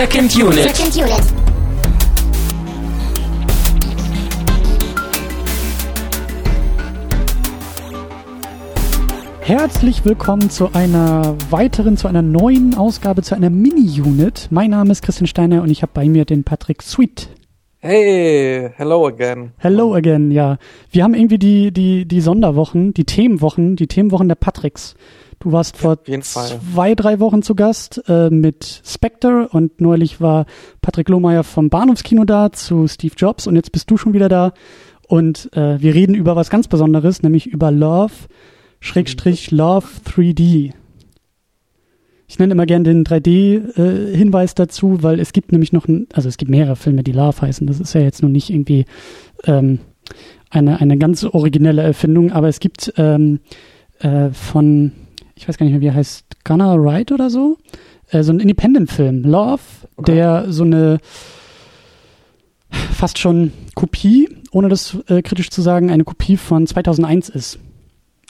Second 0.00 0.34
Unit. 0.34 0.54
Second 0.54 0.96
Unit. 0.96 1.22
Herzlich 9.42 10.06
willkommen 10.06 10.48
zu 10.48 10.72
einer 10.72 11.36
weiteren, 11.50 11.98
zu 11.98 12.08
einer 12.08 12.22
neuen 12.22 12.78
Ausgabe, 12.78 13.20
zu 13.20 13.34
einer 13.34 13.50
Mini-Unit. 13.50 14.48
Mein 14.50 14.70
Name 14.70 14.90
ist 14.90 15.02
Christian 15.02 15.26
Steiner 15.26 15.60
und 15.60 15.68
ich 15.68 15.82
habe 15.82 15.92
bei 15.92 16.08
mir 16.08 16.24
den 16.24 16.44
Patrick 16.44 16.80
Sweet. 16.80 17.28
Hey, 17.80 18.70
hello 18.76 19.06
again. 19.06 19.52
Hello 19.58 19.94
again, 19.94 20.30
ja. 20.30 20.56
Wir 20.90 21.04
haben 21.04 21.12
irgendwie 21.12 21.38
die, 21.38 21.72
die, 21.72 22.06
die 22.06 22.20
Sonderwochen, 22.22 22.94
die 22.94 23.04
Themenwochen, 23.04 23.76
die 23.76 23.86
Themenwochen 23.86 24.28
der 24.28 24.36
Patricks. 24.36 24.96
Du 25.40 25.52
warst 25.52 25.78
vor 25.78 25.96
Fall. 26.04 26.20
zwei, 26.22 26.94
drei 26.94 27.18
Wochen 27.18 27.40
zu 27.40 27.54
Gast 27.54 28.02
äh, 28.08 28.28
mit 28.28 28.82
Spectre 28.84 29.48
und 29.48 29.80
neulich 29.80 30.20
war 30.20 30.44
Patrick 30.82 31.08
Lohmeier 31.08 31.44
vom 31.44 31.70
Bahnhofskino 31.70 32.26
da 32.26 32.52
zu 32.52 32.86
Steve 32.86 33.14
Jobs 33.16 33.46
und 33.46 33.56
jetzt 33.56 33.72
bist 33.72 33.90
du 33.90 33.96
schon 33.96 34.12
wieder 34.12 34.28
da 34.28 34.52
und 35.08 35.50
äh, 35.56 35.80
wir 35.80 35.94
reden 35.94 36.14
über 36.14 36.36
was 36.36 36.50
ganz 36.50 36.68
Besonderes, 36.68 37.22
nämlich 37.22 37.46
über 37.46 37.70
Love, 37.70 38.12
Schrägstrich 38.80 39.50
Love 39.50 39.86
3D. 40.06 40.74
Ich 42.28 42.38
nenne 42.38 42.52
immer 42.52 42.66
gern 42.66 42.84
den 42.84 43.04
3D-Hinweis 43.04 44.54
dazu, 44.54 45.02
weil 45.02 45.18
es 45.18 45.32
gibt 45.32 45.52
nämlich 45.52 45.72
noch, 45.72 45.88
ein, 45.88 46.06
also 46.12 46.28
es 46.28 46.36
gibt 46.36 46.50
mehrere 46.50 46.76
Filme, 46.76 47.02
die 47.02 47.12
Love 47.12 47.40
heißen. 47.40 47.66
Das 47.66 47.80
ist 47.80 47.94
ja 47.94 48.02
jetzt 48.02 48.22
nun 48.22 48.30
nicht 48.30 48.50
irgendwie 48.50 48.84
ähm, 49.46 49.80
eine, 50.50 50.80
eine 50.80 50.98
ganz 50.98 51.24
originelle 51.24 51.82
Erfindung, 51.82 52.30
aber 52.30 52.48
es 52.48 52.60
gibt 52.60 52.92
ähm, 52.98 53.40
äh, 53.98 54.30
von, 54.30 54.92
ich 55.40 55.48
weiß 55.48 55.56
gar 55.56 55.64
nicht 55.64 55.72
mehr, 55.72 55.80
wie 55.80 55.86
er 55.86 55.94
heißt, 55.94 56.44
Gunnar 56.44 56.78
Wright 56.82 57.12
oder 57.12 57.30
so, 57.30 57.56
äh, 58.10 58.22
so 58.22 58.30
ein 58.32 58.40
Independent-Film, 58.40 59.22
Love, 59.24 59.60
Okay. 59.96 60.14
der 60.14 60.52
so 60.52 60.64
eine 60.64 60.98
fast 62.70 63.18
schon 63.18 63.52
Kopie, 63.74 64.28
ohne 64.52 64.68
das 64.68 64.96
äh, 65.08 65.22
kritisch 65.22 65.50
zu 65.50 65.62
sagen, 65.62 65.90
eine 65.90 66.04
Kopie 66.04 66.36
von 66.36 66.66
2001 66.66 67.30
ist. 67.30 67.58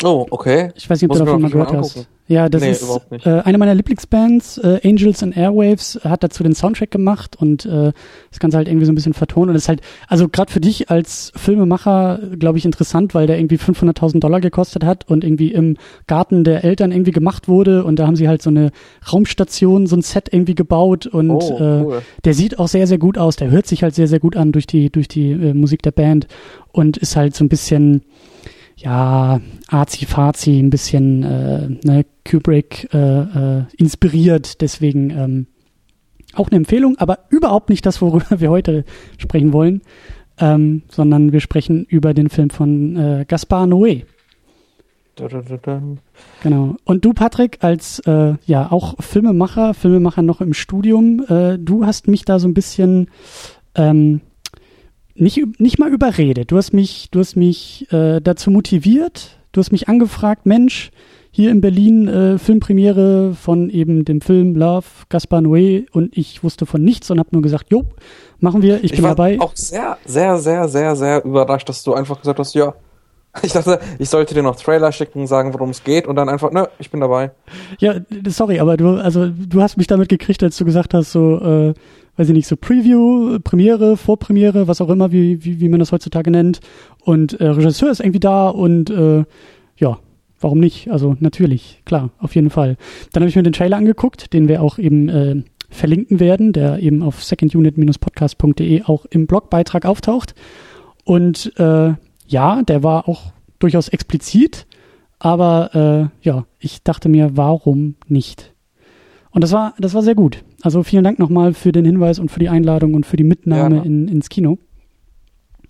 Oh, 0.02 0.26
okay. 0.30 0.70
Ich 0.76 0.88
weiß 0.88 1.00
nicht, 1.02 1.10
ob 1.10 1.16
Muss 1.16 1.18
du 1.18 1.24
davon 1.26 1.42
mal 1.42 1.50
gehört 1.50 1.72
hast. 1.72 2.08
Ja, 2.26 2.48
das 2.48 2.62
Nee, 2.62 2.70
ist 2.70 3.00
äh, 3.26 3.40
eine 3.40 3.58
meiner 3.58 3.74
Lieblingsbands, 3.74 4.58
äh, 4.58 4.78
Angels 4.84 5.20
and 5.20 5.36
Airwaves, 5.36 5.98
hat 6.04 6.22
dazu 6.22 6.44
den 6.44 6.54
Soundtrack 6.54 6.92
gemacht 6.92 7.34
und 7.36 7.66
äh, 7.66 7.90
das 8.30 8.38
Ganze 8.38 8.56
halt 8.56 8.68
irgendwie 8.68 8.86
so 8.86 8.92
ein 8.92 8.94
bisschen 8.94 9.14
vertont 9.14 9.48
und 9.48 9.54
das 9.54 9.64
ist 9.64 9.68
halt, 9.68 9.80
also 10.06 10.28
gerade 10.28 10.52
für 10.52 10.60
dich 10.60 10.90
als 10.90 11.32
Filmemacher, 11.34 12.20
glaube 12.38 12.56
ich, 12.56 12.64
interessant, 12.64 13.14
weil 13.14 13.26
der 13.26 13.36
irgendwie 13.40 13.56
500.000 13.56 14.20
Dollar 14.20 14.40
gekostet 14.40 14.84
hat 14.84 15.08
und 15.10 15.24
irgendwie 15.24 15.50
im 15.52 15.76
Garten 16.06 16.44
der 16.44 16.62
Eltern 16.62 16.92
irgendwie 16.92 17.10
gemacht 17.10 17.48
wurde 17.48 17.82
und 17.82 17.98
da 17.98 18.06
haben 18.06 18.14
sie 18.16 18.28
halt 18.28 18.42
so 18.42 18.50
eine 18.50 18.70
Raumstation, 19.12 19.88
so 19.88 19.96
ein 19.96 20.02
Set 20.02 20.28
irgendwie 20.32 20.54
gebaut 20.54 21.06
und 21.08 21.30
Oh, 21.32 21.58
äh, 21.58 21.82
cool. 21.84 22.02
der 22.24 22.34
sieht 22.34 22.60
auch 22.60 22.68
sehr, 22.68 22.86
sehr 22.86 22.98
gut 22.98 23.18
aus, 23.18 23.34
der 23.34 23.50
hört 23.50 23.66
sich 23.66 23.82
halt 23.82 23.96
sehr, 23.96 24.06
sehr 24.06 24.20
gut 24.20 24.36
an 24.36 24.52
durch 24.52 24.68
die, 24.68 24.88
durch 24.90 25.08
die 25.08 25.32
äh, 25.32 25.52
Musik 25.52 25.82
der 25.82 25.90
Band 25.90 26.28
und 26.70 26.96
ist 26.96 27.16
halt 27.16 27.34
so 27.34 27.42
ein 27.44 27.48
bisschen, 27.48 28.02
ja, 28.80 29.40
arzi-fazi, 29.68 30.58
ein 30.58 30.70
bisschen 30.70 31.22
äh, 31.22 31.68
ne, 31.84 32.06
Kubrick 32.28 32.88
äh, 32.94 32.98
äh, 32.98 33.64
inspiriert, 33.76 34.60
deswegen 34.62 35.10
ähm, 35.10 35.46
auch 36.34 36.48
eine 36.48 36.56
Empfehlung, 36.56 36.96
aber 36.98 37.20
überhaupt 37.28 37.68
nicht 37.68 37.84
das, 37.84 38.00
worüber 38.00 38.26
wir 38.40 38.50
heute 38.50 38.84
sprechen 39.18 39.52
wollen, 39.52 39.82
ähm, 40.38 40.82
sondern 40.88 41.32
wir 41.32 41.40
sprechen 41.40 41.84
über 41.84 42.14
den 42.14 42.30
Film 42.30 42.50
von 42.50 42.96
äh, 42.96 43.24
Gaspar 43.28 43.66
Noé. 43.66 44.04
Genau. 46.42 46.76
Und 46.84 47.04
du, 47.04 47.12
Patrick, 47.12 47.58
als 47.60 47.98
äh, 48.06 48.34
ja 48.46 48.72
auch 48.72 48.94
Filmemacher, 49.00 49.74
Filmemacher 49.74 50.22
noch 50.22 50.40
im 50.40 50.54
Studium, 50.54 51.22
äh, 51.28 51.58
du 51.58 51.84
hast 51.84 52.08
mich 52.08 52.24
da 52.24 52.38
so 52.38 52.48
ein 52.48 52.54
bisschen 52.54 53.08
ähm, 53.74 54.22
nicht, 55.20 55.60
nicht 55.60 55.78
mal 55.78 55.92
überredet. 55.92 56.50
Du 56.50 56.56
hast 56.56 56.72
mich, 56.72 57.08
du 57.10 57.20
hast 57.20 57.36
mich 57.36 57.86
äh, 57.92 58.20
dazu 58.20 58.50
motiviert, 58.50 59.38
du 59.52 59.60
hast 59.60 59.72
mich 59.72 59.88
angefragt, 59.88 60.46
Mensch, 60.46 60.90
hier 61.32 61.50
in 61.50 61.60
Berlin 61.60 62.08
äh, 62.08 62.38
Filmpremiere 62.38 63.34
von 63.34 63.70
eben 63.70 64.04
dem 64.04 64.20
Film 64.20 64.56
Love, 64.56 64.86
Gaspar 65.08 65.40
Noé 65.40 65.86
und 65.92 66.16
ich 66.16 66.42
wusste 66.42 66.66
von 66.66 66.82
nichts 66.82 67.10
und 67.10 67.18
habe 67.20 67.28
nur 67.32 67.42
gesagt, 67.42 67.66
jo, 67.70 67.84
machen 68.40 68.62
wir, 68.62 68.78
ich, 68.78 68.84
Ich 68.84 68.92
bin 68.92 69.02
war 69.02 69.10
dabei. 69.10 69.40
auch 69.40 69.52
sehr, 69.54 69.96
sehr, 70.04 70.38
sehr, 70.38 70.68
sehr, 70.68 70.96
sehr 70.96 71.24
überrascht, 71.24 71.68
dass 71.68 71.84
du 71.84 71.94
einfach 71.94 72.20
gesagt 72.20 72.38
hast, 72.38 72.54
ja. 72.54 72.74
Ich 73.44 73.52
dachte, 73.52 73.78
ich 74.00 74.08
sollte 74.08 74.34
dir 74.34 74.42
noch 74.42 74.56
Trailer 74.56 74.90
schicken, 74.90 75.28
sagen, 75.28 75.54
worum 75.54 75.70
es 75.70 75.84
geht 75.84 76.08
und 76.08 76.16
dann 76.16 76.28
einfach, 76.28 76.50
ne, 76.50 76.68
ich 76.80 76.90
bin 76.90 77.00
dabei. 77.00 77.30
Ja, 77.78 77.94
sorry, 78.26 78.58
aber 78.58 78.76
du, 78.76 78.96
also 78.96 79.28
du 79.28 79.62
hast 79.62 79.76
mich 79.76 79.86
damit 79.86 80.08
gekriegt, 80.08 80.42
als 80.42 80.56
du 80.56 80.64
gesagt 80.64 80.94
hast, 80.94 81.12
so, 81.12 81.40
äh, 81.40 81.74
weiß 82.16 82.28
ich 82.28 82.34
nicht, 82.34 82.46
so 82.46 82.56
Preview, 82.56 83.38
Premiere, 83.40 83.96
Vorpremiere, 83.96 84.68
was 84.68 84.80
auch 84.80 84.90
immer, 84.90 85.12
wie, 85.12 85.44
wie, 85.44 85.60
wie 85.60 85.68
man 85.68 85.80
das 85.80 85.92
heutzutage 85.92 86.30
nennt. 86.30 86.60
Und 87.02 87.40
äh, 87.40 87.48
Regisseur 87.48 87.90
ist 87.90 88.00
irgendwie 88.00 88.20
da 88.20 88.48
und 88.48 88.90
äh, 88.90 89.24
ja, 89.76 89.98
warum 90.40 90.58
nicht? 90.58 90.90
Also 90.90 91.16
natürlich, 91.20 91.82
klar, 91.84 92.10
auf 92.18 92.34
jeden 92.34 92.50
Fall. 92.50 92.76
Dann 93.12 93.22
habe 93.22 93.28
ich 93.28 93.36
mir 93.36 93.42
den 93.42 93.52
Trailer 93.52 93.76
angeguckt, 93.76 94.32
den 94.32 94.48
wir 94.48 94.62
auch 94.62 94.78
eben 94.78 95.08
äh, 95.08 95.42
verlinken 95.70 96.20
werden, 96.20 96.52
der 96.52 96.80
eben 96.80 97.02
auf 97.02 97.22
secondunit-podcast.de 97.22 98.82
auch 98.82 99.06
im 99.06 99.26
Blogbeitrag 99.26 99.86
auftaucht. 99.86 100.34
Und 101.04 101.52
äh, 101.58 101.94
ja, 102.26 102.62
der 102.62 102.82
war 102.82 103.08
auch 103.08 103.32
durchaus 103.58 103.88
explizit, 103.88 104.66
aber 105.18 106.10
äh, 106.22 106.26
ja, 106.26 106.46
ich 106.58 106.82
dachte 106.82 107.08
mir, 107.08 107.36
warum 107.36 107.96
nicht? 108.06 108.49
Und 109.32 109.42
das 109.42 109.52
war, 109.52 109.74
das 109.78 109.94
war 109.94 110.02
sehr 110.02 110.14
gut. 110.14 110.44
Also 110.62 110.82
vielen 110.82 111.04
Dank 111.04 111.18
nochmal 111.18 111.54
für 111.54 111.72
den 111.72 111.84
Hinweis 111.84 112.18
und 112.18 112.30
für 112.30 112.40
die 112.40 112.48
Einladung 112.48 112.94
und 112.94 113.06
für 113.06 113.16
die 113.16 113.24
Mitnahme 113.24 113.76
Gerne. 113.76 113.86
in, 113.86 114.08
ins 114.08 114.28
Kino. 114.28 114.58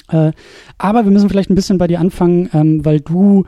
Äh, 0.09 0.33
aber 0.79 1.05
wir 1.05 1.13
müssen 1.13 1.29
vielleicht 1.29 1.51
ein 1.51 1.55
bisschen 1.55 1.79
bei 1.79 1.87
dir 1.87 2.01
anfangen, 2.01 2.49
ähm, 2.53 2.85
weil 2.85 3.01
du, 3.01 3.45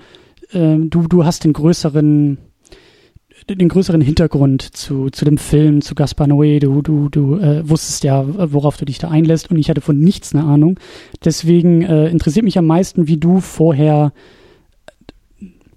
äh, 0.53 0.77
du, 0.79 1.09
du 1.09 1.25
hast 1.25 1.45
den 1.45 1.55
größeren, 1.55 2.39
den 3.49 3.69
größeren 3.69 4.01
Hintergrund 4.01 4.63
zu, 4.77 5.11
zu 5.11 5.25
dem 5.25 5.39
Film, 5.39 5.81
zu 5.81 5.95
Gaspar 5.95 6.27
Noé. 6.27 6.61
Du, 6.61 6.83
du, 6.83 7.09
du 7.09 7.37
äh, 7.39 7.69
wusstest 7.69 8.05
ja, 8.05 8.25
worauf 8.53 8.77
du 8.77 8.85
dich 8.85 8.99
da 8.99 9.09
einlässt 9.09 9.51
und 9.51 9.59
ich 9.59 9.71
hatte 9.71 9.81
von 9.81 9.99
nichts 9.99 10.35
eine 10.35 10.45
Ahnung. 10.45 10.79
Deswegen 11.25 11.83
äh, 11.83 12.09
interessiert 12.09 12.45
mich 12.45 12.59
am 12.59 12.67
meisten, 12.67 13.09
wie 13.09 13.17
du 13.17 13.41
vorher 13.41 14.13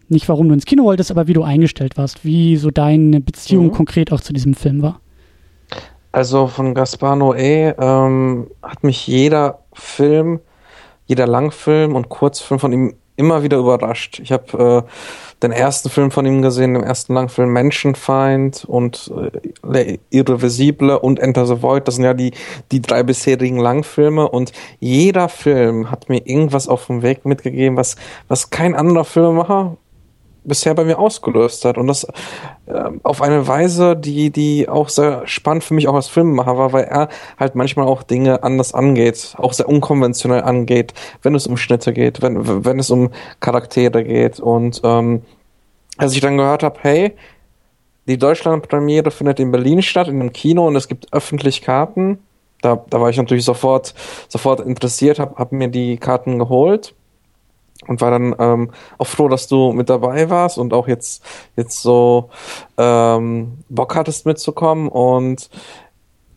nicht 0.10 0.28
warum 0.30 0.48
du 0.48 0.54
ins 0.54 0.66
Kino 0.66 0.84
wolltest, 0.84 1.12
aber 1.12 1.28
wie 1.28 1.34
du 1.34 1.44
eingestellt 1.44 1.98
warst, 1.98 2.24
wie 2.26 2.58
so 2.58 2.72
deine 2.72 3.22
Beziehung 3.22 3.68
Mhm. 3.68 3.72
konkret 3.72 4.12
auch 4.12 4.22
zu 4.22 4.34
diesem 4.34 4.54
Film 4.54 4.82
war. 4.82 5.00
Also 6.12 6.48
von 6.48 6.74
Gaspar 6.74 7.16
Noé 7.16 7.76
ähm, 7.78 8.48
hat 8.64 8.84
mich 8.84 9.06
jeder 9.06 9.60
Film, 9.74 10.40
jeder 11.08 11.28
Langfilm 11.28 11.94
und 11.96 12.08
Kurzfilm 12.08 12.60
von 12.60 12.72
ihm 12.72 12.94
immer 13.18 13.44
wieder 13.44 13.58
überrascht. 13.58 14.20
Ich 14.20 14.32
habe 14.32 14.86
äh, 14.86 14.92
den 15.42 15.52
ersten 15.52 15.90
Film 15.90 16.12
von 16.12 16.26
ihm 16.26 16.42
gesehen, 16.42 16.74
den 16.74 16.84
ersten 16.84 17.14
Langfilm 17.14 17.52
Menschenfeind 17.52 18.66
und 18.66 19.12
äh, 19.16 19.40
Le 19.66 20.00
Irreversible 20.10 21.00
und 21.00 21.20
Enter 21.20 21.46
the 21.46 21.62
Void. 21.62 21.88
Das 21.88 21.96
sind 21.96 22.04
ja 22.04 22.14
die, 22.14 22.32
die 22.72 22.82
drei 22.82 23.04
bisherigen 23.04 23.58
Langfilme 23.58 24.28
und 24.28 24.52
jeder 24.80 25.30
Film 25.30 25.92
hat 25.92 26.10
mir 26.10 26.26
irgendwas 26.26 26.68
auf 26.68 26.88
dem 26.88 27.02
Weg 27.04 27.26
mitgegeben, 27.26 27.78
was, 27.78 27.96
was 28.28 28.50
kein 28.50 28.76
anderer 28.76 29.06
Filmemacher 29.06 29.78
bisher 30.46 30.74
bei 30.74 30.86
mir 30.86 31.00
ausgelöst 31.00 31.66
hat. 31.66 31.78
Und 31.78 31.88
das 31.88 32.06
äh, 32.66 32.92
auf 33.04 33.22
eine 33.22 33.48
Weise, 33.48 33.96
die, 33.96 34.30
die 34.30 34.70
auch 34.70 34.90
sehr 34.90 35.28
spannend 35.28 35.64
für 35.64 35.74
mich 35.74 35.88
auch 35.88 35.96
als 35.96 36.08
Filmemacher 36.08 36.58
war, 36.58 36.74
weil 36.74 36.86
er 36.86 37.10
halt 37.38 37.56
manchmal 37.56 37.88
auch 37.88 38.04
Dinge 38.04 38.44
anders 38.44 38.74
angeht, 38.74 39.36
auch 39.38 39.54
sehr 39.54 39.68
unkonventionell 39.68 40.42
angeht, 40.42 40.94
wenn 41.22 41.36
es 41.36 41.48
um 41.48 41.58
Schnitte 41.58 41.94
geht, 41.94 42.22
wenn, 42.22 42.66
wenn 42.66 42.80
es 42.80 42.90
um 42.90 43.12
Charaktere 43.40 44.04
geht. 44.04 44.40
Und 44.40 44.82
ähm, 44.84 45.24
als 45.98 46.14
ich 46.14 46.22
dann 46.22 46.38
gehört 46.38 46.64
habe, 46.64 46.80
hey, 46.82 47.14
die 48.08 48.18
Deutschlandpremiere 48.18 49.12
findet 49.12 49.40
in 49.40 49.52
Berlin 49.52 49.82
statt, 49.82 50.08
in 50.08 50.22
einem 50.22 50.32
Kino 50.32 50.68
und 50.68 50.76
es 50.76 50.88
gibt 50.88 51.12
öffentlich 51.12 51.62
Karten. 51.62 52.20
Da, 52.62 52.84
da 52.90 53.02
war 53.02 53.10
ich 53.10 53.18
natürlich 53.18 53.46
sofort, 53.46 53.94
sofort 54.28 54.60
interessiert, 54.60 55.20
habe 55.20 55.36
hab 55.36 55.52
mir 55.52 55.68
die 55.68 55.98
Karten 55.98 56.40
geholt 56.40 56.94
und 57.88 58.02
war 58.02 58.12
dann 58.12 58.36
ähm, 58.40 58.72
auch 58.98 59.08
froh, 59.08 59.28
dass 59.28 59.48
du 59.48 59.72
mit 59.72 59.90
dabei 59.90 60.30
warst 60.30 60.58
und 60.58 60.74
auch 60.74 60.88
jetzt 60.88 61.24
jetzt 61.56 61.82
so 61.82 62.30
ähm, 62.78 63.60
Bock 63.70 63.96
hattest 63.96 64.26
mitzukommen 64.26 64.88
und 64.88 65.50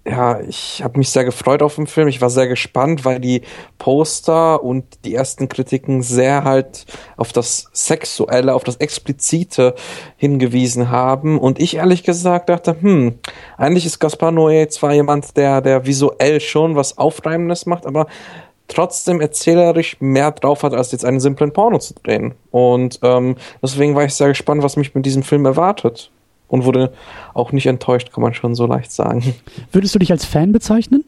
ja, 0.09 0.41
ich 0.41 0.83
habe 0.83 0.99
mich 0.99 1.11
sehr 1.11 1.25
gefreut 1.25 1.63
auf 1.63 1.75
den 1.75 1.87
Film. 1.87 2.09
Ich 2.09 2.21
war 2.21 2.31
sehr 2.31 2.49
gespannt, 2.49 3.05
weil 3.05 3.21
die 3.21 3.43
Poster 3.77 4.63
und 4.63 5.05
die 5.05 5.15
ersten 5.15 5.49
Kritiken 5.49 6.03
sehr 6.03 6.45
halt 6.45 6.87
auf 7.17 7.33
das 7.33 7.69
Sexuelle, 7.73 8.55
auf 8.55 8.65
das 8.65 8.77
Explizite 8.77 9.75
hingewiesen 10.17 10.91
haben. 10.91 11.39
Und 11.39 11.61
ich 11.61 11.77
ehrlich 11.77 12.05
gesagt 12.05 12.49
dachte, 12.49 12.77
hm, 12.81 13.19
eigentlich 13.59 13.85
ist 13.85 13.99
Gaspar 13.99 14.31
Noé 14.31 14.69
zwar 14.69 14.95
jemand, 14.95 15.37
der, 15.37 15.61
der 15.61 15.85
visuell 15.85 16.41
schon 16.41 16.75
was 16.75 16.97
Aufreibendes 16.97 17.67
macht, 17.67 17.85
aber 17.85 18.07
trotzdem 18.69 19.21
erzählerisch 19.21 19.97
mehr 20.01 20.31
drauf 20.31 20.63
hat, 20.63 20.75
als 20.75 20.93
jetzt 20.93 21.05
einen 21.05 21.21
simplen 21.21 21.53
Porno 21.53 21.79
zu 21.79 21.95
drehen. 21.95 22.35
Und 22.51 23.01
ähm, 23.03 23.37
deswegen 23.63 23.95
war 23.95 24.05
ich 24.05 24.15
sehr 24.15 24.29
gespannt, 24.29 24.63
was 24.63 24.77
mich 24.77 24.95
mit 24.95 25.05
diesem 25.07 25.23
Film 25.23 25.45
erwartet. 25.47 26.11
und 26.49 26.65
wurde 26.65 26.93
auch 27.35 27.53
nicht 27.53 27.67
enttäuscht, 27.67 28.13
kann 28.13 28.23
man 28.23 28.35
schon 28.35 28.55
so 28.55 28.67
leicht 28.67 28.93
sagen. 28.93 29.35
Würdest 29.73 29.95
du 29.95 29.99
dich 29.99 30.13
als 30.13 30.25
Fan 30.25 30.53
bezeichnen 30.53 31.05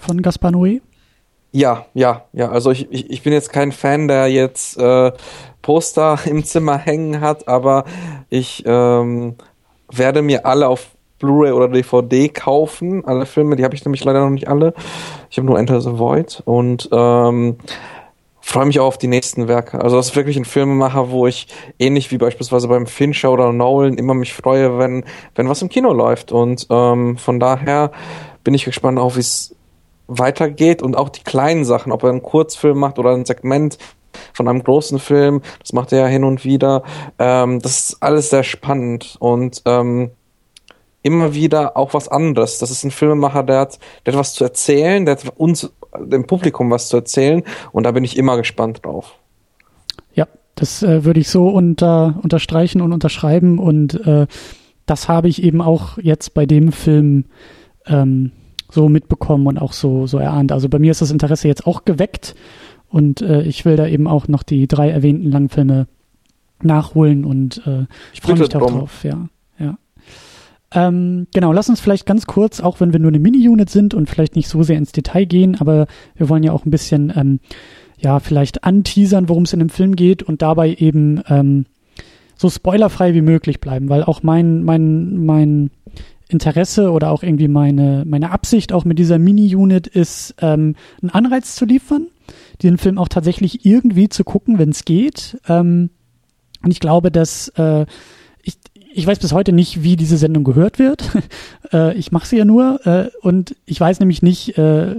von 0.00 0.22
Gaspar 0.22 0.50
Noé? 0.52 0.80
Ja, 1.52 1.86
ja, 1.94 2.24
ja. 2.32 2.50
Also 2.50 2.70
ich, 2.70 2.90
ich, 2.90 3.10
ich 3.10 3.22
bin 3.22 3.32
jetzt 3.32 3.52
kein 3.52 3.72
Fan, 3.72 4.08
der 4.08 4.28
jetzt 4.28 4.76
äh, 4.76 5.12
Poster 5.62 6.18
im 6.24 6.44
Zimmer 6.44 6.78
hängen 6.78 7.20
hat, 7.20 7.46
aber 7.46 7.84
ich 8.28 8.64
ähm, 8.66 9.36
werde 9.90 10.22
mir 10.22 10.46
alle 10.46 10.68
auf 10.68 10.93
Blu-ray 11.24 11.52
oder 11.52 11.68
DVD 11.68 12.28
kaufen, 12.28 13.04
alle 13.04 13.26
Filme, 13.26 13.56
die 13.56 13.64
habe 13.64 13.74
ich 13.74 13.84
nämlich 13.84 14.04
leider 14.04 14.20
noch 14.20 14.30
nicht 14.30 14.48
alle. 14.48 14.74
Ich 15.30 15.38
habe 15.38 15.46
nur 15.46 15.58
Enter 15.58 15.80
the 15.80 15.98
Void 15.98 16.42
und 16.44 16.88
ähm, 16.92 17.56
freue 18.40 18.66
mich 18.66 18.78
auch 18.78 18.86
auf 18.86 18.98
die 18.98 19.08
nächsten 19.08 19.48
Werke. 19.48 19.80
Also 19.80 19.96
das 19.96 20.08
ist 20.08 20.16
wirklich 20.16 20.36
ein 20.36 20.44
Filmemacher, 20.44 21.10
wo 21.10 21.26
ich 21.26 21.48
ähnlich 21.78 22.10
wie 22.10 22.18
beispielsweise 22.18 22.68
beim 22.68 22.86
Fincher 22.86 23.32
oder 23.32 23.52
Nolan 23.52 23.96
immer 23.96 24.14
mich 24.14 24.34
freue, 24.34 24.78
wenn 24.78 25.04
wenn 25.34 25.48
was 25.48 25.62
im 25.62 25.70
Kino 25.70 25.92
läuft 25.92 26.30
und 26.30 26.66
ähm, 26.70 27.16
von 27.16 27.40
daher 27.40 27.90
bin 28.44 28.52
ich 28.54 28.66
gespannt 28.66 28.98
auf, 28.98 29.16
wie 29.16 29.20
es 29.20 29.56
weitergeht 30.06 30.82
und 30.82 30.96
auch 30.96 31.08
die 31.08 31.22
kleinen 31.22 31.64
Sachen, 31.64 31.90
ob 31.90 32.02
er 32.02 32.10
einen 32.10 32.22
Kurzfilm 32.22 32.78
macht 32.78 32.98
oder 32.98 33.10
ein 33.10 33.24
Segment 33.24 33.78
von 34.32 34.48
einem 34.48 34.62
großen 34.62 34.98
Film, 34.98 35.42
das 35.60 35.72
macht 35.72 35.92
er 35.92 36.00
ja 36.00 36.06
hin 36.06 36.24
und 36.24 36.44
wieder. 36.44 36.82
Ähm, 37.18 37.60
das 37.60 37.90
ist 37.90 38.02
alles 38.02 38.30
sehr 38.30 38.44
spannend 38.44 39.16
und 39.18 39.62
ähm, 39.64 40.10
immer 41.04 41.34
wieder 41.34 41.76
auch 41.76 41.94
was 41.94 42.08
anderes. 42.08 42.58
Das 42.58 42.70
ist 42.70 42.82
ein 42.82 42.90
Filmemacher, 42.90 43.44
der 43.44 43.60
hat, 43.60 43.78
der 44.04 44.14
hat 44.14 44.20
was 44.20 44.34
zu 44.34 44.42
erzählen, 44.42 45.04
der 45.04 45.16
hat 45.16 45.32
uns, 45.36 45.70
dem 46.00 46.26
Publikum 46.26 46.70
was 46.70 46.88
zu 46.88 46.96
erzählen 46.96 47.44
und 47.70 47.84
da 47.84 47.92
bin 47.92 48.02
ich 48.02 48.16
immer 48.16 48.36
gespannt 48.36 48.84
drauf. 48.84 49.14
Ja, 50.14 50.26
das 50.56 50.82
äh, 50.82 51.04
würde 51.04 51.20
ich 51.20 51.28
so 51.28 51.48
unter, 51.48 52.18
unterstreichen 52.22 52.80
und 52.80 52.92
unterschreiben 52.92 53.58
und 53.58 53.94
äh, 54.06 54.26
das 54.86 55.08
habe 55.08 55.28
ich 55.28 55.42
eben 55.42 55.60
auch 55.60 55.98
jetzt 55.98 56.34
bei 56.34 56.46
dem 56.46 56.72
Film 56.72 57.26
ähm, 57.86 58.32
so 58.70 58.88
mitbekommen 58.88 59.46
und 59.46 59.58
auch 59.58 59.74
so, 59.74 60.06
so 60.06 60.18
erahnt. 60.18 60.52
Also 60.52 60.70
bei 60.70 60.78
mir 60.78 60.90
ist 60.90 61.02
das 61.02 61.10
Interesse 61.10 61.48
jetzt 61.48 61.66
auch 61.66 61.84
geweckt 61.84 62.34
und 62.88 63.20
äh, 63.20 63.42
ich 63.42 63.66
will 63.66 63.76
da 63.76 63.86
eben 63.86 64.06
auch 64.06 64.26
noch 64.26 64.42
die 64.42 64.66
drei 64.66 64.88
erwähnten 64.88 65.30
Langfilme 65.30 65.86
nachholen 66.62 67.26
und 67.26 67.58
äh, 67.66 67.84
ich 68.14 68.22
freue 68.22 68.38
mich 68.38 68.48
darauf, 68.48 69.04
ja. 69.04 69.28
Ähm, 70.74 71.28
genau, 71.32 71.52
lass 71.52 71.68
uns 71.68 71.80
vielleicht 71.80 72.04
ganz 72.04 72.26
kurz, 72.26 72.60
auch 72.60 72.80
wenn 72.80 72.92
wir 72.92 73.00
nur 73.00 73.10
eine 73.10 73.20
Mini-Unit 73.20 73.70
sind 73.70 73.94
und 73.94 74.10
vielleicht 74.10 74.34
nicht 74.34 74.48
so 74.48 74.62
sehr 74.62 74.76
ins 74.76 74.92
Detail 74.92 75.24
gehen, 75.24 75.56
aber 75.60 75.86
wir 76.16 76.28
wollen 76.28 76.42
ja 76.42 76.52
auch 76.52 76.66
ein 76.66 76.70
bisschen, 76.70 77.12
ähm, 77.16 77.40
ja, 77.98 78.18
vielleicht 78.18 78.64
anteasern, 78.64 79.28
worum 79.28 79.44
es 79.44 79.52
in 79.52 79.60
dem 79.60 79.68
Film 79.68 79.94
geht 79.94 80.22
und 80.22 80.42
dabei 80.42 80.74
eben 80.74 81.22
ähm, 81.28 81.66
so 82.36 82.50
spoilerfrei 82.50 83.14
wie 83.14 83.22
möglich 83.22 83.60
bleiben, 83.60 83.88
weil 83.88 84.02
auch 84.02 84.24
mein, 84.24 84.64
mein, 84.64 85.24
mein 85.24 85.70
Interesse 86.28 86.90
oder 86.90 87.10
auch 87.10 87.22
irgendwie 87.22 87.48
meine, 87.48 88.04
meine 88.06 88.30
Absicht 88.30 88.72
auch 88.72 88.84
mit 88.84 88.98
dieser 88.98 89.18
Mini-Unit 89.18 89.86
ist, 89.86 90.34
ähm, 90.40 90.74
einen 91.00 91.10
Anreiz 91.10 91.54
zu 91.54 91.64
liefern, 91.64 92.08
diesen 92.62 92.78
Film 92.78 92.98
auch 92.98 93.08
tatsächlich 93.08 93.64
irgendwie 93.64 94.08
zu 94.08 94.24
gucken, 94.24 94.58
wenn 94.58 94.70
es 94.70 94.84
geht. 94.84 95.38
Ähm, 95.48 95.90
und 96.62 96.70
ich 96.70 96.80
glaube, 96.80 97.10
dass 97.10 97.48
äh, 97.50 97.86
ich, 98.42 98.56
ich 98.94 99.06
weiß 99.06 99.18
bis 99.18 99.32
heute 99.32 99.52
nicht, 99.52 99.82
wie 99.82 99.96
diese 99.96 100.16
Sendung 100.16 100.44
gehört 100.44 100.78
wird. 100.78 101.10
äh, 101.72 101.96
ich 101.96 102.12
mache 102.12 102.26
sie 102.26 102.38
ja 102.38 102.44
nur 102.44 102.86
äh, 102.86 103.08
und 103.20 103.56
ich 103.66 103.80
weiß 103.80 104.00
nämlich 104.00 104.22
nicht, 104.22 104.56
äh, 104.56 104.94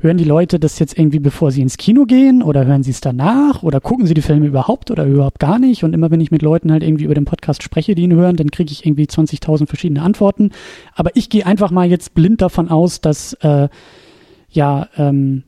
hören 0.00 0.16
die 0.16 0.24
Leute 0.24 0.58
das 0.58 0.78
jetzt 0.78 0.98
irgendwie, 0.98 1.18
bevor 1.18 1.50
sie 1.50 1.60
ins 1.60 1.76
Kino 1.76 2.06
gehen 2.06 2.42
oder 2.42 2.64
hören 2.64 2.82
sie 2.82 2.90
es 2.90 3.00
danach 3.00 3.62
oder 3.62 3.80
gucken 3.80 4.06
sie 4.06 4.14
die 4.14 4.22
Filme 4.22 4.46
überhaupt 4.46 4.90
oder 4.90 5.04
überhaupt 5.04 5.38
gar 5.38 5.58
nicht? 5.58 5.84
Und 5.84 5.92
immer 5.92 6.10
wenn 6.10 6.20
ich 6.20 6.30
mit 6.30 6.42
Leuten 6.42 6.72
halt 6.72 6.82
irgendwie 6.82 7.04
über 7.04 7.14
den 7.14 7.26
Podcast 7.26 7.62
spreche, 7.62 7.94
die 7.94 8.02
ihn 8.02 8.14
hören, 8.14 8.36
dann 8.36 8.50
kriege 8.50 8.72
ich 8.72 8.86
irgendwie 8.86 9.04
20.000 9.04 9.66
verschiedene 9.66 10.02
Antworten. 10.02 10.50
Aber 10.94 11.10
ich 11.14 11.28
gehe 11.28 11.44
einfach 11.44 11.70
mal 11.70 11.88
jetzt 11.88 12.14
blind 12.14 12.40
davon 12.40 12.70
aus, 12.70 13.02
dass 13.02 13.34
äh, 13.34 13.68
ja 14.48 14.88
ähm, 14.96 15.44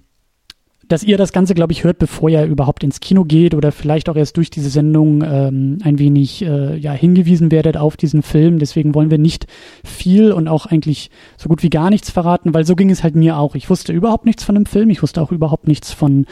dass 0.92 1.02
ihr 1.02 1.16
das 1.16 1.32
Ganze, 1.32 1.54
glaube 1.54 1.72
ich, 1.72 1.84
hört, 1.84 1.98
bevor 1.98 2.28
ihr 2.28 2.44
überhaupt 2.44 2.84
ins 2.84 3.00
Kino 3.00 3.24
geht 3.24 3.54
oder 3.54 3.72
vielleicht 3.72 4.10
auch 4.10 4.16
erst 4.16 4.36
durch 4.36 4.50
diese 4.50 4.68
Sendung 4.68 5.22
ähm, 5.22 5.78
ein 5.82 5.98
wenig 5.98 6.44
äh, 6.44 6.76
ja, 6.76 6.92
hingewiesen 6.92 7.50
werdet 7.50 7.78
auf 7.78 7.96
diesen 7.96 8.20
Film. 8.20 8.58
Deswegen 8.58 8.94
wollen 8.94 9.10
wir 9.10 9.16
nicht 9.16 9.46
viel 9.84 10.32
und 10.32 10.48
auch 10.48 10.66
eigentlich 10.66 11.10
so 11.38 11.48
gut 11.48 11.62
wie 11.62 11.70
gar 11.70 11.88
nichts 11.88 12.10
verraten, 12.10 12.52
weil 12.52 12.66
so 12.66 12.76
ging 12.76 12.90
es 12.90 13.02
halt 13.02 13.14
mir 13.14 13.38
auch. 13.38 13.54
Ich 13.54 13.70
wusste 13.70 13.94
überhaupt 13.94 14.26
nichts 14.26 14.44
von 14.44 14.54
dem 14.54 14.66
Film, 14.66 14.90
ich 14.90 15.02
wusste 15.02 15.22
auch 15.22 15.32
überhaupt 15.32 15.66
nichts 15.66 15.92
von, 15.92 16.26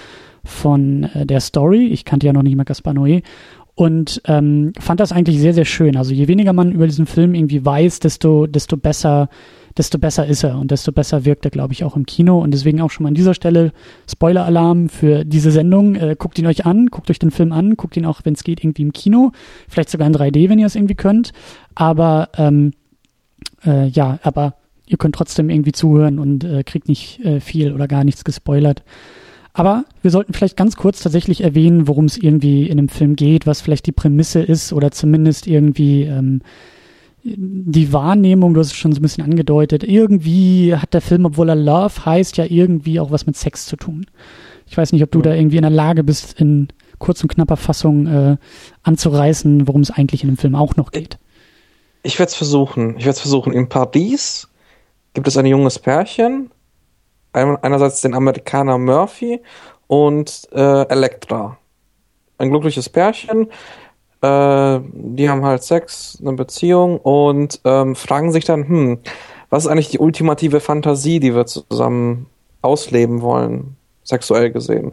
von 0.45 1.05
äh, 1.05 1.25
der 1.25 1.41
Story. 1.41 1.87
Ich 1.87 2.05
kannte 2.05 2.27
ja 2.27 2.35
noch 2.35 2.43
nicht 2.43 2.57
mal 2.57 2.65
Gaspar 2.65 2.93
Noé 2.93 3.23
und 3.77 4.21
ähm, 4.27 4.75
fand 4.79 5.01
das 5.01 5.11
eigentlich 5.11 5.41
sehr, 5.41 5.55
sehr 5.55 5.65
schön. 5.65 5.97
Also 5.97 6.12
je 6.12 6.29
weniger 6.29 6.53
man 6.53 6.71
über 6.71 6.87
diesen 6.87 7.07
Film 7.07 7.33
irgendwie 7.35 7.65
weiß, 7.65 8.01
desto, 8.01 8.47
desto 8.47 8.77
besser 8.77 9.31
desto 9.77 9.99
besser 9.99 10.27
ist 10.27 10.45
er 10.45 10.59
und 10.59 10.71
desto 10.71 10.93
besser 10.93 11.25
wirkt 11.25 11.45
er, 11.45 11.51
glaube 11.51 11.73
ich, 11.73 11.85
auch 11.85 11.97
im 11.97 12.07
Kino. 12.07 12.41
Und 12.41 12.53
deswegen 12.53 12.81
auch 12.81 12.91
schon 12.91 13.05
mal 13.05 13.09
an 13.09 13.15
dieser 13.15 13.35
Stelle 13.35 13.73
Spoiler-Alarm 14.09 14.89
für 14.89 15.25
diese 15.25 15.51
Sendung. 15.51 15.95
Äh, 15.95 16.17
guckt 16.19 16.39
ihn 16.39 16.47
euch 16.47 16.67
an, 16.67 16.87
guckt 16.87 17.11
euch 17.11 17.19
den 17.19 17.31
Film 17.31 17.53
an, 17.53 17.77
guckt 17.77 17.97
ihn 17.97 18.07
auch, 18.07 18.21
wenn 18.25 18.35
es 18.35 18.45
geht, 18.45 18.63
irgendwie 18.63 18.83
im 18.83 18.93
Kino. 18.93 19.33
Vielleicht 19.69 19.91
sogar 19.91 20.07
in 20.07 20.15
3D, 20.15 20.49
wenn 20.49 20.59
ihr 20.59 20.67
es 20.67 20.75
irgendwie 20.75 20.95
könnt. 20.95 21.33
Aber 21.75 22.31
ähm, 22.37 22.73
äh, 23.65 23.89
ja, 23.89 24.19
aber 24.23 24.55
ihr 24.87 24.99
könnt 24.99 25.15
trotzdem 25.15 25.51
irgendwie 25.51 25.73
zuhören 25.73 26.19
und 26.19 26.45
äh, 26.45 26.65
kriegt 26.65 26.89
nicht 26.89 27.21
äh, 27.25 27.41
viel 27.41 27.73
oder 27.73 27.87
gar 27.87 28.05
nichts 28.05 28.25
gespoilert. 28.25 28.83
Aber 29.53 29.85
wir 30.03 30.11
sollten 30.11 30.33
vielleicht 30.33 30.57
ganz 30.57 30.77
kurz 30.77 31.03
tatsächlich 31.03 31.43
erwähnen, 31.43 31.89
worum 31.89 32.05
es 32.05 32.17
irgendwie 32.17 32.69
in 32.69 32.77
dem 32.77 32.89
Film 32.89 33.17
geht, 33.17 33.47
was 33.47 33.61
vielleicht 33.61 33.87
die 33.87 33.93
Prämisse 33.93 34.41
ist 34.41 34.73
oder 34.73 34.91
zumindest 34.91 35.47
irgendwie 35.47 36.03
ähm, 36.03 36.43
die 37.23 37.93
Wahrnehmung, 37.93 38.55
du 38.55 38.61
hast 38.61 38.69
es 38.69 38.77
schon 38.77 38.93
so 38.93 38.99
ein 38.99 39.03
bisschen 39.03 39.25
angedeutet, 39.25 39.85
irgendwie 39.85 40.75
hat 40.75 40.95
der 40.95 41.01
Film, 41.01 41.27
obwohl 41.27 41.49
er 41.49 41.57
Love 41.57 42.05
heißt, 42.05 42.37
ja 42.37 42.45
irgendwie 42.45 43.01
auch 43.01 43.11
was 43.11 43.27
mit 43.27 43.37
Sex 43.37 43.67
zu 43.67 43.77
tun. 43.77 44.07
Ich 44.67 44.77
weiß 44.77 44.93
nicht, 44.93 45.03
ob 45.03 45.11
du 45.11 45.21
da 45.21 45.35
irgendwie 45.35 45.57
in 45.57 45.63
der 45.63 45.71
Lage 45.71 46.05
bist, 46.05 46.41
in 46.41 46.69
kurz 46.99 47.23
und 47.23 47.29
knapper 47.29 47.57
Fassung 47.57 48.07
äh, 48.07 48.37
anzureißen, 48.83 49.67
worum 49.67 49.81
es 49.81 49.91
eigentlich 49.91 50.23
in 50.23 50.31
dem 50.31 50.37
Film 50.37 50.55
auch 50.55 50.77
noch 50.77 50.93
geht. 50.93 51.19
Ich 52.03 52.19
werde 52.19 52.31
es 52.31 52.37
versuchen. 52.37 52.91
Ich 52.97 53.05
werde 53.05 53.17
es 53.17 53.21
versuchen. 53.21 53.53
In 53.53 53.69
Paris 53.69 54.49
gibt 55.13 55.27
es 55.27 55.37
ein 55.37 55.47
junges 55.47 55.79
Pärchen. 55.79 56.51
Einerseits 57.33 58.01
den 58.01 58.15
Amerikaner 58.15 58.79
Murphy 58.79 59.41
und 59.87 60.49
äh, 60.53 60.89
Elektra. 60.89 61.59
Ein 62.39 62.50
glückliches 62.50 62.89
Pärchen, 62.89 63.49
äh, 64.23 64.81
die 64.93 65.29
haben 65.29 65.45
halt 65.45 65.62
Sex, 65.62 66.19
eine 66.21 66.35
Beziehung 66.35 66.99
und 66.99 67.61
ähm, 67.65 67.97
fragen 67.97 68.33
sich 68.33 68.45
dann, 68.45 68.69
hm, 68.69 68.99
was 69.49 69.65
ist 69.65 69.71
eigentlich 69.71 69.89
die 69.89 69.99
ultimative 69.99 70.61
Fantasie, 70.61 71.21
die 71.21 71.35
wir 71.35 71.47
zusammen 71.47 72.27
ausleben 72.62 73.23
wollen, 73.23 73.77
sexuell 74.05 74.50
gesehen? 74.50 74.93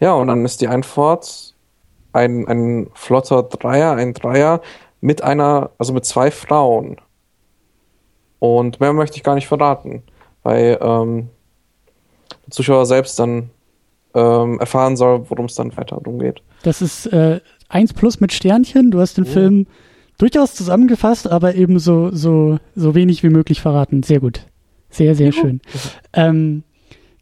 Ja, 0.00 0.14
und 0.14 0.28
dann 0.28 0.44
ist 0.44 0.60
die 0.60 0.68
Antwort 0.68 1.54
ein, 2.12 2.46
ein 2.48 2.90
flotter 2.94 3.44
Dreier, 3.44 3.92
ein 3.92 4.14
Dreier 4.14 4.60
mit 5.00 5.22
einer, 5.22 5.70
also 5.78 5.92
mit 5.92 6.04
zwei 6.04 6.30
Frauen. 6.30 6.96
Und 8.38 8.80
mehr 8.80 8.92
möchte 8.92 9.16
ich 9.16 9.22
gar 9.22 9.34
nicht 9.34 9.46
verraten, 9.46 10.02
weil 10.42 10.78
ähm, 10.80 11.28
der 12.46 12.50
Zuschauer 12.50 12.86
selbst 12.86 13.18
dann 13.18 13.50
ähm, 14.14 14.58
erfahren 14.58 14.96
soll, 14.96 15.30
worum 15.30 15.46
es 15.46 15.54
dann 15.54 15.76
weiter 15.76 15.96
darum 15.96 16.18
geht. 16.18 16.42
Das 16.64 16.82
ist 16.82 17.06
äh, 17.06 17.40
1 17.72 17.94
plus 17.94 18.20
mit 18.20 18.32
Sternchen. 18.32 18.90
Du 18.90 19.00
hast 19.00 19.16
den 19.16 19.24
oh. 19.24 19.28
Film 19.28 19.66
durchaus 20.18 20.54
zusammengefasst, 20.54 21.30
aber 21.30 21.54
eben 21.54 21.78
so, 21.78 22.10
so, 22.12 22.58
so 22.74 22.94
wenig 22.94 23.22
wie 23.22 23.30
möglich 23.30 23.60
verraten. 23.60 24.02
Sehr 24.02 24.20
gut. 24.20 24.46
Sehr, 24.90 25.14
sehr 25.14 25.26
ja. 25.26 25.32
schön. 25.32 25.60
Ähm, 26.12 26.64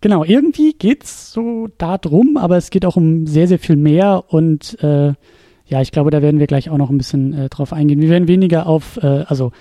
genau, 0.01 0.25
irgendwie 0.25 0.73
geht's 0.73 1.33
so 1.33 1.69
darum, 1.79 2.37
aber 2.37 2.57
es 2.57 2.71
geht 2.71 2.85
auch 2.85 2.97
um 2.97 3.27
sehr, 3.27 3.47
sehr 3.47 3.61
viel 3.61 3.77
mehr 3.77 4.25
und 4.29 4.77
äh, 4.83 5.15
ja, 5.67 5.81
ich 5.81 5.93
glaube, 5.93 6.11
da 6.11 6.21
werden 6.21 6.41
wir 6.41 6.49
gleich 6.49 6.69
auch 6.69 6.79
noch 6.79 6.91
ein 6.91 6.99
bisschen 6.99 7.33
äh, 7.33 7.49
drauf 7.49 7.73
eingehen. 7.73 8.01
Wir 8.01 8.09
werden 8.09 8.27
weniger 8.27 8.67
auf, 8.67 8.99
äh, 9.03 9.25
also 9.29 9.53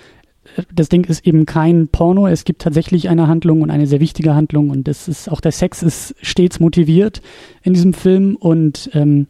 äh, 0.56 0.62
das 0.74 0.88
Ding 0.88 1.04
ist 1.04 1.24
eben 1.24 1.46
kein 1.46 1.86
Porno. 1.86 2.26
Es 2.26 2.42
gibt 2.42 2.62
tatsächlich 2.62 3.08
eine 3.08 3.28
Handlung 3.28 3.62
und 3.62 3.70
eine 3.70 3.86
sehr 3.86 4.00
wichtige 4.00 4.34
Handlung 4.34 4.70
und 4.70 4.88
das 4.88 5.06
ist 5.06 5.30
auch 5.30 5.40
der 5.40 5.52
Sex 5.52 5.84
ist 5.84 6.16
stets 6.20 6.58
motiviert 6.58 7.22
in 7.62 7.74
diesem 7.74 7.92
Film 7.92 8.34
und 8.34 8.90
ähm, 8.92 9.28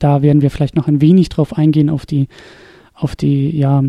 da 0.00 0.22
werden 0.22 0.42
wir 0.42 0.50
vielleicht 0.50 0.74
noch 0.74 0.88
ein 0.88 1.00
wenig 1.00 1.28
drauf 1.28 1.56
eingehen, 1.56 1.88
auf 1.88 2.06
die, 2.06 2.26
auf 2.94 3.14
die, 3.14 3.56
ja, 3.56 3.84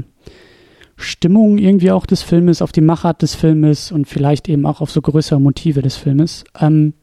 Stimmung 1.04 1.58
irgendwie 1.58 1.92
auch 1.92 2.06
des 2.06 2.22
Filmes, 2.22 2.62
auf 2.62 2.72
die 2.72 2.82
Machart 2.82 3.22
des 3.22 3.36
Filmes 3.36 3.92
und 3.92 4.08
vielleicht 4.08 4.48
eben 4.48 4.66
auch 4.66 4.82
auf 4.82 4.92
so 4.92 5.02
größere 5.02 5.42
Motive 5.42 5.82
des 5.82 5.98
Filmes. 5.98 6.44
Ähm, 6.60 6.94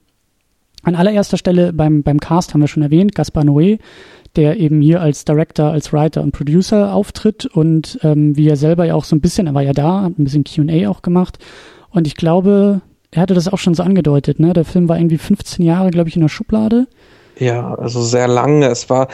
an 0.82 0.94
allererster 0.94 1.36
Stelle 1.36 1.72
beim, 1.72 2.02
beim 2.02 2.20
Cast 2.20 2.54
haben 2.54 2.60
wir 2.60 2.68
schon 2.68 2.82
erwähnt, 2.82 3.14
Gaspar 3.14 3.42
Noé, 3.42 3.78
der 4.36 4.58
eben 4.58 4.80
hier 4.80 5.00
als 5.00 5.24
Director, 5.24 5.66
als 5.70 5.92
Writer 5.92 6.22
und 6.22 6.32
Producer 6.32 6.94
auftritt 6.94 7.46
und 7.46 7.98
ähm, 8.02 8.36
wie 8.36 8.48
er 8.48 8.56
selber 8.56 8.84
ja 8.84 8.94
auch 8.94 9.04
so 9.04 9.16
ein 9.16 9.20
bisschen, 9.20 9.48
er 9.48 9.54
war 9.54 9.62
ja 9.62 9.72
da, 9.72 10.02
hat 10.02 10.18
ein 10.18 10.24
bisschen 10.24 10.44
Q&A 10.44 10.88
auch 10.88 11.02
gemacht 11.02 11.38
und 11.90 12.06
ich 12.06 12.14
glaube, 12.14 12.80
er 13.10 13.22
hatte 13.22 13.34
das 13.34 13.48
auch 13.48 13.58
schon 13.58 13.74
so 13.74 13.82
angedeutet, 13.82 14.38
ne? 14.38 14.52
Der 14.52 14.66
Film 14.66 14.88
war 14.88 14.98
irgendwie 14.98 15.18
15 15.18 15.64
Jahre, 15.64 15.90
glaube 15.90 16.10
ich, 16.10 16.16
in 16.16 16.22
der 16.22 16.28
Schublade 16.28 16.86
Ja, 17.38 17.74
also 17.74 18.02
sehr 18.02 18.26
lange. 18.26 18.66
Es 18.66 18.90
war, 18.90 19.06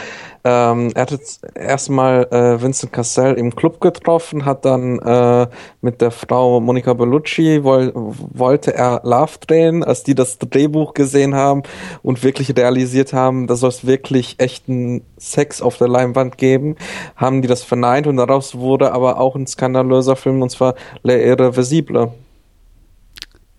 ähm, 0.44 0.92
er 0.94 1.02
hat 1.02 1.18
erstmal 1.54 2.24
äh, 2.30 2.62
Vincent 2.62 2.90
Cassell 2.90 3.34
im 3.34 3.54
Club 3.54 3.82
getroffen, 3.82 4.46
hat 4.46 4.64
dann 4.64 4.98
äh, 5.00 5.46
mit 5.82 6.00
der 6.00 6.10
Frau 6.10 6.58
Monica 6.60 6.94
Bellucci 6.94 7.64
woll, 7.64 7.92
wollte 7.94 8.74
er 8.74 9.02
Love 9.04 9.38
drehen, 9.46 9.84
als 9.84 10.04
die 10.04 10.14
das 10.14 10.38
Drehbuch 10.38 10.94
gesehen 10.94 11.34
haben 11.34 11.64
und 12.02 12.22
wirklich 12.22 12.56
realisiert 12.56 13.12
haben, 13.12 13.46
da 13.46 13.56
soll 13.56 13.68
es 13.68 13.86
wirklich 13.86 14.36
echten 14.38 15.02
Sex 15.18 15.60
auf 15.60 15.76
der 15.76 15.88
Leinwand 15.88 16.38
geben, 16.38 16.76
haben 17.16 17.42
die 17.42 17.48
das 17.48 17.62
verneint 17.62 18.06
und 18.06 18.16
daraus 18.16 18.54
wurde 18.56 18.92
aber 18.92 19.20
auch 19.20 19.36
ein 19.36 19.46
skandalöser 19.46 20.16
Film 20.16 20.40
und 20.40 20.48
zwar 20.50 20.76
Le 21.02 21.22
Irreversible. 21.22 22.12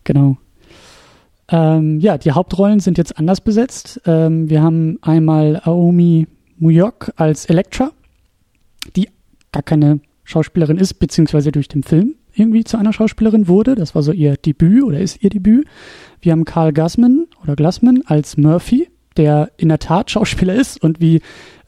Genau. 0.03 0.37
Ähm, 1.49 1.99
ja, 1.99 2.17
die 2.17 2.31
Hauptrollen 2.31 2.79
sind 2.79 2.97
jetzt 2.97 3.17
anders 3.17 3.41
besetzt. 3.41 4.01
Ähm, 4.05 4.49
wir 4.49 4.61
haben 4.61 4.97
einmal 5.01 5.61
Aomi 5.63 6.27
Muyok 6.57 7.11
als 7.17 7.45
Elektra, 7.45 7.91
die 8.95 9.09
gar 9.51 9.63
keine 9.63 9.99
Schauspielerin 10.23 10.77
ist, 10.77 10.95
beziehungsweise 10.95 11.51
durch 11.51 11.67
den 11.67 11.83
Film 11.83 12.15
irgendwie 12.33 12.63
zu 12.63 12.77
einer 12.77 12.93
Schauspielerin 12.93 13.47
wurde. 13.47 13.75
Das 13.75 13.95
war 13.95 14.01
so 14.01 14.11
ihr 14.11 14.37
Debüt 14.37 14.83
oder 14.83 14.99
ist 14.99 15.23
ihr 15.23 15.29
Debüt. 15.29 15.67
Wir 16.21 16.31
haben 16.31 16.45
Carl 16.45 16.73
Gassman 16.73 17.27
oder 17.43 17.55
Glassman 17.55 18.01
als 18.05 18.37
Murphy, 18.37 18.89
der 19.15 19.51
in 19.57 19.69
der 19.69 19.79
Tat 19.79 20.11
Schauspieler 20.11 20.55
ist 20.55 20.81
und 20.81 20.99
wie 20.99 21.21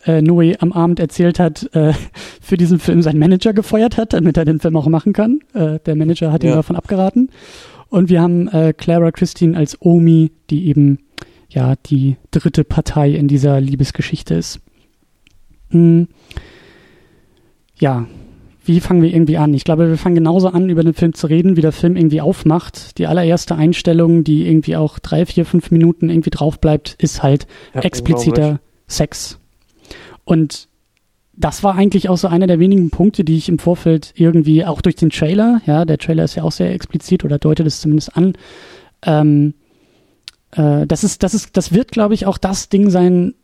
äh, 0.05 0.21
Noe 0.21 0.55
am 0.59 0.71
Abend 0.73 0.99
erzählt 0.99 1.39
hat, 1.39 1.69
äh, 1.73 1.93
für 2.41 2.57
diesen 2.57 2.79
Film 2.79 3.01
seinen 3.01 3.19
Manager 3.19 3.53
gefeuert 3.53 3.97
hat, 3.97 4.13
damit 4.13 4.37
er 4.37 4.45
den 4.45 4.59
Film 4.59 4.75
auch 4.75 4.87
machen 4.87 5.13
kann. 5.13 5.39
Äh, 5.53 5.79
der 5.85 5.95
Manager 5.95 6.31
hat 6.31 6.43
ja. 6.43 6.51
ihm 6.51 6.55
davon 6.55 6.75
abgeraten. 6.75 7.29
Und 7.89 8.09
wir 8.09 8.21
haben 8.21 8.47
äh, 8.49 8.73
Clara 8.73 9.11
Christine 9.11 9.57
als 9.57 9.77
Omi, 9.81 10.31
die 10.49 10.67
eben 10.67 10.99
ja 11.49 11.75
die 11.75 12.17
dritte 12.31 12.63
Partei 12.63 13.11
in 13.11 13.27
dieser 13.27 13.61
Liebesgeschichte 13.61 14.35
ist. 14.35 14.59
Hm. 15.69 16.07
Ja, 17.79 18.07
wie 18.65 18.81
fangen 18.81 19.01
wir 19.01 19.13
irgendwie 19.13 19.37
an? 19.37 19.53
Ich 19.53 19.63
glaube, 19.63 19.87
wir 19.87 19.97
fangen 19.97 20.15
genauso 20.15 20.49
an, 20.49 20.69
über 20.69 20.83
den 20.83 20.93
Film 20.93 21.13
zu 21.13 21.27
reden, 21.27 21.55
wie 21.55 21.61
der 21.61 21.71
Film 21.71 21.95
irgendwie 21.95 22.19
aufmacht. 22.19 22.97
Die 22.97 23.07
allererste 23.07 23.55
Einstellung, 23.55 24.25
die 24.25 24.45
irgendwie 24.45 24.75
auch 24.75 24.99
drei, 24.99 25.25
vier, 25.25 25.45
fünf 25.45 25.71
Minuten 25.71 26.09
irgendwie 26.09 26.31
drauf 26.31 26.59
bleibt, 26.59 26.95
ist 26.99 27.23
halt 27.23 27.47
ja, 27.73 27.81
expliziter 27.81 28.59
Sex. 28.87 29.39
Und 30.25 30.67
das 31.37 31.63
war 31.63 31.75
eigentlich 31.75 32.09
auch 32.09 32.17
so 32.17 32.27
einer 32.27 32.47
der 32.47 32.59
wenigen 32.59 32.89
Punkte, 32.89 33.23
die 33.23 33.37
ich 33.37 33.47
im 33.47 33.59
Vorfeld 33.59 34.13
irgendwie 34.15 34.65
auch 34.65 34.81
durch 34.81 34.95
den 34.95 35.11
Trailer, 35.11 35.61
ja, 35.65 35.85
der 35.85 35.99
Trailer 35.99 36.23
ist 36.23 36.35
ja 36.35 36.43
auch 36.43 36.51
sehr 36.51 36.73
explizit 36.73 37.23
oder 37.23 37.37
deutet 37.37 37.67
es 37.67 37.79
zumindest 37.79 38.17
an. 38.17 38.33
Ähm, 39.03 39.53
äh, 40.51 40.87
das 40.87 41.03
ist, 41.03 41.21
das 41.21 41.35
ist, 41.35 41.55
das 41.55 41.73
wird, 41.73 41.91
glaube 41.91 42.15
ich, 42.15 42.25
auch 42.25 42.39
das 42.39 42.69
Ding 42.69 42.89
sein, 42.89 43.35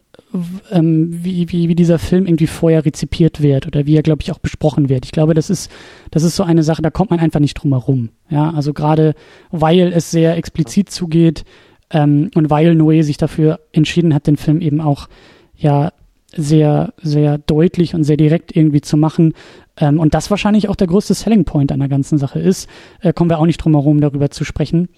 ähm, 0.72 1.24
wie, 1.24 1.52
wie, 1.52 1.70
wie 1.70 1.76
dieser 1.76 2.00
Film 2.00 2.26
irgendwie 2.26 2.48
vorher 2.48 2.86
rezipiert 2.86 3.42
wird 3.42 3.68
oder 3.68 3.86
wie 3.86 3.96
er, 3.96 4.04
glaube 4.04 4.24
ich, 4.24 4.32
auch 4.32 4.40
besprochen 4.40 4.90
wird. 4.90 5.06
Ich 5.06 5.12
glaube, 5.12 5.36
das 5.36 5.52
ist, 5.52 5.72
das 6.10 6.24
ist 6.24 6.36
so 6.36 6.44
eine 6.44 6.64
Sache, 6.64 6.82
da 6.82 6.90
kommt 6.90 7.12
man 7.12 7.20
einfach 7.20 7.40
nicht 7.40 7.56
drum 7.56 7.74
herum. 7.74 8.10
Ja, 8.30 8.52
also 8.52 8.74
gerade 8.74 9.14
weil 9.52 9.94
es 9.94 10.10
sehr 10.10 10.36
explizit 10.36 10.90
zugeht 10.90 11.46
ähm, 11.92 12.32
und 12.34 12.50
weil 12.50 12.72
Noé 12.74 13.04
sich 13.04 13.18
dafür 13.18 13.60
entschieden 13.72 14.16
hat, 14.16 14.26
den 14.26 14.38
Film 14.38 14.62
eben 14.62 14.82
auch 14.82 15.08
ja 15.56 15.92
sehr, 16.36 16.94
sehr 17.02 17.38
deutlich 17.38 17.96
und 17.96 18.04
sehr 18.04 18.18
direkt 18.18 18.56
irgendwie 18.56 18.82
zu 18.82 18.98
machen. 18.98 19.34
Ähm, 19.78 20.00
und 20.00 20.14
das 20.14 20.30
wahrscheinlich 20.30 20.70
auch 20.70 20.76
der 20.76 20.88
größte 20.88 21.14
Selling 21.14 21.46
Point 21.46 21.72
an 21.72 21.80
der 21.80 21.90
ganzen 21.90 22.18
Sache 22.18 22.40
ist. 22.40 22.68
Äh, 23.02 23.14
kommen 23.14 23.30
wir 23.30 23.40
auch 23.40 23.46
nicht 23.46 23.58
drum 23.58 23.74
herum, 23.74 24.02
darüber 24.02 24.30
zu 24.30 24.44
sprechen. 24.44 24.90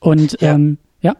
Und 0.00 0.40
ja. 0.40 0.54
Ähm, 0.54 0.78
ja. 1.00 1.16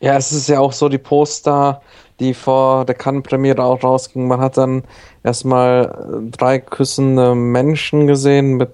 Ja, 0.00 0.16
es 0.16 0.32
ist 0.32 0.48
ja 0.48 0.60
auch 0.60 0.72
so, 0.72 0.88
die 0.88 0.98
Poster, 0.98 1.82
die 2.20 2.34
vor 2.34 2.84
der 2.84 2.94
Cannes-Premiere 2.94 3.62
auch 3.62 3.82
rausgingen, 3.82 4.28
man 4.28 4.40
hat 4.40 4.56
dann 4.56 4.84
erstmal 5.24 6.22
äh, 6.26 6.30
drei 6.30 6.58
küssende 6.58 7.34
Menschen 7.34 8.06
gesehen 8.06 8.56
mit, 8.56 8.70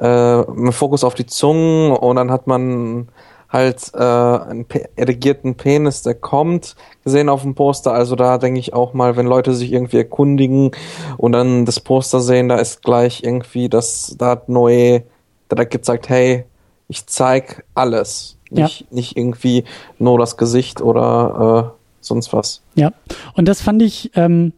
äh, 0.00 0.42
mit 0.50 0.74
Fokus 0.74 1.04
auf 1.04 1.14
die 1.14 1.26
Zungen 1.26 1.92
und 1.92 2.16
dann 2.16 2.30
hat 2.30 2.46
man 2.46 3.08
halt 3.48 3.92
äh, 3.94 3.98
einen 3.98 4.66
erigierten 4.96 5.54
Penis, 5.54 6.02
der 6.02 6.14
kommt, 6.14 6.76
gesehen 7.04 7.28
auf 7.28 7.42
dem 7.42 7.54
Poster. 7.54 7.92
Also 7.92 8.14
da 8.14 8.38
denke 8.38 8.60
ich 8.60 8.74
auch 8.74 8.92
mal, 8.92 9.16
wenn 9.16 9.26
Leute 9.26 9.54
sich 9.54 9.72
irgendwie 9.72 9.96
erkundigen 9.98 10.72
und 11.16 11.32
dann 11.32 11.64
das 11.64 11.80
Poster 11.80 12.20
sehen, 12.20 12.48
da 12.48 12.56
ist 12.56 12.82
gleich 12.82 13.22
irgendwie, 13.22 13.68
dass 13.68 14.14
da 14.18 14.30
hat 14.30 14.48
Noé 14.48 15.02
direkt 15.50 15.72
gezeigt, 15.72 16.08
hey, 16.08 16.44
ich 16.88 17.06
zeig 17.06 17.64
alles. 17.74 18.36
Nicht, 18.50 18.80
ja. 18.80 18.86
nicht 18.90 19.16
irgendwie 19.16 19.64
nur 19.98 20.18
das 20.18 20.38
Gesicht 20.38 20.80
oder 20.80 21.74
äh, 21.74 21.78
sonst 22.00 22.32
was. 22.32 22.62
Ja, 22.74 22.92
und 23.34 23.46
das 23.46 23.60
fand 23.60 23.82
ich, 23.82 24.10
ähm, 24.14 24.54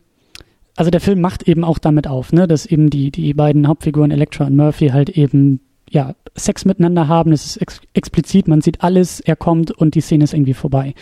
also 0.76 0.92
der 0.92 1.00
Film 1.00 1.20
macht 1.20 1.48
eben 1.48 1.64
auch 1.64 1.78
damit 1.78 2.06
auf, 2.06 2.32
ne, 2.32 2.46
dass 2.46 2.66
eben 2.66 2.88
die, 2.90 3.10
die 3.10 3.34
beiden 3.34 3.66
Hauptfiguren 3.66 4.12
Electra 4.12 4.46
und 4.46 4.54
Murphy 4.54 4.88
halt 4.88 5.10
eben 5.10 5.60
ja, 5.90 6.14
Sex 6.36 6.64
miteinander 6.64 7.08
haben, 7.08 7.32
es 7.32 7.44
ist 7.44 7.56
ex 7.56 7.80
explizit, 7.92 8.48
man 8.48 8.60
sieht 8.60 8.82
alles, 8.82 9.20
er 9.20 9.36
kommt 9.36 9.72
und 9.72 9.94
die 9.94 10.00
Szene 10.00 10.24
ist 10.24 10.32
irgendwie 10.32 10.54
vorbei. 10.54 10.94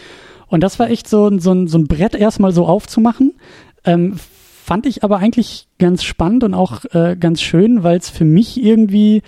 Und 0.48 0.62
das 0.62 0.78
war 0.78 0.90
echt 0.90 1.06
so, 1.06 1.38
so, 1.38 1.66
so 1.66 1.78
ein 1.78 1.86
Brett 1.86 2.14
erstmal 2.14 2.52
so 2.52 2.66
aufzumachen. 2.66 3.34
Ähm, 3.84 4.14
fand 4.16 4.86
ich 4.86 5.04
aber 5.04 5.18
eigentlich 5.18 5.68
ganz 5.78 6.02
spannend 6.02 6.42
und 6.42 6.54
auch 6.54 6.84
äh, 6.92 7.16
ganz 7.20 7.42
schön, 7.42 7.82
weil 7.82 7.98
es 7.98 8.08
für 8.08 8.24
mich 8.24 8.62
irgendwie, 8.62 9.22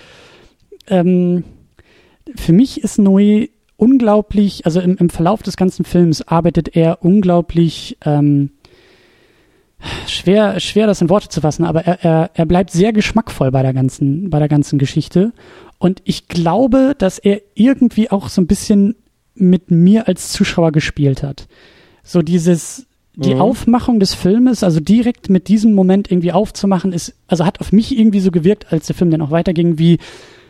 ähm, 0.88 1.45
für 2.37 2.52
mich 2.52 2.83
ist 2.83 2.99
Noé 2.99 3.50
unglaublich, 3.76 4.67
also 4.67 4.81
im, 4.81 4.97
im 4.97 5.11
Verlauf 5.11 5.43
des 5.43 5.57
ganzen 5.57 5.85
Films 5.85 6.26
arbeitet 6.26 6.75
er 6.76 7.02
unglaublich 7.02 7.99
ähm, 8.05 8.50
schwer, 10.06 10.60
schwer 10.60 10.87
das 10.87 11.00
in 11.00 11.08
Worte 11.08 11.28
zu 11.28 11.40
fassen, 11.40 11.64
aber 11.64 11.87
er, 11.87 12.04
er, 12.04 12.30
er 12.34 12.46
bleibt 12.46 12.70
sehr 12.70 12.92
geschmackvoll 12.92 13.50
bei 13.50 13.62
der 13.62 13.72
ganzen, 13.72 14.30
bei 14.30 14.38
der 14.38 14.49
ganzen 14.49 14.78
Geschichte. 14.78 15.32
Und 15.78 16.02
ich 16.04 16.28
glaube, 16.28 16.94
dass 16.99 17.18
er 17.18 17.40
irgendwie 17.54 18.10
auch 18.10 18.28
so 18.28 18.40
ein 18.40 18.46
bisschen 18.46 18.96
mit 19.34 19.70
mir 19.70 20.08
als 20.08 20.32
Zuschauer 20.32 20.72
gespielt 20.72 21.22
hat. 21.22 21.49
So 22.02 22.22
dieses, 22.22 22.87
die 23.16 23.34
mhm. 23.34 23.40
Aufmachung 23.40 24.00
des 24.00 24.14
Filmes, 24.14 24.62
also 24.62 24.80
direkt 24.80 25.30
mit 25.30 25.49
diesem 25.49 25.72
Moment 25.72 26.10
irgendwie 26.10 26.32
aufzumachen, 26.32 26.92
ist, 26.92 27.14
also 27.26 27.44
hat 27.44 27.60
auf 27.60 27.72
mich 27.72 27.99
irgendwie 27.99 28.20
so 28.20 28.30
gewirkt, 28.30 28.72
als 28.72 28.87
der 28.87 28.96
Film 28.96 29.10
dann 29.10 29.22
auch 29.22 29.30
weiterging, 29.30 29.78
wie, 29.78 29.99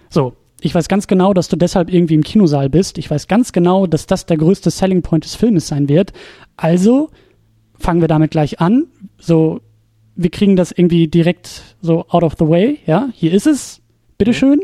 so, 0.08 0.34
ich 0.60 0.74
weiß 0.74 0.88
ganz 0.88 1.06
genau, 1.06 1.32
dass 1.32 1.48
du 1.48 1.56
deshalb 1.56 1.92
irgendwie 1.92 2.14
im 2.14 2.22
Kinosaal 2.22 2.68
bist. 2.68 2.98
Ich 2.98 3.10
weiß 3.10 3.28
ganz 3.28 3.52
genau, 3.52 3.86
dass 3.86 4.06
das 4.06 4.26
der 4.26 4.36
größte 4.36 4.70
Selling 4.70 5.02
Point 5.02 5.24
des 5.24 5.34
Filmes 5.34 5.68
sein 5.68 5.88
wird. 5.88 6.12
Also 6.56 7.10
fangen 7.78 8.00
wir 8.00 8.08
damit 8.08 8.30
gleich 8.30 8.60
an. 8.60 8.86
So, 9.20 9.60
wir 10.16 10.30
kriegen 10.30 10.56
das 10.56 10.72
irgendwie 10.72 11.08
direkt 11.08 11.76
so 11.80 12.06
out 12.08 12.22
of 12.22 12.34
the 12.38 12.48
way. 12.48 12.78
Ja, 12.86 13.08
hier 13.14 13.32
ist 13.32 13.46
es. 13.46 13.80
Bitteschön. 14.18 14.60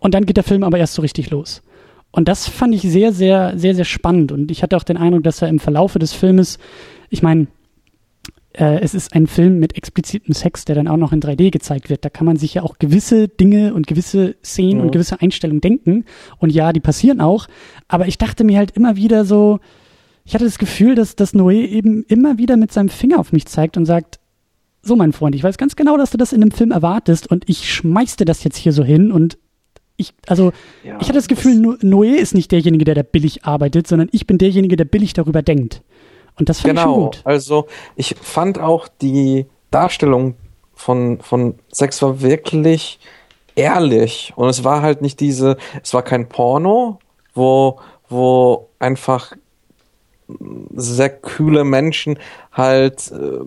Und 0.00 0.14
dann 0.14 0.26
geht 0.26 0.36
der 0.36 0.44
Film 0.44 0.62
aber 0.64 0.78
erst 0.78 0.94
so 0.94 1.02
richtig 1.02 1.30
los. 1.30 1.62
Und 2.10 2.28
das 2.28 2.48
fand 2.48 2.74
ich 2.74 2.82
sehr, 2.82 3.12
sehr, 3.12 3.56
sehr, 3.56 3.74
sehr 3.74 3.84
spannend. 3.84 4.32
Und 4.32 4.50
ich 4.50 4.62
hatte 4.62 4.76
auch 4.76 4.82
den 4.82 4.96
Eindruck, 4.96 5.22
dass 5.22 5.42
er 5.42 5.48
im 5.48 5.60
Verlaufe 5.60 5.98
des 5.98 6.12
Filmes, 6.12 6.58
ich 7.08 7.22
meine, 7.22 7.46
äh, 8.52 8.80
es 8.80 8.94
ist 8.94 9.14
ein 9.14 9.26
Film 9.26 9.58
mit 9.58 9.76
explizitem 9.76 10.34
Sex, 10.34 10.64
der 10.64 10.74
dann 10.74 10.88
auch 10.88 10.96
noch 10.96 11.12
in 11.12 11.20
3D 11.20 11.50
gezeigt 11.50 11.88
wird. 11.88 12.04
Da 12.04 12.10
kann 12.10 12.26
man 12.26 12.36
sich 12.36 12.54
ja 12.54 12.62
auch 12.62 12.78
gewisse 12.78 13.28
Dinge 13.28 13.74
und 13.74 13.86
gewisse 13.86 14.34
Szenen 14.44 14.78
mhm. 14.78 14.86
und 14.86 14.92
gewisse 14.92 15.20
Einstellungen 15.20 15.60
denken. 15.60 16.04
Und 16.38 16.50
ja, 16.50 16.72
die 16.72 16.80
passieren 16.80 17.20
auch. 17.20 17.46
Aber 17.86 18.08
ich 18.08 18.18
dachte 18.18 18.44
mir 18.44 18.58
halt 18.58 18.72
immer 18.72 18.96
wieder 18.96 19.24
so, 19.24 19.60
ich 20.24 20.34
hatte 20.34 20.44
das 20.44 20.58
Gefühl, 20.58 20.94
dass, 20.94 21.16
dass 21.16 21.34
Noé 21.34 21.66
eben 21.66 22.04
immer 22.04 22.38
wieder 22.38 22.56
mit 22.56 22.72
seinem 22.72 22.88
Finger 22.88 23.18
auf 23.18 23.32
mich 23.32 23.46
zeigt 23.46 23.76
und 23.76 23.86
sagt, 23.86 24.20
so 24.82 24.96
mein 24.96 25.12
Freund, 25.12 25.34
ich 25.34 25.44
weiß 25.44 25.58
ganz 25.58 25.76
genau, 25.76 25.96
dass 25.96 26.10
du 26.10 26.18
das 26.18 26.32
in 26.32 26.42
einem 26.42 26.52
Film 26.52 26.70
erwartest 26.70 27.30
und 27.30 27.48
ich 27.48 27.72
schmeiß 27.72 28.16
dir 28.16 28.24
das 28.24 28.44
jetzt 28.44 28.56
hier 28.56 28.72
so 28.72 28.82
hin 28.84 29.12
und 29.12 29.38
ich, 29.96 30.14
also, 30.26 30.52
ja, 30.82 30.96
ich 30.98 31.08
hatte 31.08 31.18
das 31.18 31.28
Gefühl, 31.28 31.60
das 31.60 31.82
Noé 31.82 32.14
ist 32.14 32.34
nicht 32.34 32.50
derjenige, 32.52 32.86
der 32.86 32.94
da 32.94 33.02
billig 33.02 33.44
arbeitet, 33.44 33.86
sondern 33.86 34.08
ich 34.12 34.26
bin 34.26 34.38
derjenige, 34.38 34.76
der 34.76 34.86
billig 34.86 35.12
darüber 35.12 35.42
denkt. 35.42 35.82
Und 36.38 36.48
das 36.48 36.60
fand 36.60 36.70
genau, 36.70 36.80
ich 36.80 36.86
schon 36.86 37.04
gut. 37.04 37.20
Also, 37.24 37.66
ich 37.96 38.16
fand 38.18 38.58
auch 38.58 38.88
die 38.88 39.44
Darstellung 39.70 40.36
von, 40.72 41.20
von 41.20 41.56
Sex 41.70 42.00
war 42.00 42.22
wirklich 42.22 42.98
ehrlich. 43.54 44.32
Und 44.36 44.48
es 44.48 44.64
war 44.64 44.80
halt 44.80 45.02
nicht 45.02 45.20
diese, 45.20 45.58
es 45.82 45.92
war 45.92 46.02
kein 46.02 46.30
Porno, 46.30 46.98
wo, 47.34 47.78
wo 48.08 48.70
einfach 48.78 49.36
sehr 50.74 51.10
kühle 51.10 51.64
Menschen 51.64 52.18
halt 52.52 53.12
äh, 53.12 53.44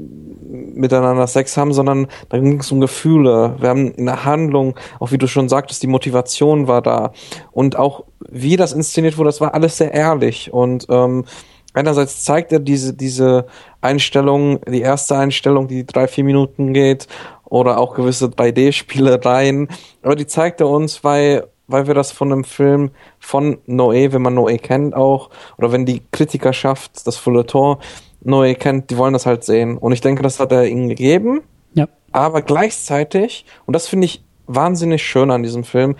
miteinander 0.50 1.28
Sex 1.28 1.58
haben, 1.58 1.74
sondern 1.74 2.08
da 2.30 2.38
ging 2.38 2.60
es 2.60 2.72
um 2.72 2.82
Gefühle. 2.82 3.56
Wir 3.60 3.70
haben 3.70 3.92
in 3.92 4.06
der 4.06 4.26
Handlung, 4.26 4.76
auch 5.00 5.12
wie 5.12 5.18
du 5.18 5.28
schon 5.28 5.50
sagtest, 5.50 5.84
die 5.84 5.88
Motivation 5.88 6.68
war 6.68 6.82
da. 6.82 7.14
Und 7.52 7.78
auch 7.78 8.06
wie 8.30 8.56
das 8.56 8.74
inszeniert 8.74 9.18
wurde, 9.18 9.30
das 9.30 9.42
war 9.42 9.54
alles 9.54 9.78
sehr 9.78 9.94
ehrlich. 9.94 10.54
Und 10.54 10.88
ähm, 10.90 11.26
einerseits 11.74 12.24
zeigt 12.24 12.52
er 12.52 12.60
diese, 12.60 12.94
diese 12.94 13.46
Einstellung, 13.82 14.62
die 14.66 14.82
erste 14.82 15.18
Einstellung, 15.18 15.68
die 15.68 15.86
drei, 15.86 16.08
vier 16.08 16.24
Minuten 16.24 16.74
geht, 16.74 17.08
oder 17.54 17.78
auch 17.78 17.94
gewisse 17.94 18.26
3D-Spielereien, 18.26 19.68
aber 20.02 20.16
die 20.16 20.26
zeigt 20.26 20.60
er 20.60 20.70
uns, 20.70 21.04
weil 21.04 21.46
weil 21.74 21.88
wir 21.88 21.96
das 21.96 22.12
von 22.12 22.32
einem 22.32 22.44
Film 22.44 22.92
von 23.20 23.58
Noé, 23.68 24.14
wenn 24.14 24.22
man 24.22 24.38
Noé 24.38 24.60
kennt 24.60 24.94
auch, 24.94 25.32
oder 25.58 25.72
wenn 25.72 25.88
die 25.88 26.04
Kritikerschaft, 26.12 27.08
das 27.08 27.18
Feuilleton 27.18 27.78
Noé 28.24 28.54
kennt, 28.54 28.92
die 28.92 28.98
wollen 28.98 29.14
das 29.14 29.26
halt 29.26 29.44
sehen. 29.44 29.80
Und 29.80 29.92
ich 29.92 30.00
denke, 30.00 30.22
das 30.22 30.40
hat 30.40 30.52
er 30.52 30.68
ihnen 30.68 30.88
gegeben. 30.88 31.42
Ja. 31.74 31.88
Aber 32.12 32.44
gleichzeitig, 32.44 33.46
und 33.66 33.74
das 33.74 33.88
finde 33.88 34.06
ich 34.06 34.24
wahnsinnig 34.46 35.02
schön 35.02 35.32
an 35.32 35.42
diesem 35.42 35.64
Film, 35.64 35.96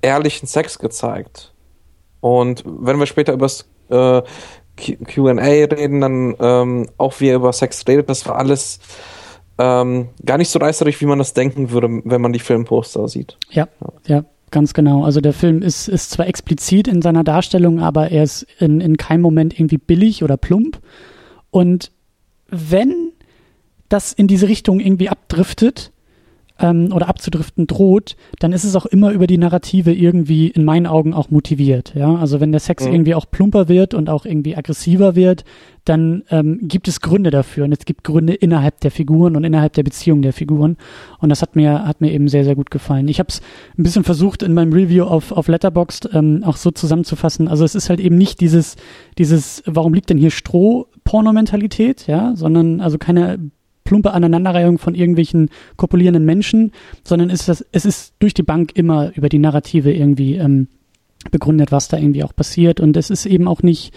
ehrlichen 0.00 0.46
Sex 0.46 0.78
gezeigt. 0.78 1.52
Und 2.20 2.64
wenn 2.66 2.98
wir 2.98 3.06
später 3.06 3.34
über 3.34 3.44
das 3.44 3.68
äh, 3.90 4.22
QA 4.76 5.32
reden, 5.32 6.00
dann 6.00 6.34
ähm, 6.40 6.88
auch 6.96 7.20
wie 7.20 7.28
er 7.28 7.36
über 7.36 7.52
Sex 7.52 7.86
redet, 7.86 8.08
das 8.08 8.26
war 8.26 8.36
alles 8.36 8.80
ähm, 9.58 10.08
gar 10.24 10.38
nicht 10.38 10.50
so 10.50 10.58
reißerig, 10.58 10.98
wie 11.02 11.06
man 11.06 11.18
das 11.18 11.34
denken 11.34 11.72
würde, 11.72 11.88
wenn 12.04 12.22
man 12.22 12.32
die 12.32 12.38
Filmposter 12.38 13.06
sieht. 13.06 13.36
Ja, 13.50 13.68
ja, 13.80 14.16
ja, 14.16 14.24
ganz 14.50 14.74
genau. 14.74 15.04
Also 15.04 15.20
der 15.20 15.32
Film 15.32 15.62
ist, 15.62 15.88
ist 15.88 16.10
zwar 16.10 16.26
explizit 16.26 16.88
in 16.88 17.02
seiner 17.02 17.24
Darstellung, 17.24 17.80
aber 17.80 18.10
er 18.10 18.22
ist 18.22 18.46
in, 18.58 18.80
in 18.80 18.96
keinem 18.96 19.22
Moment 19.22 19.58
irgendwie 19.58 19.78
billig 19.78 20.22
oder 20.22 20.36
plump. 20.36 20.80
Und 21.50 21.90
wenn 22.48 23.12
das 23.88 24.12
in 24.12 24.26
diese 24.26 24.48
Richtung 24.48 24.80
irgendwie 24.80 25.08
abdriftet, 25.08 25.92
ähm, 26.58 26.92
oder 26.92 27.08
abzudriften 27.08 27.66
droht, 27.66 28.16
dann 28.38 28.52
ist 28.52 28.64
es 28.64 28.76
auch 28.76 28.86
immer 28.86 29.12
über 29.12 29.26
die 29.26 29.38
Narrative 29.38 29.92
irgendwie 29.92 30.48
in 30.48 30.64
meinen 30.64 30.86
Augen 30.86 31.14
auch 31.14 31.30
motiviert. 31.30 31.94
Ja, 31.94 32.16
also 32.16 32.40
wenn 32.40 32.52
der 32.52 32.60
Sex 32.60 32.84
mhm. 32.84 32.92
irgendwie 32.92 33.14
auch 33.14 33.26
plumper 33.30 33.68
wird 33.68 33.94
und 33.94 34.10
auch 34.10 34.24
irgendwie 34.24 34.56
aggressiver 34.56 35.14
wird, 35.14 35.44
dann 35.84 36.24
ähm, 36.30 36.58
gibt 36.62 36.86
es 36.88 37.00
Gründe 37.00 37.30
dafür 37.30 37.64
und 37.64 37.72
es 37.72 37.84
gibt 37.84 38.04
Gründe 38.04 38.34
innerhalb 38.34 38.80
der 38.80 38.90
Figuren 38.90 39.36
und 39.36 39.44
innerhalb 39.44 39.72
der 39.72 39.82
Beziehung 39.84 40.20
der 40.20 40.32
Figuren 40.32 40.76
und 41.18 41.30
das 41.30 41.40
hat 41.40 41.56
mir 41.56 41.86
hat 41.86 42.00
mir 42.00 42.12
eben 42.12 42.28
sehr 42.28 42.44
sehr 42.44 42.56
gut 42.56 42.70
gefallen. 42.70 43.08
Ich 43.08 43.18
habe 43.18 43.28
es 43.28 43.40
ein 43.78 43.84
bisschen 43.84 44.04
versucht 44.04 44.42
in 44.42 44.52
meinem 44.52 44.72
Review 44.72 45.04
auf 45.04 45.32
auf 45.32 45.48
Letterboxd 45.48 46.10
ähm, 46.12 46.42
auch 46.44 46.56
so 46.56 46.70
zusammenzufassen. 46.70 47.48
Also 47.48 47.64
es 47.64 47.74
ist 47.74 47.88
halt 47.88 48.00
eben 48.00 48.18
nicht 48.18 48.40
dieses 48.40 48.76
dieses 49.16 49.62
warum 49.64 49.94
liegt 49.94 50.10
denn 50.10 50.18
hier 50.18 50.30
Stroh 50.30 50.88
Porno-Mentalität, 51.04 52.06
ja, 52.06 52.36
sondern 52.36 52.82
also 52.82 52.98
keine 52.98 53.38
plumpe 53.88 54.12
Aneinanderreihung 54.12 54.76
von 54.76 54.94
irgendwelchen 54.94 55.48
kopulierenden 55.76 56.26
Menschen, 56.26 56.72
sondern 57.04 57.30
ist 57.30 57.48
das, 57.48 57.64
es 57.72 57.86
ist 57.86 58.12
durch 58.18 58.34
die 58.34 58.42
Bank 58.42 58.72
immer 58.74 59.16
über 59.16 59.30
die 59.30 59.38
Narrative 59.38 59.90
irgendwie 59.90 60.34
ähm, 60.34 60.68
begründet, 61.30 61.72
was 61.72 61.88
da 61.88 61.96
irgendwie 61.96 62.22
auch 62.22 62.36
passiert. 62.36 62.80
Und 62.80 62.98
es 62.98 63.08
ist 63.08 63.24
eben 63.24 63.48
auch 63.48 63.62
nicht, 63.62 63.94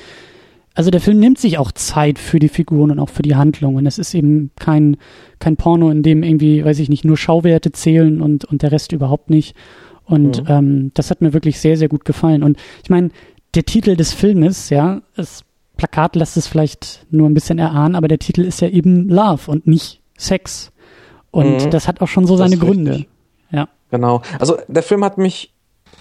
also 0.76 0.92
der 0.92 1.02
Film 1.02 1.20
nimmt 1.20 1.40
sich 1.40 1.58
auch 1.58 1.74
Zeit 1.74 2.20
für 2.20 2.40
die 2.40 2.48
Figuren 2.48 2.90
und 2.90 3.00
auch 3.00 3.10
für 3.10 3.22
die 3.22 3.36
Handlung. 3.36 3.76
Und 3.76 3.86
es 3.86 4.00
ist 4.00 4.14
eben 4.14 4.52
kein, 4.58 4.96
kein 5.40 5.58
Porno, 5.58 5.92
in 5.92 6.04
dem 6.04 6.24
irgendwie, 6.24 6.64
weiß 6.64 6.80
ich 6.80 6.88
nicht, 6.88 7.04
nur 7.04 7.18
Schauwerte 7.18 7.74
zählen 7.74 8.22
und, 8.22 8.46
und 8.46 8.62
der 8.62 8.72
Rest 8.72 8.94
überhaupt 8.94 9.30
nicht. 9.30 9.58
Und 10.06 10.44
mhm. 10.44 10.48
ähm, 10.48 10.92
das 10.94 11.12
hat 11.12 11.20
mir 11.20 11.34
wirklich 11.34 11.60
sehr, 11.60 11.76
sehr 11.76 11.90
gut 11.90 12.06
gefallen. 12.06 12.44
Und 12.44 12.58
ich 12.82 12.90
meine, 12.90 13.10
der 13.56 13.66
Titel 13.66 13.98
des 13.98 14.14
Filmes, 14.14 14.70
ja, 14.70 15.02
es 15.18 15.44
Plakat 15.82 16.16
lässt 16.16 16.38
es 16.38 16.46
vielleicht 16.46 17.08
nur 17.10 17.28
ein 17.28 17.34
bisschen 17.34 17.58
erahnen, 17.58 17.96
aber 17.96 18.08
der 18.08 18.20
Titel 18.20 18.42
ist 18.42 18.62
ja 18.62 18.68
eben 18.68 19.10
Love 19.10 19.50
und 19.50 19.66
nicht 19.66 20.00
Sex. 20.16 20.72
Und 21.32 21.66
mhm. 21.66 21.72
das 21.72 21.88
hat 21.88 22.02
auch 22.02 22.08
schon 22.08 22.28
so 22.28 22.38
seine 22.38 22.58
Gründe. 22.58 22.92
Richtig. 22.92 23.10
Ja. 23.50 23.68
Genau. 23.90 24.22
Also 24.38 24.60
der 24.68 24.84
Film 24.84 25.04
hat 25.04 25.18
mich 25.18 25.56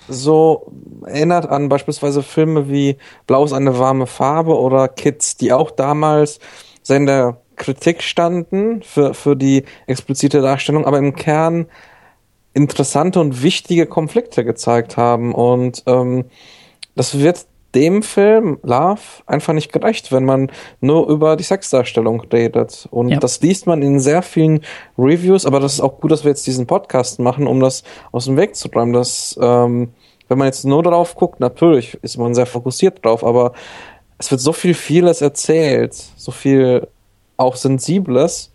so 0.06 0.70
erinnert 1.06 1.48
an 1.48 1.70
beispielsweise 1.70 2.22
Filme 2.22 2.68
wie 2.68 2.98
Blau 3.26 3.42
ist 3.42 3.54
eine 3.54 3.78
warme 3.78 4.06
Farbe 4.06 4.54
oder 4.54 4.86
Kids, 4.86 5.38
die 5.38 5.50
auch 5.50 5.70
damals 5.70 6.40
in 6.86 7.06
der 7.06 7.38
Kritik 7.56 8.02
standen 8.02 8.82
für, 8.82 9.14
für 9.14 9.34
die 9.34 9.64
explizite 9.86 10.42
Darstellung, 10.42 10.84
aber 10.84 10.98
im 10.98 11.16
Kern 11.16 11.68
interessante 12.52 13.18
und 13.18 13.42
wichtige 13.42 13.86
Konflikte 13.86 14.44
gezeigt 14.44 14.98
haben. 14.98 15.34
Und 15.34 15.84
ähm, 15.86 16.26
das 16.96 17.18
wird 17.18 17.46
dem 17.74 18.02
Film 18.02 18.58
Love 18.62 19.00
einfach 19.26 19.52
nicht 19.52 19.72
gerecht, 19.72 20.12
wenn 20.12 20.24
man 20.24 20.50
nur 20.80 21.08
über 21.08 21.36
die 21.36 21.44
Sexdarstellung 21.44 22.20
redet. 22.32 22.88
Und 22.90 23.10
ja. 23.10 23.18
das 23.18 23.40
liest 23.40 23.66
man 23.66 23.82
in 23.82 24.00
sehr 24.00 24.22
vielen 24.22 24.60
Reviews, 24.98 25.46
aber 25.46 25.60
das 25.60 25.74
ist 25.74 25.80
auch 25.80 26.00
gut, 26.00 26.10
dass 26.10 26.24
wir 26.24 26.30
jetzt 26.30 26.46
diesen 26.46 26.66
Podcast 26.66 27.20
machen, 27.20 27.46
um 27.46 27.60
das 27.60 27.84
aus 28.12 28.24
dem 28.24 28.36
Weg 28.36 28.56
zu 28.56 28.68
räumen. 28.68 28.92
Dass, 28.92 29.38
ähm, 29.40 29.90
wenn 30.28 30.38
man 30.38 30.46
jetzt 30.46 30.64
nur 30.64 30.82
darauf 30.82 31.14
guckt, 31.14 31.40
natürlich 31.40 31.98
ist 32.02 32.18
man 32.18 32.34
sehr 32.34 32.46
fokussiert 32.46 33.04
drauf, 33.04 33.24
aber 33.24 33.52
es 34.18 34.30
wird 34.30 34.40
so 34.40 34.52
viel 34.52 34.74
vieles 34.74 35.22
erzählt, 35.22 35.94
so 35.94 36.30
viel 36.30 36.86
auch 37.36 37.56
Sensibles, 37.56 38.52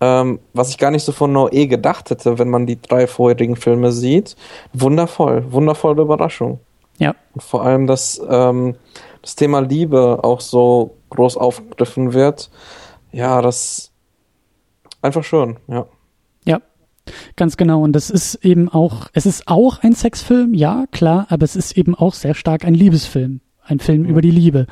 ähm, 0.00 0.40
was 0.52 0.70
ich 0.70 0.78
gar 0.78 0.90
nicht 0.90 1.04
so 1.04 1.12
von 1.12 1.32
Noé 1.32 1.66
gedacht 1.66 2.10
hätte, 2.10 2.38
wenn 2.38 2.48
man 2.48 2.66
die 2.66 2.80
drei 2.80 3.06
vorherigen 3.06 3.56
Filme 3.56 3.92
sieht. 3.92 4.36
Wundervoll, 4.72 5.44
wundervolle 5.52 6.02
Überraschung. 6.02 6.60
Ja. 7.02 7.14
Und 7.34 7.42
vor 7.42 7.64
allem, 7.64 7.86
dass 7.86 8.20
ähm, 8.28 8.76
das 9.22 9.36
Thema 9.36 9.60
Liebe 9.60 10.20
auch 10.22 10.40
so 10.40 10.96
groß 11.10 11.36
aufgegriffen 11.36 12.12
wird. 12.12 12.50
Ja, 13.12 13.42
das 13.42 13.92
einfach 15.00 15.24
schön, 15.24 15.58
ja. 15.68 15.86
Ja, 16.44 16.60
Ganz 17.34 17.56
genau. 17.56 17.82
Und 17.82 17.92
das 17.94 18.10
ist 18.10 18.36
eben 18.44 18.68
auch, 18.68 19.08
es 19.12 19.26
ist 19.26 19.48
auch 19.48 19.82
ein 19.82 19.92
Sexfilm, 19.94 20.54
ja, 20.54 20.84
klar, 20.92 21.26
aber 21.30 21.44
es 21.44 21.56
ist 21.56 21.76
eben 21.76 21.94
auch 21.94 22.14
sehr 22.14 22.34
stark 22.34 22.64
ein 22.64 22.74
Liebesfilm. 22.74 23.40
Ein 23.64 23.80
Film 23.80 24.02
mhm. 24.02 24.08
über 24.08 24.22
die 24.22 24.30
Liebe. 24.30 24.66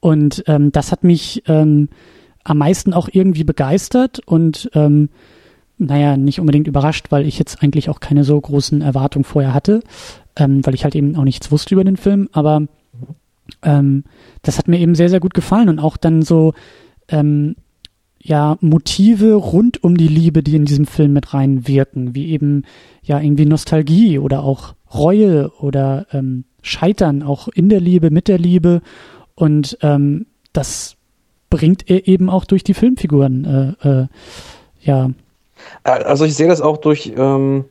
Und 0.00 0.44
ähm, 0.46 0.72
das 0.72 0.92
hat 0.92 1.04
mich 1.04 1.42
ähm, 1.46 1.88
am 2.44 2.58
meisten 2.58 2.92
auch 2.92 3.08
irgendwie 3.10 3.44
begeistert 3.44 4.20
und 4.26 4.70
ähm, 4.74 5.10
naja, 5.78 6.16
nicht 6.16 6.40
unbedingt 6.40 6.68
überrascht, 6.68 7.06
weil 7.10 7.26
ich 7.26 7.38
jetzt 7.38 7.62
eigentlich 7.62 7.88
auch 7.88 8.00
keine 8.00 8.24
so 8.24 8.40
großen 8.40 8.82
Erwartungen 8.82 9.24
vorher 9.24 9.52
hatte 9.52 9.80
ähm, 10.36 10.64
weil 10.64 10.74
ich 10.74 10.84
halt 10.84 10.94
eben 10.94 11.16
auch 11.16 11.24
nichts 11.24 11.50
wusste 11.50 11.74
über 11.74 11.84
den 11.84 11.96
Film, 11.96 12.28
aber 12.32 12.62
ähm, 13.62 14.04
das 14.42 14.58
hat 14.58 14.68
mir 14.68 14.78
eben 14.78 14.94
sehr, 14.94 15.08
sehr 15.08 15.20
gut 15.20 15.34
gefallen 15.34 15.68
und 15.68 15.78
auch 15.78 15.96
dann 15.96 16.22
so 16.22 16.54
ähm, 17.08 17.56
ja 18.20 18.56
Motive 18.60 19.34
rund 19.34 19.82
um 19.82 19.96
die 19.96 20.08
Liebe, 20.08 20.42
die 20.42 20.56
in 20.56 20.64
diesem 20.64 20.86
Film 20.86 21.12
mit 21.12 21.32
reinwirken, 21.32 22.14
wie 22.14 22.30
eben 22.30 22.64
ja 23.02 23.20
irgendwie 23.20 23.46
Nostalgie 23.46 24.18
oder 24.18 24.42
auch 24.42 24.74
Reue 24.92 25.50
oder 25.60 26.06
ähm, 26.12 26.44
Scheitern 26.62 27.22
auch 27.22 27.48
in 27.48 27.68
der 27.68 27.80
Liebe, 27.80 28.10
mit 28.10 28.28
der 28.28 28.38
Liebe 28.38 28.82
und 29.34 29.78
ähm, 29.82 30.26
das 30.52 30.96
bringt 31.50 31.88
er 31.88 32.08
eben 32.08 32.28
auch 32.28 32.44
durch 32.44 32.64
die 32.64 32.74
Filmfiguren 32.74 33.76
äh, 33.82 33.88
äh, 33.88 34.06
ja. 34.82 35.10
Also 35.82 36.24
ich 36.24 36.34
sehe 36.34 36.48
das 36.48 36.60
auch 36.60 36.78
durch 36.78 37.12
ähm, 37.16 37.64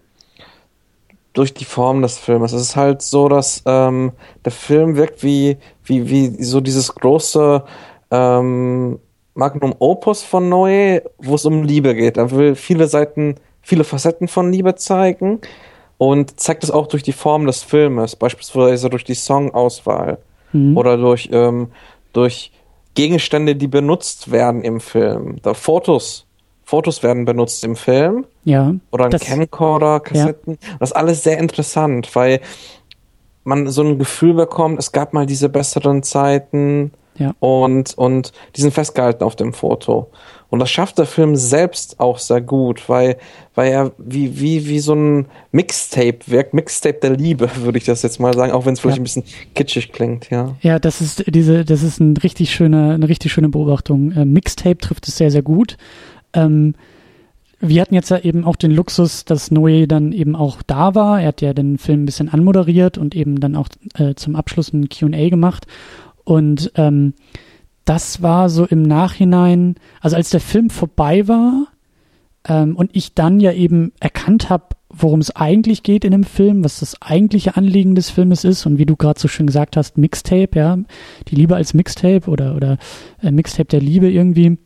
durch 1.35 1.53
die 1.53 1.65
Form 1.65 2.01
des 2.01 2.17
Filmes. 2.17 2.53
Es 2.53 2.61
ist 2.61 2.75
halt 2.75 3.01
so, 3.01 3.27
dass 3.27 3.61
ähm, 3.65 4.13
der 4.43 4.51
Film 4.51 4.95
wirkt 4.95 5.21
wie, 5.21 5.57
wie, 5.83 6.09
wie 6.09 6.43
so 6.43 6.61
dieses 6.61 6.95
große 6.95 7.63
ähm, 8.09 8.99
Magnum 9.33 9.75
Opus 9.79 10.23
von 10.23 10.49
Noé, 10.49 11.03
wo 11.17 11.35
es 11.35 11.45
um 11.45 11.63
Liebe 11.63 11.93
geht. 11.93 12.17
Er 12.17 12.31
will 12.31 12.55
viele 12.55 12.87
Seiten, 12.87 13.35
viele 13.61 13.83
Facetten 13.83 14.29
von 14.29 14.51
Liebe 14.51 14.75
zeigen 14.75 15.41
und 15.97 16.39
zeigt 16.39 16.63
es 16.63 16.71
auch 16.71 16.87
durch 16.87 17.03
die 17.03 17.11
Form 17.11 17.45
des 17.45 17.63
Filmes, 17.63 18.15
beispielsweise 18.15 18.89
durch 18.89 19.03
die 19.03 19.13
Songauswahl 19.13 20.19
mhm. 20.53 20.77
oder 20.77 20.97
durch, 20.97 21.29
ähm, 21.33 21.67
durch 22.13 22.53
Gegenstände, 22.93 23.57
die 23.57 23.67
benutzt 23.67 24.31
werden 24.31 24.61
im 24.61 24.79
Film. 24.79 25.35
Da 25.41 25.53
Fotos 25.53 26.25
Fotos 26.65 27.03
werden 27.03 27.25
benutzt 27.25 27.63
im 27.63 27.75
Film. 27.75 28.25
Ja. 28.43 28.73
Oder 28.91 29.05
ein 29.05 29.11
Camcorder, 29.11 29.99
Kassetten. 29.99 30.57
Ja. 30.61 30.69
Das 30.79 30.89
ist 30.89 30.95
alles 30.95 31.23
sehr 31.23 31.37
interessant, 31.37 32.15
weil 32.15 32.41
man 33.43 33.67
so 33.69 33.83
ein 33.83 33.99
Gefühl 33.99 34.33
bekommt, 34.33 34.79
es 34.79 34.91
gab 34.91 35.13
mal 35.13 35.27
diese 35.27 35.47
besseren 35.47 36.01
Zeiten 36.01 36.91
ja. 37.17 37.33
und, 37.39 37.95
und 37.97 38.33
die 38.55 38.61
sind 38.61 38.73
festgehalten 38.73 39.23
auf 39.23 39.35
dem 39.35 39.53
Foto. 39.53 40.09
Und 40.49 40.59
das 40.59 40.69
schafft 40.69 40.97
der 40.99 41.05
Film 41.05 41.35
selbst 41.35 41.99
auch 41.99 42.17
sehr 42.17 42.41
gut, 42.41 42.87
weil, 42.87 43.17
weil 43.55 43.71
er 43.71 43.91
wie, 43.97 44.39
wie, 44.39 44.67
wie 44.67 44.79
so 44.79 44.93
ein 44.93 45.25
Mixtape 45.51 46.19
wirkt, 46.27 46.53
Mixtape 46.53 46.99
der 46.99 47.11
Liebe, 47.11 47.49
würde 47.61 47.77
ich 47.77 47.83
das 47.83 48.01
jetzt 48.01 48.19
mal 48.19 48.33
sagen, 48.33 48.51
auch 48.51 48.65
wenn 48.65 48.73
es 48.73 48.79
vielleicht 48.79 48.97
ja. 48.97 49.01
ein 49.01 49.03
bisschen 49.03 49.23
kitschig 49.53 49.91
klingt, 49.91 50.29
ja. 50.29 50.55
Ja, 50.61 50.79
das 50.79 51.01
ist 51.01 51.25
diese, 51.27 51.65
das 51.65 51.83
ist 51.83 51.99
ein 51.99 52.17
richtig 52.17 52.53
schöne, 52.53 52.93
eine 52.93 53.07
richtig 53.07 53.31
schöne 53.31 53.49
Beobachtung. 53.49 54.11
Äh, 54.11 54.25
Mixtape 54.25 54.77
trifft 54.77 55.07
es 55.07 55.17
sehr, 55.17 55.29
sehr 55.29 55.43
gut. 55.43 55.77
Ähm, 56.35 56.75
wir 57.59 57.81
hatten 57.81 57.95
jetzt 57.95 58.09
ja 58.09 58.19
eben 58.19 58.43
auch 58.43 58.55
den 58.55 58.71
Luxus, 58.71 59.25
dass 59.25 59.51
Noé 59.51 59.87
dann 59.87 60.11
eben 60.11 60.35
auch 60.35 60.61
da 60.61 60.93
war. 60.93 61.21
Er 61.21 61.29
hat 61.29 61.41
ja 61.41 61.53
den 61.53 61.77
Film 61.77 62.03
ein 62.03 62.05
bisschen 62.05 62.29
anmoderiert 62.29 62.97
und 62.97 63.15
eben 63.15 63.39
dann 63.39 63.55
auch 63.55 63.69
äh, 63.95 64.13
zum 64.15 64.35
Abschluss 64.35 64.73
ein 64.73 64.89
QA 64.89 65.29
gemacht. 65.29 65.65
Und 66.23 66.71
ähm, 66.75 67.13
das 67.85 68.21
war 68.21 68.49
so 68.49 68.65
im 68.65 68.81
Nachhinein, 68.81 69.75
also 70.01 70.15
als 70.15 70.31
der 70.31 70.41
Film 70.41 70.69
vorbei 70.69 71.27
war 71.27 71.67
ähm, 72.47 72.75
und 72.75 72.91
ich 72.93 73.13
dann 73.13 73.39
ja 73.39 73.53
eben 73.53 73.93
erkannt 73.99 74.49
habe, 74.49 74.75
worum 74.89 75.19
es 75.19 75.35
eigentlich 75.35 75.83
geht 75.83 76.05
in 76.05 76.11
dem 76.11 76.23
Film, 76.23 76.63
was 76.63 76.79
das 76.79 77.01
eigentliche 77.01 77.57
Anliegen 77.57 77.95
des 77.95 78.09
Filmes 78.09 78.43
ist 78.43 78.65
und 78.65 78.77
wie 78.77 78.85
du 78.85 78.95
gerade 78.95 79.19
so 79.19 79.27
schön 79.27 79.47
gesagt 79.47 79.77
hast, 79.77 79.97
Mixtape, 79.97 80.57
ja, 80.57 80.77
die 81.27 81.35
Liebe 81.35 81.55
als 81.55 81.73
Mixtape 81.73 82.29
oder, 82.29 82.55
oder 82.55 82.77
äh, 83.21 83.31
Mixtape 83.31 83.67
der 83.67 83.81
Liebe 83.81 84.09
irgendwie 84.09 84.57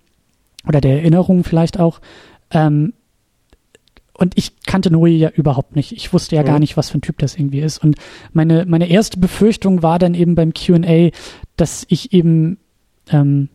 oder 0.68 0.82
der 0.82 0.98
Erinnerung 0.98 1.44
vielleicht 1.44 1.80
auch. 1.80 2.00
Ähm, 2.52 2.94
und 4.20 4.38
ich 4.38 4.60
kannte 4.66 4.92
Noe 4.92 5.08
ja 5.08 5.30
überhaupt 5.30 5.78
nicht. 5.78 5.94
Ich 5.94 6.12
wusste 6.12 6.36
ja 6.36 6.42
mhm. 6.42 6.48
gar 6.48 6.60
nicht, 6.60 6.76
was 6.76 6.90
für 6.90 6.98
ein 6.98 7.02
Typ 7.02 7.18
das 7.20 7.36
irgendwie 7.36 7.62
ist. 7.62 7.82
Und 7.82 7.96
meine, 8.34 8.66
meine 8.66 8.90
erste 8.90 9.18
Befürchtung 9.18 9.82
war 9.82 9.98
dann 9.98 10.14
eben 10.14 10.36
beim 10.36 10.54
QA, 10.54 11.12
dass 11.56 11.86
ich 11.88 12.12
eben, 12.12 12.58
ähm, 13.10 13.48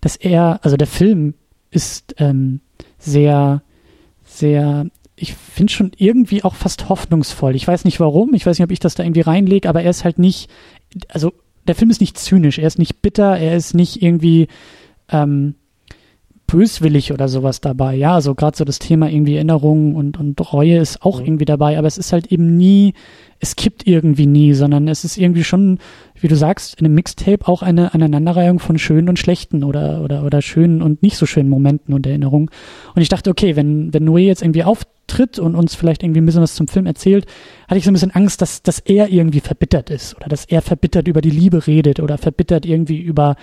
dass 0.00 0.14
er, 0.14 0.60
also 0.62 0.76
der 0.76 0.86
Film 0.86 1.34
ist 1.72 2.14
ähm, 2.18 2.60
sehr, 2.98 3.62
sehr, 4.24 4.86
ich 5.16 5.34
finde 5.34 5.72
schon 5.72 5.90
irgendwie 5.96 6.44
auch 6.44 6.54
fast 6.54 6.88
hoffnungsvoll. 6.88 7.56
Ich 7.56 7.66
weiß 7.66 7.84
nicht 7.84 7.98
warum, 7.98 8.32
ich 8.34 8.46
weiß 8.46 8.58
nicht, 8.58 8.64
ob 8.64 8.70
ich 8.70 8.80
das 8.80 8.94
da 8.94 9.02
irgendwie 9.02 9.22
reinlege, 9.22 9.68
aber 9.68 9.82
er 9.82 9.90
ist 9.90 10.04
halt 10.04 10.20
nicht, 10.20 10.48
also 11.08 11.32
der 11.66 11.74
Film 11.74 11.90
ist 11.90 12.00
nicht 12.00 12.16
zynisch, 12.16 12.58
er 12.58 12.68
ist 12.68 12.78
nicht 12.78 13.02
bitter, 13.02 13.38
er 13.38 13.56
ist 13.56 13.74
nicht 13.74 14.02
irgendwie, 14.02 14.46
ähm, 15.08 15.56
böswillig 16.52 17.12
oder 17.12 17.28
sowas 17.28 17.62
dabei. 17.62 17.94
Ja, 17.94 18.14
also 18.14 18.34
gerade 18.34 18.56
so 18.56 18.64
das 18.64 18.78
Thema 18.78 19.08
irgendwie 19.08 19.36
Erinnerung 19.36 19.94
und, 19.94 20.20
und 20.20 20.52
Reue 20.52 20.76
ist 20.76 21.02
auch 21.02 21.18
mhm. 21.18 21.26
irgendwie 21.26 21.44
dabei, 21.46 21.78
aber 21.78 21.86
es 21.86 21.96
ist 21.96 22.12
halt 22.12 22.26
eben 22.26 22.58
nie, 22.58 22.92
es 23.40 23.56
kippt 23.56 23.86
irgendwie 23.86 24.26
nie, 24.26 24.52
sondern 24.52 24.86
es 24.86 25.02
ist 25.02 25.16
irgendwie 25.16 25.44
schon, 25.44 25.78
wie 26.20 26.28
du 26.28 26.36
sagst, 26.36 26.78
in 26.78 26.84
einem 26.84 26.94
Mixtape 26.94 27.48
auch 27.48 27.62
eine 27.62 27.94
Aneinanderreihung 27.94 28.58
von 28.58 28.76
schönen 28.76 29.08
und 29.08 29.18
schlechten 29.18 29.64
oder, 29.64 30.02
oder, 30.02 30.24
oder 30.24 30.42
schönen 30.42 30.82
und 30.82 31.02
nicht 31.02 31.16
so 31.16 31.24
schönen 31.24 31.48
Momenten 31.48 31.94
und 31.94 32.06
Erinnerungen. 32.06 32.50
Und 32.94 33.00
ich 33.00 33.08
dachte, 33.08 33.30
okay, 33.30 33.56
wenn, 33.56 33.94
wenn 33.94 34.06
Noé 34.06 34.26
jetzt 34.26 34.42
irgendwie 34.42 34.64
auftritt 34.64 35.38
und 35.38 35.54
uns 35.54 35.74
vielleicht 35.74 36.02
irgendwie 36.02 36.20
ein 36.20 36.26
bisschen 36.26 36.42
was 36.42 36.54
zum 36.54 36.68
Film 36.68 36.84
erzählt, 36.84 37.24
hatte 37.66 37.78
ich 37.78 37.84
so 37.84 37.90
ein 37.90 37.94
bisschen 37.94 38.10
Angst, 38.10 38.42
dass, 38.42 38.62
dass 38.62 38.78
er 38.78 39.08
irgendwie 39.08 39.40
verbittert 39.40 39.88
ist 39.88 40.16
oder 40.16 40.28
dass 40.28 40.44
er 40.44 40.60
verbittert 40.60 41.08
über 41.08 41.22
die 41.22 41.30
Liebe 41.30 41.66
redet 41.66 41.98
oder 41.98 42.18
verbittert 42.18 42.66
irgendwie 42.66 43.00
über, 43.00 43.36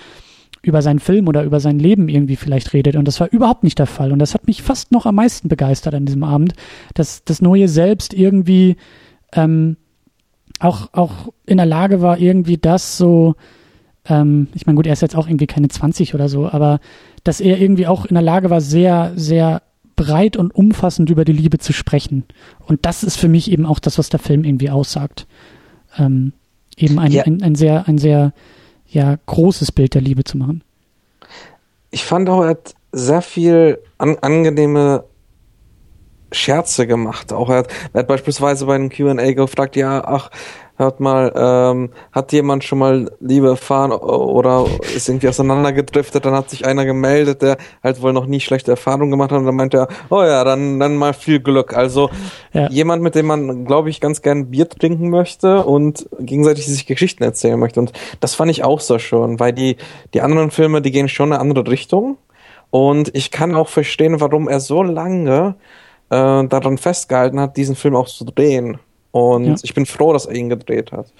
über 0.62 0.82
seinen 0.82 1.00
Film 1.00 1.28
oder 1.28 1.43
über 1.43 1.60
sein 1.60 1.80
Leben 1.80 2.10
irgendwie 2.10 2.36
vielleicht 2.36 2.74
redet. 2.74 2.95
Und 2.95 3.08
das 3.08 3.19
war 3.19 3.32
überhaupt 3.32 3.63
nicht 3.63 3.80
der 3.80 3.86
Fall. 3.86 4.12
Und 4.12 4.19
das 4.19 4.34
hat 4.34 4.48
mich 4.48 4.62
fast 4.62 4.91
noch 4.91 5.06
am 5.06 5.15
meisten 5.15 5.48
begeistert 5.48 5.93
an 5.93 6.06
diesem 6.06 6.24
Abend, 6.24 6.54
dass 6.93 7.24
das 7.24 7.41
Neue 7.41 7.67
selbst 7.67 8.13
irgendwie 8.13 8.76
ähm, 9.34 9.78
auch, 10.60 10.89
auch 10.93 11.30
in 11.45 11.58
der 11.58 11.65
Lage 11.65 12.02
war, 12.02 12.19
irgendwie 12.19 12.58
das 12.58 12.98
so, 12.98 13.36
ähm, 14.06 14.48
ich 14.54 14.65
meine, 14.65 14.76
gut, 14.76 14.88
er 14.88 14.93
ist 14.93 15.02
jetzt 15.02 15.15
auch 15.15 15.28
irgendwie 15.28 15.48
keine 15.48 15.69
20 15.69 16.13
oder 16.13 16.28
so, 16.28 16.50
aber 16.50 16.80
dass 17.24 17.39
er 17.39 17.60
irgendwie 17.60 17.88
auch 17.88 18.06
in 18.06 18.15
der 18.15 18.24
Lage 18.24 18.50
war, 18.50 18.62
sehr, 18.62 19.13
sehr 19.15 19.62
breit 19.95 20.38
und 20.38 20.54
umfassend 20.56 21.10
über 21.10 21.26
die 21.26 21.34
Liebe 21.34 21.58
zu 21.58 21.74
sprechen. 21.74 22.24
Und 22.65 22.86
das 22.86 23.04
ist 23.04 23.17
für 23.17 23.28
mich 23.28 23.52
eben 23.52 23.65
auch 23.65 23.80
das, 23.80 23.98
was 23.98 24.10
der 24.10 24.19
Film 24.19 24.43
irgendwie 24.43 24.69
aussagt. 24.69 25.28
Ähm, 25.98 26.34
eben 26.78 27.00
ein, 27.00 27.12
ja. 27.12 27.24
ein, 27.24 27.41
ein 27.41 27.56
sehr, 27.56 27.88
ein 27.88 27.98
sehr 27.98 28.34
ja 28.89 29.17
großes 29.25 29.71
Bild 29.71 29.93
der 29.93 30.02
Liebe 30.02 30.23
zu 30.23 30.38
machen. 30.38 30.63
Ich 31.91 32.06
fand 32.06 32.30
auch, 32.30 32.41
er 32.41 32.49
hat 32.49 32.75
sehr 32.91 33.21
viel 33.21 33.80
an, 33.97 34.17
angenehme 34.21 35.04
Scherze 36.32 36.88
gemacht. 36.88 37.34
Auch 37.34 37.49
er 37.49 37.58
hat, 37.58 37.71
er 37.93 37.99
hat 37.99 38.08
beispielsweise 38.08 38.65
bei 38.65 38.75
einem 38.75 38.89
Q&A 38.89 39.34
gefragt, 39.34 39.75
ja, 39.75 40.04
ach, 40.04 40.30
hört 40.80 41.02
mal, 41.02 41.32
ähm, 41.36 41.89
hat 42.13 42.32
jemand 42.32 42.63
schon 42.63 42.80
mal 42.80 43.12
Liebe 43.20 43.50
erfahren 43.50 43.92
oder 43.92 44.65
ist 44.96 45.10
irgendwie 45.10 45.28
auseinandergedriftet, 45.28 46.26
dann 46.26 46.34
hat 46.34 46.50
sich 46.50 46.65
einer 46.65 46.86
gemeldet, 46.86 47.42
der 47.42 47.58
halt 47.84 48.02
wohl 48.02 48.13
noch 48.13 48.26
nie 48.26 48.39
schlechte 48.39 48.72
Erfahrungen 48.72 49.12
gemacht 49.12 49.32
hat 49.32 49.39
und 49.39 49.46
dann 49.46 49.56
meint 49.56 49.74
er, 49.74 49.89
oh 50.10 50.24
ja, 50.24 50.44
dann, 50.46 50.80
dann 50.80 50.96
mal 50.96 51.13
viel 51.13 51.42
Glück. 51.42 51.76
Also 51.76 52.10
ja. 52.54 52.70
jemand, 52.70 53.04
mit 53.04 53.13
dem 53.15 53.26
man, 53.26 53.65
glaube 53.65 53.89
ich, 53.89 54.00
ganz 54.00 54.22
gern 54.22 54.50
Bier 54.52 54.70
trinken 54.70 55.10
möchte 55.10 55.63
und 55.65 56.08
gegenseitig 56.18 56.65
sich 56.65 56.86
Geschichten 56.86 57.24
erzählen 57.24 57.60
möchte. 57.60 57.82
Und 57.82 57.92
das 58.22 58.36
fand 58.36 58.50
ich 58.50 58.63
auch 58.63 58.80
so 58.80 59.00
schön, 59.00 59.39
weil 59.39 59.52
die, 59.52 59.76
die 60.13 60.22
anderen 60.22 60.50
Filme, 60.50 60.82
die 60.82 60.92
gehen 60.92 61.10
schon 61.10 61.30
in 61.30 61.34
eine 61.34 61.42
andere 61.42 61.70
Richtung. 61.70 62.18
Und 62.72 63.13
ich 63.15 63.32
kann 63.32 63.54
auch 63.54 63.68
verstehen, 63.68 64.22
warum 64.22 64.48
er 64.48 64.62
so 64.62 64.82
lange 64.82 65.56
äh, 66.10 66.48
daran 66.48 66.78
festgehalten 66.78 67.39
hat, 67.39 67.58
diesen 67.58 67.76
Film 67.76 67.96
auch 67.96 68.08
zu 68.08 68.24
drehen. 68.24 68.80
Und 69.12 69.45
ja. 69.45 69.56
ich 69.63 69.74
bin 69.74 69.86
froh, 69.86 70.13
dass 70.13 70.26
er 70.26 70.36
ihn 70.36 70.50
gedreht 70.50 70.91
hat. 70.91 71.12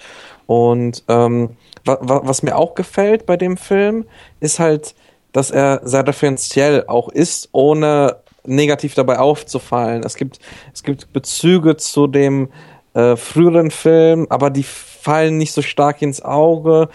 Und 0.46 1.04
ähm, 1.08 1.56
wa 1.84 1.98
wa 2.00 2.20
was 2.24 2.42
mir 2.42 2.56
auch 2.56 2.74
gefällt 2.74 3.26
bei 3.26 3.36
dem 3.36 3.56
Film, 3.56 4.06
ist 4.40 4.58
halt, 4.58 4.94
dass 5.32 5.50
er 5.50 5.80
sehr 5.84 6.06
referenziell 6.06 6.84
auch 6.86 7.08
ist, 7.08 7.48
ohne 7.52 8.16
negativ 8.44 8.94
dabei 8.94 9.18
aufzufallen. 9.18 10.02
Es 10.04 10.16
gibt, 10.16 10.38
es 10.72 10.82
gibt 10.82 11.12
Bezüge 11.12 11.76
zu 11.76 12.06
dem 12.06 12.48
äh, 12.94 13.16
früheren 13.16 13.70
Film, 13.70 14.26
aber 14.30 14.50
die 14.50 14.64
fallen 14.64 15.38
nicht 15.38 15.52
so 15.52 15.62
stark 15.62 16.02
ins 16.02 16.22
Auge. 16.22 16.88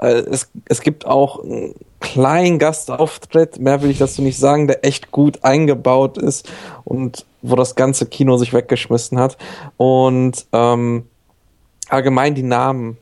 Äh, 0.00 0.08
es, 0.08 0.50
es 0.66 0.80
gibt 0.80 1.06
auch 1.06 1.42
einen 1.42 1.74
kleinen 2.00 2.58
Gastauftritt, 2.58 3.60
mehr 3.60 3.82
will 3.82 3.90
ich 3.90 3.98
dazu 3.98 4.22
nicht 4.22 4.38
sagen, 4.38 4.66
der 4.66 4.84
echt 4.84 5.10
gut 5.10 5.44
eingebaut 5.44 6.18
ist 6.18 6.50
und 6.84 7.26
wo 7.42 7.56
das 7.56 7.74
ganze 7.74 8.06
Kino 8.06 8.36
sich 8.36 8.52
weggeschmissen 8.52 9.18
hat. 9.18 9.36
Und 9.76 10.46
ähm, 10.52 11.04
allgemein 11.88 12.34
die 12.34 12.42
Namen. 12.42 12.98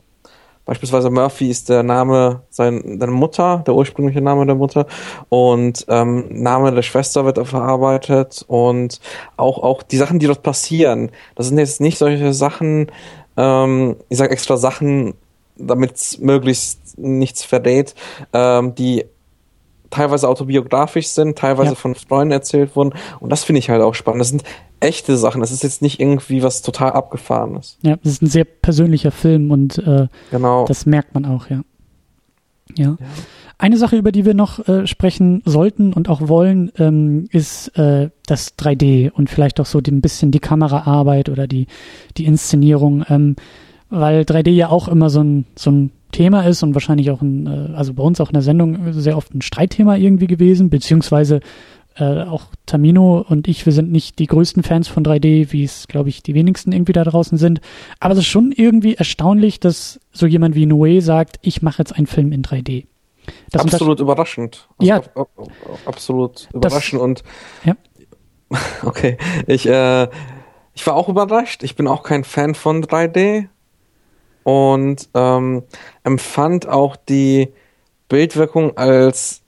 Beispielsweise 0.65 1.09
Murphy 1.09 1.49
ist 1.49 1.71
der 1.71 1.83
Name 1.83 2.43
seiner 2.51 3.07
Mutter, 3.07 3.65
der 3.67 3.75
ursprüngliche 3.75 4.21
Name 4.21 4.45
der 4.45 4.55
Mutter. 4.55 4.87
Und 5.31 5.87
ähm, 5.89 6.27
Name 6.29 6.73
der 6.73 6.83
Schwester 6.83 7.25
wird 7.25 7.39
verarbeitet. 7.49 8.45
Und 8.49 9.01
auch, 9.39 9.63
auch 9.63 9.83
die 9.83 9.97
Sachen, 9.97 10.19
die 10.19 10.27
dort 10.27 10.43
passieren, 10.43 11.11
das 11.37 11.49
sind 11.49 11.57
jetzt 11.57 11.81
nicht 11.81 11.97
solche 11.97 12.35
Sachen, 12.35 12.93
ähm, 13.39 13.97
ich 14.11 14.19
sag 14.19 14.31
extra 14.31 14.59
Sachen, 14.59 15.15
damit 15.59 16.19
möglichst 16.21 16.99
nichts 16.99 17.45
verrät, 17.45 17.95
ähm, 18.33 18.75
die 18.75 19.05
teilweise 19.91 20.29
autobiografisch 20.29 21.09
sind, 21.09 21.39
teilweise 21.39 21.71
ja. 21.71 21.75
von 21.75 21.95
Freunden 21.95 22.33
erzählt 22.33 22.77
wurden. 22.77 22.93
Und 23.21 23.31
das 23.31 23.45
finde 23.45 23.61
ich 23.61 23.71
halt 23.71 23.83
auch 23.83 23.95
spannend. 23.95 24.21
Das 24.21 24.29
sind 24.29 24.45
echte 24.81 25.17
Sachen. 25.17 25.41
Das 25.41 25.51
ist 25.51 25.63
jetzt 25.63 25.83
nicht 25.83 26.01
irgendwie 26.01 26.43
was 26.43 26.63
total 26.63 26.93
abgefahrenes. 26.93 27.79
Ja, 27.83 27.97
das 27.97 28.13
ist 28.13 28.23
ein 28.23 28.29
sehr 28.29 28.45
persönlicher 28.45 29.11
Film 29.11 29.51
und 29.51 29.79
äh, 29.79 30.09
genau. 30.31 30.65
das 30.67 30.87
merkt 30.87 31.15
man 31.15 31.25
auch, 31.25 31.49
ja. 31.49 31.63
ja. 32.77 32.97
ja. 33.01 33.07
Eine 33.61 33.77
Sache, 33.77 33.97
über 33.97 34.13
die 34.13 34.25
wir 34.25 34.35
noch 34.35 34.69
äh, 34.69 34.87
sprechen 34.87 35.43
sollten 35.45 35.93
und 35.93 36.09
auch 36.09 36.29
wollen, 36.29 36.71
ähm, 36.79 37.27
ist 37.33 37.77
äh, 37.77 38.11
das 38.25 38.57
3D 38.57 39.11
und 39.11 39.31
vielleicht 39.31 39.59
auch 39.59 39.67
so 39.67 39.81
ein 39.85 40.01
bisschen 40.01 40.31
die 40.31 40.39
Kameraarbeit 40.39 41.29
oder 41.29 41.49
die, 41.49 41.67
die 42.17 42.27
Inszenierung, 42.27 43.05
ähm, 43.09 43.35
weil 43.91 44.23
3D 44.23 44.51
ja 44.51 44.69
auch 44.69 44.89
immer 44.89 45.11
so 45.11 45.23
ein, 45.23 45.47
so 45.57 45.71
ein 45.71 45.93
Thema 46.13 46.43
ist 46.43 46.63
und 46.63 46.75
wahrscheinlich 46.75 47.11
auch 47.11 47.23
ein, 47.23 47.47
äh, 47.47 47.77
also 47.77 47.95
bei 47.95 48.03
uns 48.03 48.21
auch 48.21 48.29
in 48.29 48.35
der 48.35 48.43
Sendung 48.43 48.93
sehr 48.93 49.17
oft 49.17 49.35
ein 49.35 49.43
Streitthema 49.43 49.97
irgendwie 49.97 50.27
gewesen, 50.27 50.71
beziehungsweise 50.71 51.41
äh, 51.97 52.23
auch 52.23 52.45
Tamino 52.67 53.25
und 53.29 53.49
ich, 53.49 53.67
wir 53.67 53.73
sind 53.73 53.91
nicht 53.91 54.19
die 54.19 54.27
größten 54.27 54.63
Fans 54.63 54.89
von 54.89 55.05
3D, 55.05 55.53
wie 55.53 55.65
es, 55.65 55.89
glaube 55.89 56.09
ich, 56.09 56.23
die 56.23 56.35
wenigsten 56.35 56.73
irgendwie 56.73 56.93
da 56.93 57.05
draußen 57.05 57.39
sind. 57.39 57.61
Aber 58.01 58.13
es 58.13 58.21
ist 58.21 58.27
schon 58.27 58.53
irgendwie 58.53 58.95
erstaunlich, 58.95 59.61
dass 59.61 60.01
so 60.13 60.27
jemand 60.27 60.55
wie 60.55 60.67
Noé 60.67 61.01
sagt, 61.01 61.39
ich 61.43 61.63
mache 61.63 61.79
jetzt 61.79 61.95
einen 61.95 62.07
Film 62.07 62.33
in 62.33 62.43
3D. 62.43 62.87
Das 63.51 63.63
absolut 63.63 64.01
überraschend. 64.01 64.69
Also 64.79 64.89
ja. 64.89 65.03
absolut 65.85 66.49
überraschend 66.55 67.03
und 67.03 67.23
ja. 67.65 67.77
okay, 68.83 69.19
ich, 69.47 69.67
äh, 69.67 70.09
ich 70.75 70.87
war 70.87 70.95
auch 70.95 71.09
überrascht. 71.09 71.63
Ich 71.63 71.77
bin 71.77 71.87
auch 71.87 72.03
kein 72.03 72.25
Fan 72.25 72.55
von 72.55 72.83
3D 72.83 73.49
und 74.49 75.11
ähm, 75.13 75.63
empfand 76.05 76.67
auch 76.67 76.97
die 76.97 77.53
Bildwirkung 78.09 78.79
als 78.79 79.43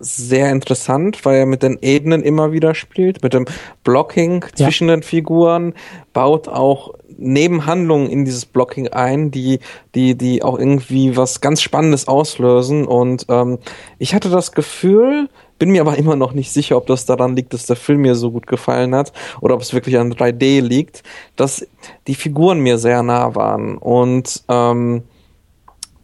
sehr 0.00 0.50
interessant, 0.50 1.24
weil 1.24 1.36
er 1.36 1.46
mit 1.46 1.62
den 1.62 1.78
Ebenen 1.80 2.24
immer 2.24 2.50
wieder 2.50 2.74
spielt, 2.74 3.22
mit 3.22 3.34
dem 3.34 3.44
Blocking 3.84 4.44
ja. 4.56 4.66
zwischen 4.66 4.88
den 4.88 5.04
Figuren, 5.04 5.74
baut 6.12 6.48
auch 6.48 6.94
Nebenhandlungen 7.18 8.10
in 8.10 8.24
dieses 8.24 8.44
Blocking 8.44 8.88
ein, 8.88 9.30
die, 9.30 9.60
die, 9.94 10.18
die 10.18 10.42
auch 10.42 10.58
irgendwie 10.58 11.16
was 11.16 11.40
ganz 11.40 11.62
Spannendes 11.62 12.08
auslösen. 12.08 12.84
Und 12.84 13.26
ähm, 13.28 13.58
ich 13.98 14.12
hatte 14.12 14.28
das 14.28 14.50
Gefühl, 14.50 15.28
bin 15.62 15.70
mir 15.70 15.82
aber 15.82 15.96
immer 15.96 16.16
noch 16.16 16.32
nicht 16.32 16.50
sicher, 16.50 16.76
ob 16.76 16.88
das 16.88 17.06
daran 17.06 17.36
liegt, 17.36 17.54
dass 17.54 17.66
der 17.66 17.76
Film 17.76 18.00
mir 18.00 18.16
so 18.16 18.32
gut 18.32 18.48
gefallen 18.48 18.96
hat 18.96 19.12
oder 19.40 19.54
ob 19.54 19.60
es 19.60 19.72
wirklich 19.72 19.96
an 19.96 20.12
3D 20.12 20.60
liegt, 20.60 21.04
dass 21.36 21.64
die 22.08 22.16
Figuren 22.16 22.58
mir 22.58 22.78
sehr 22.78 23.04
nah 23.04 23.36
waren. 23.36 23.78
Und 23.78 24.42
ähm, 24.48 25.04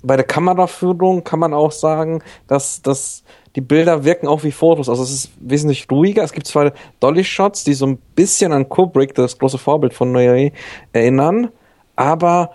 bei 0.00 0.14
der 0.14 0.26
Kameraführung 0.26 1.24
kann 1.24 1.40
man 1.40 1.54
auch 1.54 1.72
sagen, 1.72 2.22
dass, 2.46 2.82
dass 2.82 3.24
die 3.56 3.60
Bilder 3.60 4.04
wirken 4.04 4.28
auch 4.28 4.44
wie 4.44 4.52
Fotos. 4.52 4.88
Also 4.88 5.02
es 5.02 5.10
ist 5.10 5.30
wesentlich 5.40 5.88
ruhiger. 5.90 6.22
Es 6.22 6.32
gibt 6.32 6.46
zwar 6.46 6.70
Dolly-Shots, 7.00 7.64
die 7.64 7.74
so 7.74 7.86
ein 7.86 7.98
bisschen 8.14 8.52
an 8.52 8.68
Kubrick, 8.68 9.12
das 9.16 9.40
große 9.40 9.58
Vorbild 9.58 9.92
von 9.92 10.14
Noé, 10.14 10.52
erinnern, 10.92 11.48
aber 11.96 12.52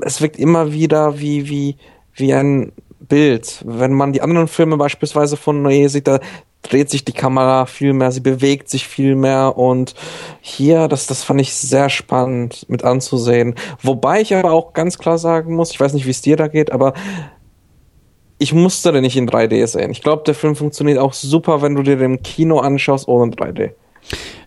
es 0.00 0.22
wirkt 0.22 0.38
immer 0.38 0.72
wieder 0.72 1.20
wie, 1.20 1.50
wie, 1.50 1.76
wie 2.14 2.32
ein 2.32 2.72
Bild. 3.08 3.62
Wenn 3.64 3.92
man 3.92 4.12
die 4.12 4.22
anderen 4.22 4.48
Filme 4.48 4.76
beispielsweise 4.76 5.36
von 5.36 5.66
Noé 5.66 5.88
sieht, 5.88 6.06
da 6.06 6.20
dreht 6.62 6.90
sich 6.90 7.04
die 7.04 7.12
Kamera 7.12 7.66
viel 7.66 7.92
mehr, 7.92 8.12
sie 8.12 8.20
bewegt 8.20 8.68
sich 8.68 8.86
viel 8.86 9.14
mehr 9.14 9.56
und 9.56 9.94
hier, 10.40 10.88
das, 10.88 11.06
das 11.06 11.22
fand 11.22 11.40
ich 11.40 11.54
sehr 11.54 11.88
spannend 11.88 12.66
mit 12.68 12.84
anzusehen. 12.84 13.54
Wobei 13.82 14.20
ich 14.20 14.34
aber 14.34 14.52
auch 14.52 14.72
ganz 14.72 14.98
klar 14.98 15.18
sagen 15.18 15.54
muss, 15.54 15.70
ich 15.70 15.80
weiß 15.80 15.94
nicht, 15.94 16.06
wie 16.06 16.10
es 16.10 16.20
dir 16.20 16.36
da 16.36 16.48
geht, 16.48 16.72
aber 16.72 16.94
ich 18.38 18.52
musste 18.52 18.92
den 18.92 19.02
nicht 19.02 19.16
in 19.16 19.28
3D 19.28 19.66
sehen. 19.66 19.90
Ich 19.90 20.02
glaube, 20.02 20.22
der 20.24 20.34
Film 20.34 20.54
funktioniert 20.56 20.98
auch 20.98 21.12
super, 21.12 21.62
wenn 21.62 21.74
du 21.74 21.82
dir 21.82 21.96
den 21.96 22.22
Kino 22.22 22.58
anschaust 22.58 23.08
ohne 23.08 23.32
3D. 23.32 23.72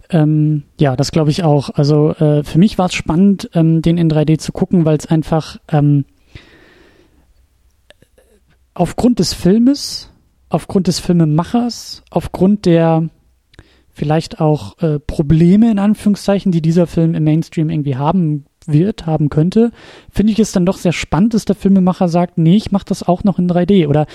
Ähm, 0.09 0.63
ja, 0.79 0.95
das 0.95 1.11
glaube 1.11 1.31
ich 1.31 1.43
auch. 1.43 1.69
Also 1.73 2.11
äh, 2.11 2.43
für 2.43 2.57
mich 2.57 2.77
war 2.77 2.87
es 2.87 2.93
spannend, 2.93 3.49
ähm, 3.53 3.81
den 3.81 3.97
in 3.97 4.09
3D 4.09 4.37
zu 4.37 4.51
gucken, 4.51 4.85
weil 4.85 4.97
es 4.97 5.05
einfach 5.05 5.57
ähm, 5.69 6.05
aufgrund 8.73 9.19
des 9.19 9.33
Filmes, 9.33 10.09
aufgrund 10.49 10.87
des 10.87 10.99
Filmemachers, 10.99 12.03
aufgrund 12.09 12.65
der 12.65 13.09
vielleicht 13.93 14.39
auch 14.39 14.77
äh, 14.79 14.99
Probleme 14.99 15.69
in 15.69 15.79
Anführungszeichen, 15.79 16.51
die 16.51 16.61
dieser 16.61 16.87
Film 16.87 17.13
im 17.13 17.23
Mainstream 17.23 17.69
irgendwie 17.69 17.97
haben 17.97 18.45
wird, 18.65 19.05
haben 19.05 19.29
könnte, 19.29 19.71
finde 20.09 20.33
ich 20.33 20.39
es 20.39 20.51
dann 20.51 20.65
doch 20.65 20.77
sehr 20.77 20.93
spannend, 20.93 21.33
dass 21.33 21.45
der 21.45 21.55
Filmemacher 21.55 22.07
sagt, 22.07 22.37
nee, 22.37 22.55
ich 22.55 22.71
mache 22.71 22.85
das 22.85 23.03
auch 23.03 23.23
noch 23.23 23.39
in 23.39 23.49
3D. 23.49 23.87
Oder 23.87 24.05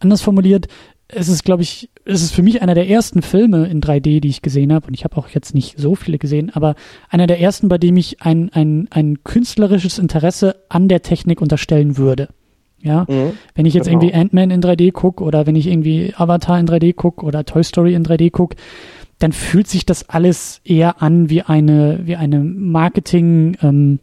anders 0.00 0.22
formuliert, 0.22 0.68
es 1.08 1.28
ist, 1.28 1.44
glaube 1.44 1.62
ich, 1.62 1.90
es 2.04 2.22
ist 2.22 2.34
für 2.34 2.42
mich 2.42 2.62
einer 2.62 2.74
der 2.74 2.88
ersten 2.88 3.22
Filme 3.22 3.66
in 3.66 3.80
3D, 3.80 4.20
die 4.20 4.28
ich 4.28 4.42
gesehen 4.42 4.72
habe. 4.72 4.86
Und 4.86 4.94
ich 4.94 5.04
habe 5.04 5.16
auch 5.16 5.28
jetzt 5.28 5.54
nicht 5.54 5.78
so 5.78 5.94
viele 5.94 6.18
gesehen, 6.18 6.50
aber 6.54 6.74
einer 7.08 7.26
der 7.26 7.40
ersten, 7.40 7.68
bei 7.68 7.78
dem 7.78 7.96
ich 7.96 8.22
ein, 8.22 8.50
ein, 8.52 8.88
ein 8.90 9.24
künstlerisches 9.24 9.98
Interesse 9.98 10.56
an 10.68 10.88
der 10.88 11.02
Technik 11.02 11.40
unterstellen 11.40 11.96
würde. 11.96 12.28
Ja, 12.84 13.06
mhm, 13.08 13.32
wenn 13.54 13.64
ich 13.64 13.72
jetzt 13.72 13.86
genau. 13.86 14.02
irgendwie 14.02 14.14
Ant-Man 14.14 14.50
in 14.50 14.60
3D 14.60 14.92
gucke 14.92 15.24
oder 15.24 15.46
wenn 15.46 15.56
ich 15.56 15.66
irgendwie 15.66 16.12
Avatar 16.14 16.60
in 16.60 16.68
3D 16.68 16.94
gucke 16.94 17.24
oder 17.24 17.46
Toy 17.46 17.64
Story 17.64 17.94
in 17.94 18.04
3D 18.04 18.30
gucke, 18.30 18.56
dann 19.18 19.32
fühlt 19.32 19.68
sich 19.68 19.86
das 19.86 20.10
alles 20.10 20.60
eher 20.64 21.00
an 21.00 21.30
wie 21.30 21.40
eine, 21.40 22.00
wie 22.04 22.16
eine 22.16 22.40
Marketing, 22.40 23.56
ähm, 23.62 24.00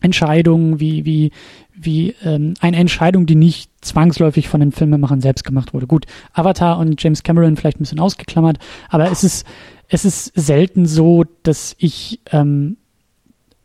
Entscheidung, 0.00 0.80
wie, 0.80 1.04
wie, 1.04 1.30
wie 1.74 2.14
ähm, 2.24 2.54
eine 2.60 2.78
Entscheidung, 2.78 3.26
die 3.26 3.34
nicht 3.34 3.70
zwangsläufig 3.82 4.48
von 4.48 4.60
den 4.60 4.72
Filmemachern 4.72 5.20
selbst 5.20 5.44
gemacht 5.44 5.74
wurde. 5.74 5.86
Gut, 5.86 6.06
Avatar 6.32 6.78
und 6.78 7.02
James 7.02 7.22
Cameron 7.22 7.56
vielleicht 7.56 7.78
ein 7.78 7.84
bisschen 7.84 8.00
ausgeklammert, 8.00 8.58
aber 8.88 9.10
es 9.10 9.24
ist, 9.24 9.46
es 9.88 10.06
ist 10.06 10.32
selten 10.34 10.86
so, 10.86 11.24
dass 11.42 11.76
ich 11.78 12.20
ähm, 12.32 12.78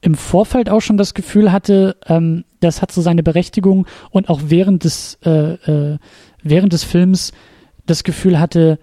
im 0.02 0.16
Vorfeld 0.16 0.70
auch 0.70 0.82
schon 0.82 0.98
das 0.98 1.14
Gefühl 1.14 1.52
hatte, 1.52 1.96
ähm, 2.08 2.44
das 2.60 2.82
hat 2.82 2.92
so 2.92 3.02
seine 3.02 3.24
Berechtigung 3.24 3.88
und 4.10 4.30
auch 4.30 4.42
während 4.46 4.84
des, 4.84 5.18
äh, 5.24 5.54
äh, 5.54 5.98
während 6.44 6.74
des 6.74 6.84
Films 6.84 7.32
das 7.86 8.04
Gefühl 8.04 8.40
hatte, 8.40 8.80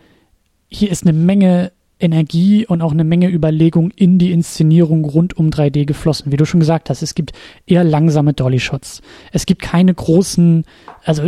hier 0.68 0.90
ist 0.90 1.04
eine 1.04 1.12
Menge 1.12 1.72
Energie 2.00 2.64
und 2.66 2.82
auch 2.82 2.92
eine 2.92 3.04
Menge 3.04 3.28
Überlegung 3.28 3.90
in 3.90 4.18
die 4.18 4.30
Inszenierung 4.30 5.04
rund 5.04 5.36
um 5.36 5.50
3D 5.50 5.84
geflossen. 5.84 6.30
Wie 6.30 6.36
du 6.36 6.44
schon 6.44 6.60
gesagt 6.60 6.90
hast, 6.90 7.02
es 7.02 7.14
gibt 7.14 7.32
eher 7.66 7.82
langsame 7.82 8.34
Dolly-Shots. 8.34 9.02
Es 9.32 9.46
gibt 9.46 9.62
keine 9.62 9.92
großen, 9.92 10.64
also 11.04 11.24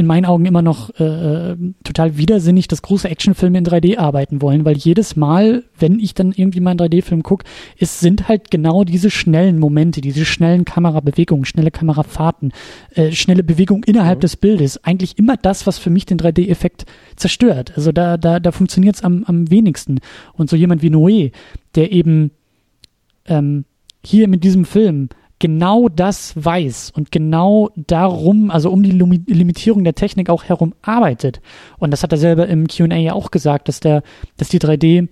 in 0.00 0.06
meinen 0.06 0.24
Augen 0.24 0.46
immer 0.46 0.62
noch 0.62 0.90
äh, 0.98 1.52
äh, 1.52 1.56
total 1.84 2.16
widersinnig, 2.16 2.66
dass 2.66 2.82
große 2.82 3.08
Actionfilme 3.08 3.58
in 3.58 3.64
3D 3.64 3.98
arbeiten 3.98 4.42
wollen, 4.42 4.64
weil 4.64 4.76
jedes 4.76 5.14
Mal, 5.14 5.62
wenn 5.78 6.00
ich 6.00 6.14
dann 6.14 6.32
irgendwie 6.32 6.60
mal 6.60 6.70
einen 6.70 6.80
3D-Film 6.80 7.22
gucke, 7.22 7.44
es 7.78 8.00
sind 8.00 8.28
halt 8.28 8.50
genau 8.50 8.84
diese 8.84 9.10
schnellen 9.10 9.58
Momente, 9.58 10.00
diese 10.00 10.24
schnellen 10.24 10.64
Kamerabewegungen, 10.64 11.44
schnelle 11.44 11.70
Kamerafahrten, 11.70 12.52
äh, 12.94 13.12
schnelle 13.12 13.44
Bewegungen 13.44 13.84
innerhalb 13.84 14.18
mhm. 14.18 14.22
des 14.22 14.36
Bildes, 14.36 14.82
eigentlich 14.84 15.18
immer 15.18 15.36
das, 15.36 15.66
was 15.66 15.78
für 15.78 15.90
mich 15.90 16.06
den 16.06 16.18
3D-Effekt 16.18 16.86
zerstört. 17.16 17.72
Also 17.76 17.92
da, 17.92 18.16
da, 18.16 18.40
da 18.40 18.52
funktioniert 18.52 18.96
es 18.96 19.04
am, 19.04 19.24
am 19.24 19.50
wenigsten. 19.50 20.00
Und 20.32 20.50
so 20.50 20.56
jemand 20.56 20.82
wie 20.82 20.90
Noé, 20.90 21.32
der 21.74 21.92
eben 21.92 22.32
ähm, 23.26 23.64
hier 24.04 24.28
mit 24.28 24.44
diesem 24.44 24.64
Film 24.64 25.10
genau 25.40 25.88
das 25.88 26.34
weiß 26.36 26.92
und 26.94 27.10
genau 27.10 27.70
darum, 27.74 28.50
also 28.50 28.70
um 28.70 28.84
die 28.84 28.92
Limitierung 28.92 29.82
der 29.82 29.96
Technik 29.96 30.30
auch 30.30 30.44
herum 30.44 30.74
arbeitet. 30.82 31.40
Und 31.78 31.90
das 31.90 32.04
hat 32.04 32.12
er 32.12 32.18
selber 32.18 32.46
im 32.46 32.68
Q&A 32.68 32.94
ja 32.94 33.14
auch 33.14 33.32
gesagt, 33.32 33.66
dass 33.66 33.80
der, 33.80 34.02
dass 34.36 34.50
die 34.50 34.60
3D 34.60 35.02
äh, 35.02 35.08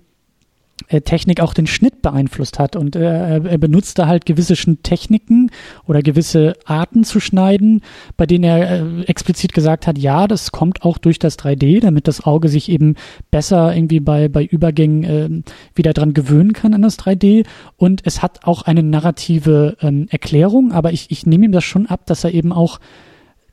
Technik 0.87 1.41
auch 1.41 1.53
den 1.53 1.67
Schnitt 1.67 2.01
beeinflusst 2.01 2.59
hat. 2.59 2.75
Und 2.75 2.95
äh, 2.95 3.39
er 3.39 3.57
benutzte 3.57 4.07
halt 4.07 4.25
gewisse 4.25 4.55
Techniken 4.77 5.51
oder 5.85 6.01
gewisse 6.01 6.53
Arten 6.65 7.03
zu 7.03 7.19
schneiden, 7.19 7.81
bei 8.17 8.25
denen 8.25 8.43
er 8.43 8.69
äh, 8.69 9.01
explizit 9.03 9.53
gesagt 9.53 9.87
hat, 9.87 9.97
ja, 9.97 10.27
das 10.27 10.51
kommt 10.51 10.83
auch 10.83 10.97
durch 10.97 11.19
das 11.19 11.37
3D, 11.37 11.81
damit 11.81 12.07
das 12.07 12.23
Auge 12.23 12.49
sich 12.49 12.69
eben 12.69 12.95
besser 13.31 13.75
irgendwie 13.75 13.99
bei, 13.99 14.29
bei 14.29 14.43
Übergängen 14.43 15.03
äh, 15.03 15.51
wieder 15.75 15.93
dran 15.93 16.13
gewöhnen 16.13 16.53
kann 16.53 16.73
an 16.73 16.81
das 16.81 16.97
3D 16.99 17.45
und 17.77 18.01
es 18.05 18.21
hat 18.21 18.45
auch 18.45 18.63
eine 18.63 18.83
narrative 18.83 19.77
ähm, 19.81 20.07
Erklärung, 20.09 20.71
aber 20.71 20.91
ich, 20.91 21.11
ich 21.11 21.25
nehme 21.25 21.45
ihm 21.45 21.51
das 21.51 21.63
schon 21.63 21.85
ab, 21.87 22.05
dass 22.05 22.23
er 22.23 22.33
eben 22.33 22.51
auch 22.51 22.79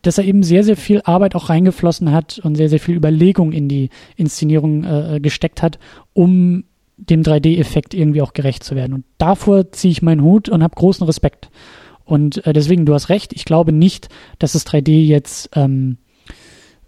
dass 0.03 0.19
er 0.19 0.25
eben 0.25 0.45
sehr, 0.45 0.63
sehr 0.63 0.77
viel 0.77 1.03
Arbeit 1.05 1.35
auch 1.35 1.49
reingeflossen 1.49 2.13
hat 2.13 2.39
und 2.39 2.55
sehr, 2.55 2.69
sehr 2.69 2.79
viel 2.79 2.95
Überlegung 2.95 3.51
in 3.51 3.69
die 3.69 3.91
Inszenierung 4.15 4.85
äh, 4.85 5.19
gesteckt 5.21 5.63
hat, 5.63 5.81
um 6.13 6.63
dem 6.97 7.23
3D-Effekt 7.23 7.95
irgendwie 7.95 8.23
auch 8.23 8.33
gerecht 8.33 8.65
zu 8.65 8.75
werden. 8.75 8.95
Und 8.95 9.05
davor 9.19 9.71
ziehe 9.73 9.93
ich 9.93 10.03
meinen 10.03 10.23
Hut 10.23 10.49
und 10.49 10.63
habe 10.63 10.75
großen 10.75 11.07
Respekt. 11.07 11.51
Und 12.05 12.47
äh, 12.47 12.53
deswegen, 12.53 12.87
du 12.87 12.95
hast 12.95 13.09
recht, 13.09 13.33
ich 13.33 13.45
glaube 13.45 13.73
nicht, 13.73 14.09
dass 14.39 14.53
das 14.53 14.67
3D 14.67 15.05
jetzt 15.05 15.51
ähm, 15.55 15.99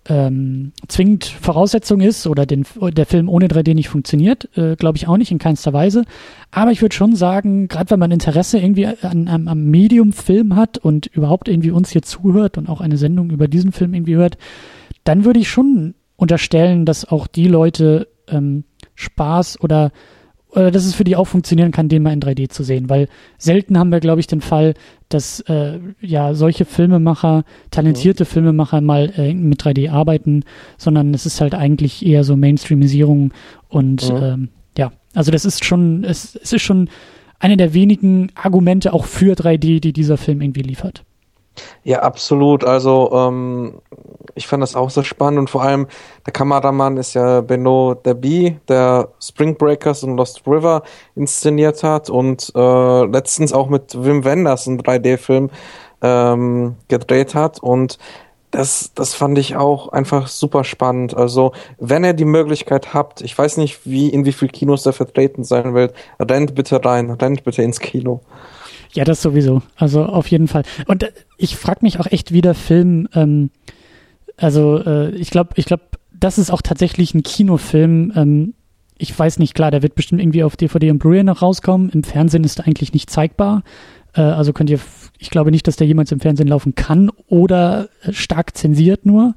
ähm, 0.09 0.73
zwingend 0.89 1.25
Voraussetzung 1.25 2.01
ist 2.01 2.27
oder 2.27 2.47
den, 2.47 2.65
der 2.81 3.05
Film 3.05 3.29
ohne 3.29 3.47
3D 3.47 3.75
nicht 3.75 3.89
funktioniert, 3.91 4.49
äh, 4.57 4.77
glaube 4.77 4.97
ich 4.97 5.07
auch 5.07 5.19
nicht 5.19 5.31
in 5.31 5.39
keinster 5.39 5.73
Weise. 5.73 6.05
Aber 6.51 6.71
ich 6.71 6.81
würde 6.81 6.95
schon 6.95 7.15
sagen, 7.15 7.69
gerade 7.69 7.91
wenn 7.91 7.99
man 7.99 8.11
Interesse 8.11 8.59
irgendwie 8.59 8.87
an, 8.87 9.29
an, 9.29 9.49
am 9.49 9.65
Medium 9.65 10.13
Film 10.13 10.57
hat 10.57 10.79
und 10.79 11.07
überhaupt 11.07 11.49
irgendwie 11.49 11.71
uns 11.71 11.91
hier 11.91 12.03
zuhört 12.03 12.57
und 12.57 12.69
auch 12.69 12.81
eine 12.81 12.97
Sendung 12.97 13.31
über 13.31 13.49
diesen 13.49 13.73
Film 13.73 13.93
irgendwie 13.93 14.17
hört, 14.17 14.39
dann 15.05 15.25
würde 15.25 15.41
ich 15.41 15.51
schon 15.51 15.95
unterstellen, 16.17 16.87
dass 16.87 17.05
auch 17.05 17.27
die 17.27 17.49
Leute 17.49 18.09
ähm, 18.29 18.65
Spaß 18.99 19.61
oder 19.61 19.93
oder 20.51 20.71
dass 20.71 20.87
es 20.87 20.95
für 20.95 21.05
die 21.05 21.15
auch 21.15 21.27
funktionieren 21.27 21.73
kann, 21.73 21.91
den 21.91 22.03
mal 22.03 22.13
in 22.13 22.21
3D 22.21 22.49
zu 22.49 22.63
sehen, 22.63 22.89
weil 22.89 23.09
selten 23.37 23.79
haben 23.79 23.93
wir, 23.93 24.01
glaube 24.01 24.21
ich, 24.21 24.27
den 24.27 24.41
Fall, 24.41 24.73
dass 25.11 25.41
äh, 25.41 25.79
ja 26.01 26.33
solche 26.33 26.65
Filmemacher, 26.65 27.45
talentierte 27.71 28.25
mhm. 28.25 28.29
Filmemacher 28.29 28.81
mal 28.81 29.13
äh, 29.17 29.35
mit 29.35 29.63
3D 29.63 29.91
arbeiten, 29.91 30.45
sondern 30.79 31.13
es 31.13 31.27
ist 31.27 31.43
halt 31.43 31.55
eigentlich 31.55 32.05
eher 32.05 32.25
so 32.25 32.35
Mainstreamisierung 32.35 33.33
und 33.69 34.11
mhm. 34.11 34.17
ähm, 34.23 34.49
ja, 34.79 34.93
also 35.15 35.31
das 35.31 35.45
ist 35.45 35.67
schon, 35.67 36.03
es, 36.05 36.35
es 36.35 36.55
ist 36.55 36.63
schon 36.63 36.89
eine 37.39 37.59
der 37.59 37.75
wenigen 37.75 38.31
Argumente 38.35 38.95
auch 38.95 39.05
für 39.05 39.35
3D, 39.35 39.81
die 39.81 39.93
dieser 39.93 40.17
Film 40.17 40.41
irgendwie 40.41 40.63
liefert. 40.63 41.05
Ja, 41.85 42.01
absolut. 42.01 42.65
Also 42.65 43.11
ähm, 43.13 43.81
ich 44.35 44.47
fand 44.47 44.63
das 44.63 44.77
auch 44.77 44.91
sehr 44.91 45.05
spannend 45.05 45.39
und 45.41 45.51
vor 45.51 45.63
allem 45.63 45.87
der 46.27 46.33
Kameramann 46.33 46.97
ist 46.97 47.15
ja 47.15 47.41
Benno 47.41 47.95
Derby, 47.95 48.59
der 48.69 49.09
Spring 49.21 49.57
Breakers 49.57 50.05
und 50.05 50.17
Lost 50.17 50.43
River 50.47 50.83
inszeniert 51.15 51.83
hat 51.83 52.11
und 52.11 52.53
äh, 52.55 53.05
letztens 53.05 53.53
auch 53.53 53.69
mit 53.69 54.03
Wim 54.03 54.25
Wenders 54.25 54.69
einen 54.69 54.81
3D-Film 54.81 55.51
ähm, 56.03 56.77
gedreht 56.89 57.35
hat 57.35 57.63
und 57.63 57.99
das, 58.51 58.93
das 58.95 59.15
fand 59.15 59.39
ich 59.39 59.57
auch 59.57 59.89
einfach 59.89 60.27
super 60.27 60.65
spannend. 60.65 61.15
Also, 61.17 61.53
wenn 61.79 62.05
ihr 62.05 62.15
die 62.15 62.25
Möglichkeit 62.25 62.95
habt, 62.95 63.21
ich 63.21 63.37
weiß 63.37 63.59
nicht, 63.59 63.85
wie, 63.85 64.09
in 64.09 64.25
wie 64.25 64.33
viel 64.33 64.49
Kinos 64.49 64.85
der 64.85 64.93
vertreten 64.93 65.45
sein 65.45 65.75
wird, 65.75 65.95
rennt 66.19 66.55
bitte 66.55 66.83
rein, 66.83 67.11
rennt 67.11 67.45
bitte 67.45 67.63
ins 67.63 67.81
Kino. 67.81 68.21
Ja, 68.93 69.05
das 69.05 69.23
sowieso. 69.23 69.63
Also 69.77 70.05
auf 70.05 70.29
jeden 70.29 70.49
Fall. 70.49 70.63
Und 70.87 71.03
äh, 71.03 71.13
ich 71.37 71.57
frage 71.57 71.81
mich 71.83 72.01
auch 72.01 72.07
echt, 72.07 72.33
wie 72.33 72.41
der 72.41 72.55
Film, 72.55 73.09
ähm, 73.15 73.51
also 74.37 74.79
äh, 74.79 75.11
ich 75.11 75.31
glaube, 75.31 75.51
ich 75.57 75.67
glaube, 75.67 75.85
das 76.19 76.39
ist 76.39 76.51
auch 76.51 76.63
tatsächlich 76.63 77.15
ein 77.15 77.23
Kinofilm. 77.23 78.13
Ähm, 78.17 78.55
ich 78.97 79.17
weiß 79.17 79.39
nicht, 79.39 79.55
klar, 79.55 79.71
der 79.71 79.83
wird 79.83 79.95
bestimmt 79.95 80.21
irgendwie 80.21 80.43
auf 80.43 80.57
DVD 80.57 80.91
und 80.91 80.99
Blu-ray 80.99 81.23
noch 81.23 81.43
rauskommen. 81.43 81.91
Im 81.91 82.03
Fernsehen 82.03 82.45
ist 82.45 82.59
er 82.59 82.67
eigentlich 82.67 82.93
nicht 82.93 83.11
zeigbar. 83.11 83.63
Äh, 84.15 84.23
also 84.23 84.53
könnt 84.53 84.71
ihr, 84.71 84.81
ich 85.19 85.31
glaube 85.31 85.51
nicht, 85.51 85.67
dass 85.67 85.77
der 85.77 85.87
jemals 85.87 86.13
im 86.13 86.21
Fernsehen 86.21 86.49
laufen 86.49 86.75
kann 86.75 87.11
oder 87.29 87.89
stark 88.11 88.57
zensiert 88.57 89.07
nur. 89.07 89.35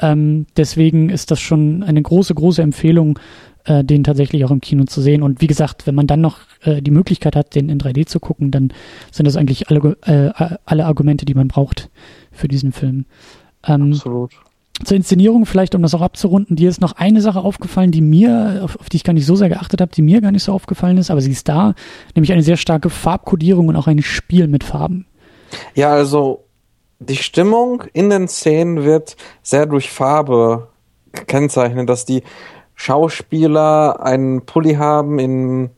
Ähm, 0.00 0.46
deswegen 0.56 1.10
ist 1.10 1.30
das 1.30 1.40
schon 1.40 1.82
eine 1.82 2.02
große, 2.02 2.34
große 2.34 2.62
Empfehlung, 2.62 3.18
äh, 3.64 3.84
den 3.84 4.04
tatsächlich 4.04 4.44
auch 4.44 4.50
im 4.50 4.60
Kino 4.60 4.84
zu 4.84 5.00
sehen. 5.00 5.22
Und 5.22 5.40
wie 5.40 5.46
gesagt, 5.46 5.86
wenn 5.86 5.94
man 5.94 6.06
dann 6.06 6.20
noch 6.20 6.40
äh, 6.62 6.82
die 6.82 6.90
Möglichkeit 6.90 7.36
hat, 7.36 7.54
den 7.54 7.68
in 7.68 7.78
3D 7.78 8.06
zu 8.06 8.20
gucken, 8.20 8.50
dann 8.50 8.72
sind 9.10 9.26
das 9.26 9.36
eigentlich 9.36 9.68
alle, 9.68 9.96
äh, 10.02 10.56
alle 10.64 10.86
Argumente, 10.86 11.24
die 11.24 11.34
man 11.34 11.48
braucht 11.48 11.90
für 12.32 12.48
diesen 12.48 12.72
Film. 12.72 13.06
Ähm, 13.66 13.92
Absolut. 13.92 14.32
Zur 14.84 14.96
Inszenierung 14.96 15.44
vielleicht, 15.44 15.74
um 15.74 15.82
das 15.82 15.94
auch 15.94 16.02
abzurunden, 16.02 16.54
dir 16.54 16.70
ist 16.70 16.80
noch 16.80 16.92
eine 16.92 17.20
Sache 17.20 17.40
aufgefallen, 17.40 17.90
die 17.90 18.00
mir, 18.00 18.60
auf, 18.62 18.78
auf 18.78 18.88
die 18.88 18.96
ich 18.96 19.04
gar 19.04 19.12
nicht 19.12 19.26
so 19.26 19.34
sehr 19.34 19.48
geachtet 19.48 19.80
habe, 19.80 19.90
die 19.92 20.02
mir 20.02 20.20
gar 20.20 20.30
nicht 20.30 20.44
so 20.44 20.52
aufgefallen 20.52 20.98
ist, 20.98 21.10
aber 21.10 21.20
sie 21.20 21.32
ist 21.32 21.48
da, 21.48 21.74
nämlich 22.14 22.32
eine 22.32 22.44
sehr 22.44 22.56
starke 22.56 22.88
Farbkodierung 22.88 23.68
und 23.68 23.76
auch 23.76 23.88
ein 23.88 24.02
Spiel 24.02 24.46
mit 24.46 24.62
Farben. 24.62 25.06
Ja, 25.74 25.92
also 25.92 26.44
die 27.00 27.16
Stimmung 27.16 27.84
in 27.92 28.10
den 28.10 28.28
Szenen 28.28 28.84
wird 28.84 29.16
sehr 29.42 29.66
durch 29.66 29.90
Farbe 29.90 30.68
gekennzeichnet, 31.12 31.88
dass 31.88 32.04
die 32.04 32.22
Schauspieler 32.74 34.00
einen 34.02 34.46
Pulli 34.46 34.74
haben 34.74 35.18
in 35.18 35.70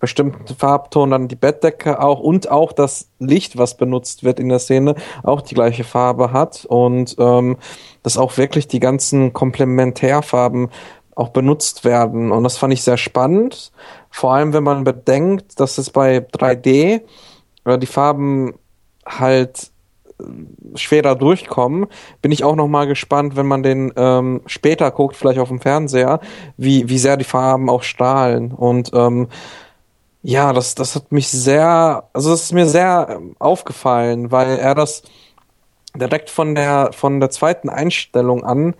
bestimmten 0.00 0.54
Farbton, 0.54 1.10
dann 1.10 1.28
die 1.28 1.36
Bettdecke 1.36 2.00
auch 2.00 2.20
und 2.20 2.50
auch 2.50 2.72
das 2.72 3.08
Licht, 3.18 3.58
was 3.58 3.76
benutzt 3.76 4.24
wird 4.24 4.38
in 4.38 4.48
der 4.48 4.58
Szene, 4.58 4.94
auch 5.22 5.40
die 5.40 5.54
gleiche 5.54 5.84
Farbe 5.84 6.32
hat 6.32 6.64
und 6.66 7.16
ähm, 7.18 7.56
dass 8.02 8.16
auch 8.16 8.36
wirklich 8.36 8.68
die 8.68 8.80
ganzen 8.80 9.32
Komplementärfarben 9.32 10.70
auch 11.18 11.30
benutzt 11.30 11.84
werden. 11.84 12.30
Und 12.30 12.44
das 12.44 12.58
fand 12.58 12.72
ich 12.72 12.82
sehr 12.82 12.96
spannend. 12.96 13.72
Vor 14.08 14.34
allem, 14.34 14.52
wenn 14.52 14.62
man 14.62 14.84
bedenkt, 14.84 15.58
dass 15.58 15.76
es 15.76 15.90
bei 15.90 16.18
3D 16.18 17.02
äh, 17.64 17.78
die 17.78 17.86
Farben 17.86 18.54
halt 19.04 19.72
äh, 20.20 20.24
schwerer 20.76 21.16
durchkommen, 21.16 21.86
bin 22.22 22.30
ich 22.30 22.44
auch 22.44 22.54
noch 22.54 22.68
mal 22.68 22.86
gespannt, 22.86 23.34
wenn 23.34 23.46
man 23.46 23.64
den 23.64 23.92
ähm, 23.96 24.42
später 24.46 24.92
guckt, 24.92 25.16
vielleicht 25.16 25.40
auf 25.40 25.48
dem 25.48 25.60
Fernseher, 25.60 26.20
wie, 26.56 26.88
wie 26.88 26.98
sehr 26.98 27.16
die 27.16 27.24
Farben 27.24 27.68
auch 27.68 27.82
strahlen. 27.82 28.52
Und 28.52 28.92
ähm, 28.94 29.26
ja, 30.28 30.52
das, 30.52 30.74
das 30.74 30.94
hat 30.94 31.10
mich 31.10 31.28
sehr, 31.28 32.04
also 32.12 32.28
das 32.28 32.42
ist 32.42 32.52
mir 32.52 32.66
sehr 32.66 33.06
ähm, 33.08 33.34
aufgefallen, 33.38 34.30
weil 34.30 34.58
er 34.58 34.74
das 34.74 35.02
direkt 35.94 36.28
von 36.28 36.54
der, 36.54 36.90
von 36.92 37.18
der 37.18 37.30
zweiten 37.30 37.70
Einstellung 37.70 38.44
an 38.44 38.74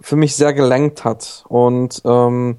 für 0.00 0.16
mich 0.16 0.34
sehr 0.34 0.52
gelenkt 0.52 1.04
hat. 1.04 1.44
Und 1.46 2.02
ähm, 2.04 2.56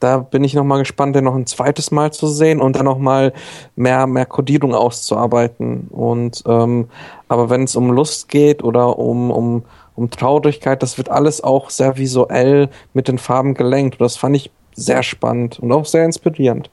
da 0.00 0.18
bin 0.18 0.42
ich 0.42 0.54
nochmal 0.54 0.80
gespannt, 0.80 1.14
den 1.14 1.22
noch 1.22 1.36
ein 1.36 1.46
zweites 1.46 1.92
Mal 1.92 2.12
zu 2.12 2.26
sehen 2.26 2.60
und 2.60 2.74
dann 2.74 2.86
nochmal 2.86 3.32
mehr, 3.76 4.08
mehr 4.08 4.26
Kodierung 4.26 4.74
auszuarbeiten. 4.74 5.86
Und 5.92 6.42
ähm, 6.48 6.88
aber 7.28 7.50
wenn 7.50 7.62
es 7.62 7.76
um 7.76 7.92
Lust 7.92 8.28
geht 8.28 8.64
oder 8.64 8.98
um, 8.98 9.30
um, 9.30 9.64
um 9.94 10.10
Traurigkeit, 10.10 10.82
das 10.82 10.98
wird 10.98 11.08
alles 11.08 11.44
auch 11.44 11.70
sehr 11.70 11.98
visuell 11.98 12.68
mit 12.94 13.06
den 13.06 13.18
Farben 13.18 13.54
gelenkt. 13.54 14.00
Und 14.00 14.04
das 14.04 14.16
fand 14.16 14.34
ich 14.34 14.50
sehr 14.74 15.04
spannend 15.04 15.60
und 15.60 15.70
auch 15.70 15.84
sehr 15.84 16.04
inspirierend. 16.04 16.68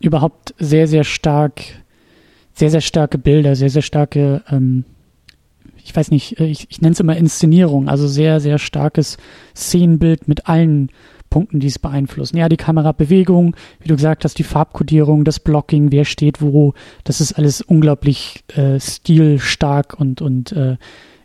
Überhaupt 0.00 0.54
sehr, 0.58 0.86
sehr 0.88 1.04
stark, 1.04 1.62
sehr, 2.54 2.70
sehr 2.70 2.80
starke 2.80 3.18
Bilder, 3.18 3.56
sehr, 3.56 3.70
sehr 3.70 3.82
starke 3.82 4.42
ähm, 4.50 4.84
ich 5.86 5.94
weiß 5.94 6.10
nicht, 6.10 6.38
äh, 6.40 6.46
ich, 6.46 6.66
ich 6.68 6.80
nenne 6.80 6.92
es 6.92 7.00
immer 7.00 7.16
Inszenierung, 7.16 7.88
also 7.88 8.08
sehr, 8.08 8.40
sehr 8.40 8.58
starkes 8.58 9.16
Szenenbild 9.54 10.28
mit 10.28 10.48
allen 10.48 10.90
Punkten, 11.30 11.60
die 11.60 11.66
es 11.68 11.78
beeinflussen. 11.78 12.36
Ja, 12.36 12.48
die 12.48 12.56
Kamerabewegung, 12.56 13.56
wie 13.80 13.88
du 13.88 13.96
gesagt 13.96 14.24
hast, 14.24 14.38
die 14.38 14.44
Farbkodierung, 14.44 15.24
das 15.24 15.40
Blocking, 15.40 15.92
wer 15.92 16.04
steht 16.04 16.40
wo, 16.40 16.74
das 17.04 17.20
ist 17.20 17.32
alles 17.32 17.60
unglaublich 17.60 18.44
äh, 18.54 18.78
stilstark 18.80 19.98
und, 19.98 20.20
und 20.22 20.52
äh, 20.52 20.76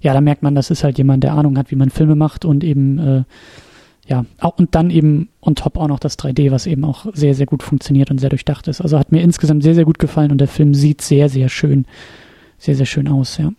ja, 0.01 0.13
da 0.13 0.21
merkt 0.21 0.41
man, 0.41 0.55
das 0.55 0.71
ist 0.71 0.83
halt 0.83 0.97
jemand, 0.97 1.23
der 1.23 1.33
Ahnung 1.33 1.57
hat, 1.57 1.69
wie 1.69 1.75
man 1.75 1.91
Filme 1.91 2.15
macht 2.15 2.45
und 2.45 2.63
eben 2.63 2.97
äh, 2.97 3.23
ja, 4.11 4.25
und 4.57 4.75
dann 4.75 4.89
eben 4.89 5.29
on 5.39 5.55
top 5.55 5.77
auch 5.77 5.87
noch 5.87 5.99
das 5.99 6.19
3D, 6.19 6.51
was 6.51 6.67
eben 6.67 6.83
auch 6.83 7.05
sehr, 7.13 7.33
sehr 7.33 7.45
gut 7.45 7.63
funktioniert 7.63 8.11
und 8.11 8.19
sehr 8.19 8.29
durchdacht 8.29 8.67
ist. 8.67 8.81
Also 8.81 8.99
hat 8.99 9.13
mir 9.13 9.21
insgesamt 9.21 9.63
sehr, 9.63 9.73
sehr 9.73 9.85
gut 9.85 9.99
gefallen 9.99 10.31
und 10.31 10.39
der 10.39 10.49
Film 10.49 10.73
sieht 10.73 11.01
sehr, 11.01 11.29
sehr 11.29 11.47
schön, 11.47 11.85
sehr, 12.57 12.75
sehr 12.75 12.85
schön 12.85 13.07
aus, 13.07 13.37
ja. 13.37 13.53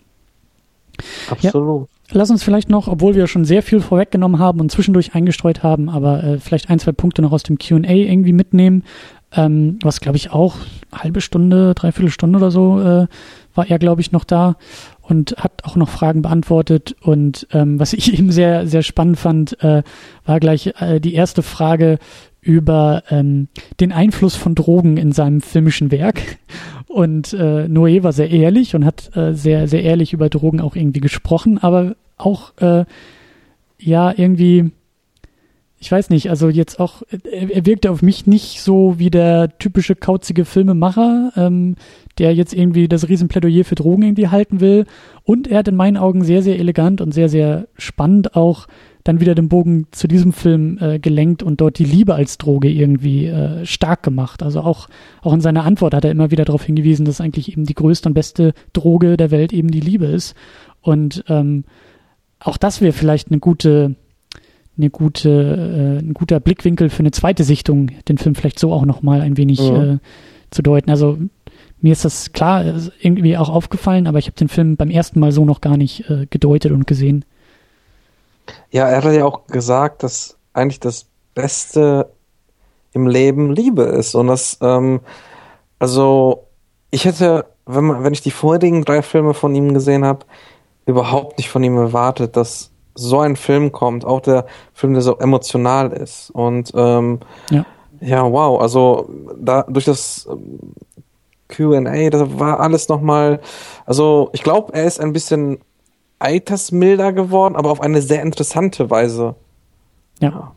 Absolut. 1.31 1.89
Ja, 2.11 2.17
lass 2.19 2.31
uns 2.31 2.43
vielleicht 2.45 2.69
noch, 2.69 2.87
obwohl 2.87 3.15
wir 3.15 3.27
schon 3.29 3.47
sehr 3.47 3.63
viel 3.63 3.81
vorweggenommen 3.81 4.39
haben 4.39 4.61
und 4.61 4.71
zwischendurch 4.71 5.15
eingestreut 5.15 5.63
haben, 5.63 5.89
aber 5.89 6.23
äh, 6.23 6.39
vielleicht 6.39 6.69
ein, 6.69 6.79
zwei 6.79 6.93
Punkte 6.93 7.23
noch 7.23 7.33
aus 7.33 7.45
dem 7.45 7.57
QA 7.57 7.79
irgendwie 7.79 8.35
mitnehmen. 8.35 8.85
Ähm, 9.35 9.79
was 9.83 10.01
glaube 10.01 10.19
ich 10.19 10.31
auch 10.31 10.57
halbe 10.93 11.23
Stunde, 11.23 11.73
dreiviertel 11.75 12.11
Stunde 12.11 12.37
oder 12.37 12.51
so 12.51 12.79
äh, 12.79 13.07
war 13.55 13.67
er, 13.67 13.79
glaube 13.79 14.03
ich, 14.03 14.13
noch 14.13 14.25
da 14.25 14.57
und 15.03 15.35
hat 15.37 15.65
auch 15.65 15.77
noch 15.77 15.89
Fragen 15.89 16.23
beantwortet. 16.23 16.97
Und 17.03 17.47
ähm, 17.53 17.79
was 17.79 17.93
ich 17.93 18.13
eben 18.19 18.31
sehr, 18.31 18.67
sehr 18.67 18.83
spannend 18.83 19.19
fand, 19.19 19.63
äh, 19.63 19.83
war 20.25 20.41
gleich 20.41 20.75
äh, 20.81 21.01
die 21.01 21.15
erste 21.15 21.43
Frage 21.43 21.99
über 22.41 23.05
ähm, 23.11 23.49
den 23.79 23.93
Einfluss 23.93 24.35
von 24.35 24.55
Drogen 24.55 24.97
in 24.97 25.13
seinem 25.13 25.41
filmischen 25.41 25.91
Werk. 25.91 26.21
Und 26.89 27.33
äh, 27.33 27.67
Noé 27.69 28.03
war 28.03 28.13
sehr 28.13 28.31
ehrlich 28.31 28.75
und 28.75 28.85
hat 28.85 29.17
äh, 29.17 29.33
sehr, 29.33 29.67
sehr 29.67 29.83
ehrlich 29.83 30.13
über 30.13 30.29
Drogen 30.29 30.61
auch 30.61 30.77
irgendwie 30.77 31.01
gesprochen, 31.01 31.57
aber 31.57 31.97
auch 32.19 32.53
äh, 32.59 32.85
ja 33.79 34.13
irgendwie, 34.15 34.73
ich 35.83 35.91
weiß 35.91 36.11
nicht, 36.11 36.31
also 36.31 36.49
jetzt 36.49 36.79
auch, 36.79 37.03
er, 37.11 37.51
er 37.51 37.67
wirkte 37.67 37.91
auf 37.91 38.03
mich 38.03 38.25
nicht 38.25 38.61
so 38.61 39.01
wie 39.01 39.11
der 39.11 39.59
typische 39.59 39.97
kauzige 39.97 40.45
Filmemacher, 40.45 41.33
ähm, 41.35 41.75
der 42.19 42.33
jetzt 42.37 42.55
irgendwie 42.55 42.87
das 42.87 43.09
Riesenplädoyer 43.09 43.65
für 43.65 43.75
Drogen 43.75 44.05
irgendwie 44.05 44.29
halten 44.29 44.61
will. 44.61 44.87
Und 45.25 45.49
er 45.49 45.59
hat 45.59 45.67
in 45.67 45.75
meinen 45.75 45.97
Augen 45.97 46.23
sehr, 46.23 46.41
sehr 46.41 46.61
elegant 46.61 47.01
und 47.01 47.11
sehr, 47.11 47.29
sehr 47.29 47.67
spannend 47.77 48.37
auch 48.37 48.69
dann 49.03 49.19
wieder 49.19 49.35
den 49.35 49.49
Bogen 49.49 49.89
zu 49.91 50.07
diesem 50.07 50.33
Film 50.33 50.79
äh, 50.81 51.01
gelenkt 51.01 51.43
und 51.43 51.61
dort 51.61 51.81
die 51.81 51.85
Liebe 51.85 52.15
als 52.15 52.39
Droge 52.39 52.71
irgendwie 52.71 53.27
äh, 53.27 53.67
stark 53.67 54.05
gemacht. 54.05 54.45
Also 54.45 54.61
auch, 54.61 54.87
auch 55.21 55.33
in 55.33 55.41
seiner 55.41 55.65
Antwort 55.65 55.95
hat 55.95 56.05
er 56.05 56.13
immer 56.13 56.31
wieder 56.31 56.45
darauf 56.45 56.63
hingewiesen, 56.63 57.07
dass 57.07 57.21
eigentlich 57.21 57.51
eben 57.51 57.65
die 57.65 57.75
größte 57.75 58.09
und 58.09 58.15
beste 58.15 58.53
Droge 58.73 59.17
der 59.17 59.33
Welt 59.33 59.53
eben 59.53 59.73
die 59.73 59.81
Liebe 59.81 60.07
ist. 60.07 60.37
Und 60.81 61.25
ähm, 61.27 61.65
auch 62.39 62.57
das 62.57 62.81
wäre 62.81 62.93
vielleicht 62.93 63.33
eine 63.33 63.41
gute, 63.41 63.97
eine 64.77 64.91
gute, 64.91 65.31
äh, 65.31 66.05
ein 66.05 66.15
guter 66.15 66.41
Blickwinkel 66.41 66.91
für 66.91 67.01
eine 67.01 67.11
zweite 67.11 67.45
Sichtung, 67.45 67.91
den 68.09 68.19
Film 68.19 68.35
vielleicht 68.35 68.59
so 68.59 68.73
auch 68.73 68.85
nochmal 68.85 69.21
ein 69.21 69.37
wenig 69.37 69.61
ja. 69.61 69.95
äh, 69.95 69.99
zu 70.51 70.63
deuten. 70.63 70.91
Also 70.91 71.19
mir 71.81 71.93
ist 71.93 72.05
das 72.05 72.33
klar 72.33 72.65
irgendwie 73.01 73.37
auch 73.37 73.49
aufgefallen, 73.49 74.07
aber 74.07 74.19
ich 74.19 74.27
habe 74.27 74.37
den 74.37 74.49
Film 74.49 74.77
beim 74.77 74.91
ersten 74.91 75.21
Mal 75.21 75.33
so 75.33 75.45
noch 75.45 75.61
gar 75.61 75.77
nicht 75.77 76.09
äh, 76.09 76.27
gedeutet 76.31 76.73
und 76.73 76.87
gesehen. 76.87 77.25
Ja, 78.71 78.89
er 78.89 79.03
hat 79.03 79.13
ja 79.13 79.25
auch 79.25 79.47
gesagt, 79.47 80.03
dass 80.03 80.37
eigentlich 80.53 80.81
das 80.81 81.07
Beste 81.35 82.11
im 82.93 83.07
Leben 83.07 83.53
Liebe 83.53 83.83
ist. 83.83 84.15
Und 84.15 84.29
das, 84.29 84.59
ähm, 84.61 85.01
also 85.79 86.47
ich 86.91 87.05
hätte, 87.05 87.47
wenn, 87.67 87.85
man, 87.85 88.05
wenn 88.05 88.13
ich 88.13 88.21
die 88.21 88.31
vorigen 88.31 88.85
drei 88.85 89.03
Filme 89.03 89.35
von 89.35 89.55
ihm 89.55 89.75
gesehen 89.75 90.05
habe, 90.05 90.27
überhaupt 90.87 91.39
nicht 91.39 91.49
von 91.49 91.63
ihm 91.65 91.77
erwartet, 91.77 92.37
dass 92.37 92.72
so 92.95 93.21
ein 93.21 93.37
Film 93.37 93.73
kommt, 93.73 94.05
auch 94.05 94.21
der 94.21 94.47
Film, 94.73 94.93
der 94.95 95.03
so 95.03 95.19
emotional 95.19 95.93
ist. 95.93 96.31
Und 96.31 96.73
ähm, 96.75 97.21
ja. 97.51 97.65
ja, 98.01 98.31
wow, 98.31 98.61
also 98.61 99.09
da 99.37 99.63
durch 99.69 99.85
das 99.85 100.29
ähm, 100.31 100.75
QA, 101.49 102.11
das 102.11 102.39
war 102.39 102.61
alles 102.61 102.89
nochmal, 102.89 103.41
also 103.87 104.31
ich 104.33 104.43
glaube, 104.43 104.73
er 104.73 104.85
ist 104.85 105.01
ein 105.01 105.13
bisschen 105.13 105.59
altersmilder 106.19 107.13
geworden, 107.13 107.57
aber 107.57 107.71
auf 107.71 107.81
eine 107.81 108.01
sehr 108.01 108.23
interessante 108.23 108.91
Weise. 108.91 109.35
Ja. 110.21 110.53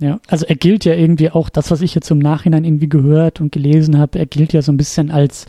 Ja, 0.00 0.20
also 0.28 0.46
er 0.46 0.54
gilt 0.54 0.84
ja 0.84 0.94
irgendwie 0.94 1.30
auch, 1.30 1.48
das, 1.48 1.72
was 1.72 1.80
ich 1.80 1.92
jetzt 1.92 2.08
im 2.12 2.20
Nachhinein 2.20 2.64
irgendwie 2.64 2.88
gehört 2.88 3.40
und 3.40 3.50
gelesen 3.50 3.98
habe, 3.98 4.20
er 4.20 4.26
gilt 4.26 4.52
ja 4.52 4.62
so 4.62 4.70
ein 4.70 4.76
bisschen 4.76 5.10
als, 5.10 5.46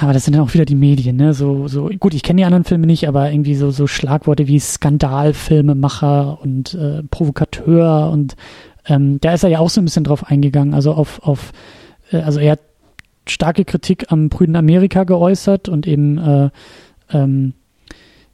aber 0.00 0.12
das 0.12 0.24
sind 0.24 0.34
dann 0.34 0.42
auch 0.42 0.54
wieder 0.54 0.64
die 0.64 0.74
Medien, 0.74 1.16
ne? 1.16 1.34
So, 1.34 1.68
so, 1.68 1.90
gut, 2.00 2.14
ich 2.14 2.22
kenne 2.22 2.38
die 2.38 2.44
anderen 2.44 2.64
Filme 2.64 2.86
nicht, 2.86 3.08
aber 3.08 3.30
irgendwie 3.30 3.54
so, 3.54 3.70
so 3.70 3.86
Schlagworte 3.86 4.46
wie 4.46 4.58
Skandalfilmemacher 4.58 6.38
und 6.40 6.74
äh, 6.74 7.02
Provokateur 7.04 8.10
und 8.10 8.36
ähm, 8.86 9.18
da 9.20 9.34
ist 9.34 9.42
er 9.42 9.50
ja 9.50 9.58
auch 9.58 9.70
so 9.70 9.80
ein 9.80 9.84
bisschen 9.84 10.04
drauf 10.04 10.24
eingegangen, 10.26 10.74
also 10.74 10.92
auf, 10.92 11.20
auf, 11.22 11.52
äh, 12.12 12.18
also 12.18 12.40
er 12.40 12.52
hat 12.52 12.60
starke 13.28 13.64
Kritik 13.64 14.06
am 14.12 14.28
Brüden 14.28 14.56
Amerika 14.56 15.04
geäußert 15.04 15.68
und 15.68 15.86
eben 15.86 16.18
äh, 16.18 16.50
ähm, 17.12 17.54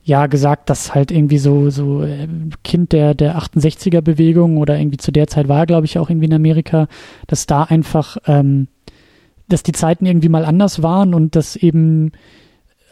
ja 0.04 0.26
gesagt, 0.26 0.68
dass 0.68 0.94
halt 0.94 1.10
irgendwie 1.10 1.38
so 1.38 1.70
so 1.70 2.02
äh, 2.02 2.28
Kind 2.64 2.92
der 2.92 3.14
der 3.14 3.38
68er 3.38 4.00
Bewegung 4.00 4.58
oder 4.58 4.78
irgendwie 4.78 4.98
zu 4.98 5.12
der 5.12 5.28
Zeit 5.28 5.48
war, 5.48 5.64
glaube 5.66 5.86
ich, 5.86 5.98
auch 5.98 6.10
irgendwie 6.10 6.26
in 6.26 6.34
Amerika, 6.34 6.88
dass 7.26 7.46
da 7.46 7.62
einfach 7.62 8.18
ähm, 8.26 8.68
dass 9.52 9.62
die 9.62 9.72
Zeiten 9.72 10.06
irgendwie 10.06 10.28
mal 10.28 10.44
anders 10.44 10.82
waren 10.82 11.14
und 11.14 11.36
dass 11.36 11.56
eben 11.56 12.12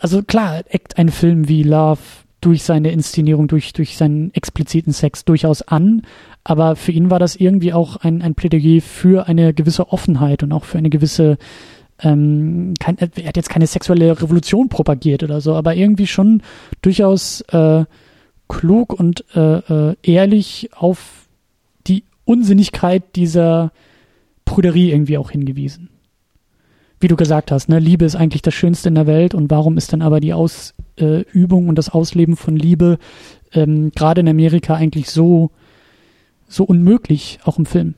also 0.00 0.22
klar, 0.22 0.62
eckt 0.68 0.98
ein 0.98 1.10
Film 1.10 1.48
wie 1.48 1.62
Love 1.62 2.00
durch 2.40 2.62
seine 2.62 2.90
Inszenierung, 2.90 3.48
durch, 3.48 3.74
durch 3.74 3.96
seinen 3.98 4.32
expliziten 4.32 4.94
Sex 4.94 5.26
durchaus 5.26 5.60
an. 5.62 6.02
Aber 6.42 6.74
für 6.74 6.90
ihn 6.90 7.10
war 7.10 7.18
das 7.18 7.36
irgendwie 7.36 7.74
auch 7.74 7.96
ein, 7.96 8.22
ein 8.22 8.34
Plädoyer 8.34 8.80
für 8.80 9.28
eine 9.28 9.52
gewisse 9.52 9.92
Offenheit 9.92 10.42
und 10.42 10.52
auch 10.52 10.64
für 10.64 10.78
eine 10.78 10.90
gewisse 10.90 11.36
ähm, 12.02 12.72
kein, 12.80 12.96
er 12.96 13.26
hat 13.26 13.36
jetzt 13.36 13.50
keine 13.50 13.66
sexuelle 13.66 14.22
Revolution 14.22 14.70
propagiert 14.70 15.22
oder 15.22 15.42
so, 15.42 15.54
aber 15.54 15.76
irgendwie 15.76 16.06
schon 16.06 16.42
durchaus 16.80 17.42
äh, 17.42 17.84
klug 18.48 18.94
und 18.94 19.26
äh, 19.34 19.90
äh, 19.90 19.96
ehrlich 20.02 20.70
auf 20.74 21.28
die 21.86 22.04
Unsinnigkeit 22.24 23.16
dieser 23.16 23.70
Prüderie 24.46 24.92
irgendwie 24.92 25.18
auch 25.18 25.30
hingewiesen. 25.30 25.90
Wie 27.00 27.08
du 27.08 27.16
gesagt 27.16 27.50
hast, 27.50 27.70
ne, 27.70 27.78
Liebe 27.78 28.04
ist 28.04 28.14
eigentlich 28.14 28.42
das 28.42 28.52
Schönste 28.52 28.90
in 28.90 28.94
der 28.94 29.06
Welt 29.06 29.34
und 29.34 29.50
warum 29.50 29.78
ist 29.78 29.92
dann 29.92 30.02
aber 30.02 30.20
die 30.20 30.34
Ausübung 30.34 31.68
und 31.68 31.76
das 31.76 31.88
Ausleben 31.88 32.36
von 32.36 32.56
Liebe 32.56 32.98
ähm, 33.52 33.90
gerade 33.94 34.20
in 34.20 34.28
Amerika 34.28 34.74
eigentlich 34.74 35.10
so 35.10 35.50
so 36.46 36.64
unmöglich, 36.64 37.38
auch 37.44 37.58
im 37.58 37.64
Film? 37.64 37.94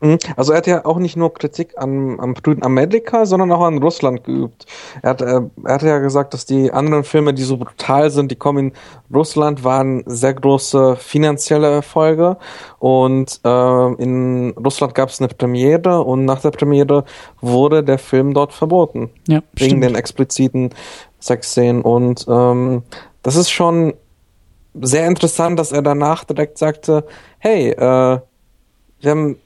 Mhm. 0.00 0.18
Also 0.36 0.52
er 0.52 0.58
hat 0.58 0.66
ja 0.66 0.84
auch 0.84 0.98
nicht 0.98 1.16
nur 1.16 1.32
Kritik 1.32 1.74
an, 1.76 2.20
am 2.20 2.34
Brüden 2.34 2.62
Amerika, 2.62 3.24
sondern 3.24 3.50
auch 3.52 3.62
an 3.62 3.78
Russland 3.78 4.24
geübt. 4.24 4.66
Er 5.02 5.10
hat, 5.10 5.22
äh, 5.22 5.40
er 5.64 5.74
hat 5.74 5.82
ja 5.82 5.98
gesagt, 5.98 6.34
dass 6.34 6.44
die 6.44 6.70
anderen 6.72 7.04
Filme, 7.04 7.32
die 7.32 7.42
so 7.42 7.56
brutal 7.56 8.10
sind, 8.10 8.30
die 8.30 8.36
kommen 8.36 8.68
in 8.68 8.72
Russland, 9.14 9.64
waren 9.64 10.02
sehr 10.06 10.34
große 10.34 10.96
finanzielle 10.96 11.70
Erfolge. 11.70 12.36
Und 12.78 13.40
äh, 13.44 13.92
in 13.94 14.50
Russland 14.62 14.94
gab 14.94 15.08
es 15.08 15.20
eine 15.20 15.28
Premiere 15.28 16.02
und 16.02 16.24
nach 16.24 16.40
der 16.40 16.50
Premiere 16.50 17.04
wurde 17.40 17.82
der 17.82 17.98
Film 17.98 18.34
dort 18.34 18.52
verboten. 18.52 19.10
Ja, 19.28 19.42
wegen 19.54 19.70
stimmt. 19.70 19.84
den 19.84 19.94
expliziten 19.94 20.70
Sexszenen. 21.20 21.80
Und 21.82 22.26
ähm, 22.28 22.82
das 23.22 23.36
ist 23.36 23.50
schon 23.50 23.94
sehr 24.78 25.06
interessant, 25.06 25.58
dass 25.58 25.72
er 25.72 25.80
danach 25.80 26.24
direkt 26.24 26.58
sagte, 26.58 27.06
hey, 27.38 27.70
äh, 27.70 28.20
wir 29.00 29.10
haben 29.10 29.38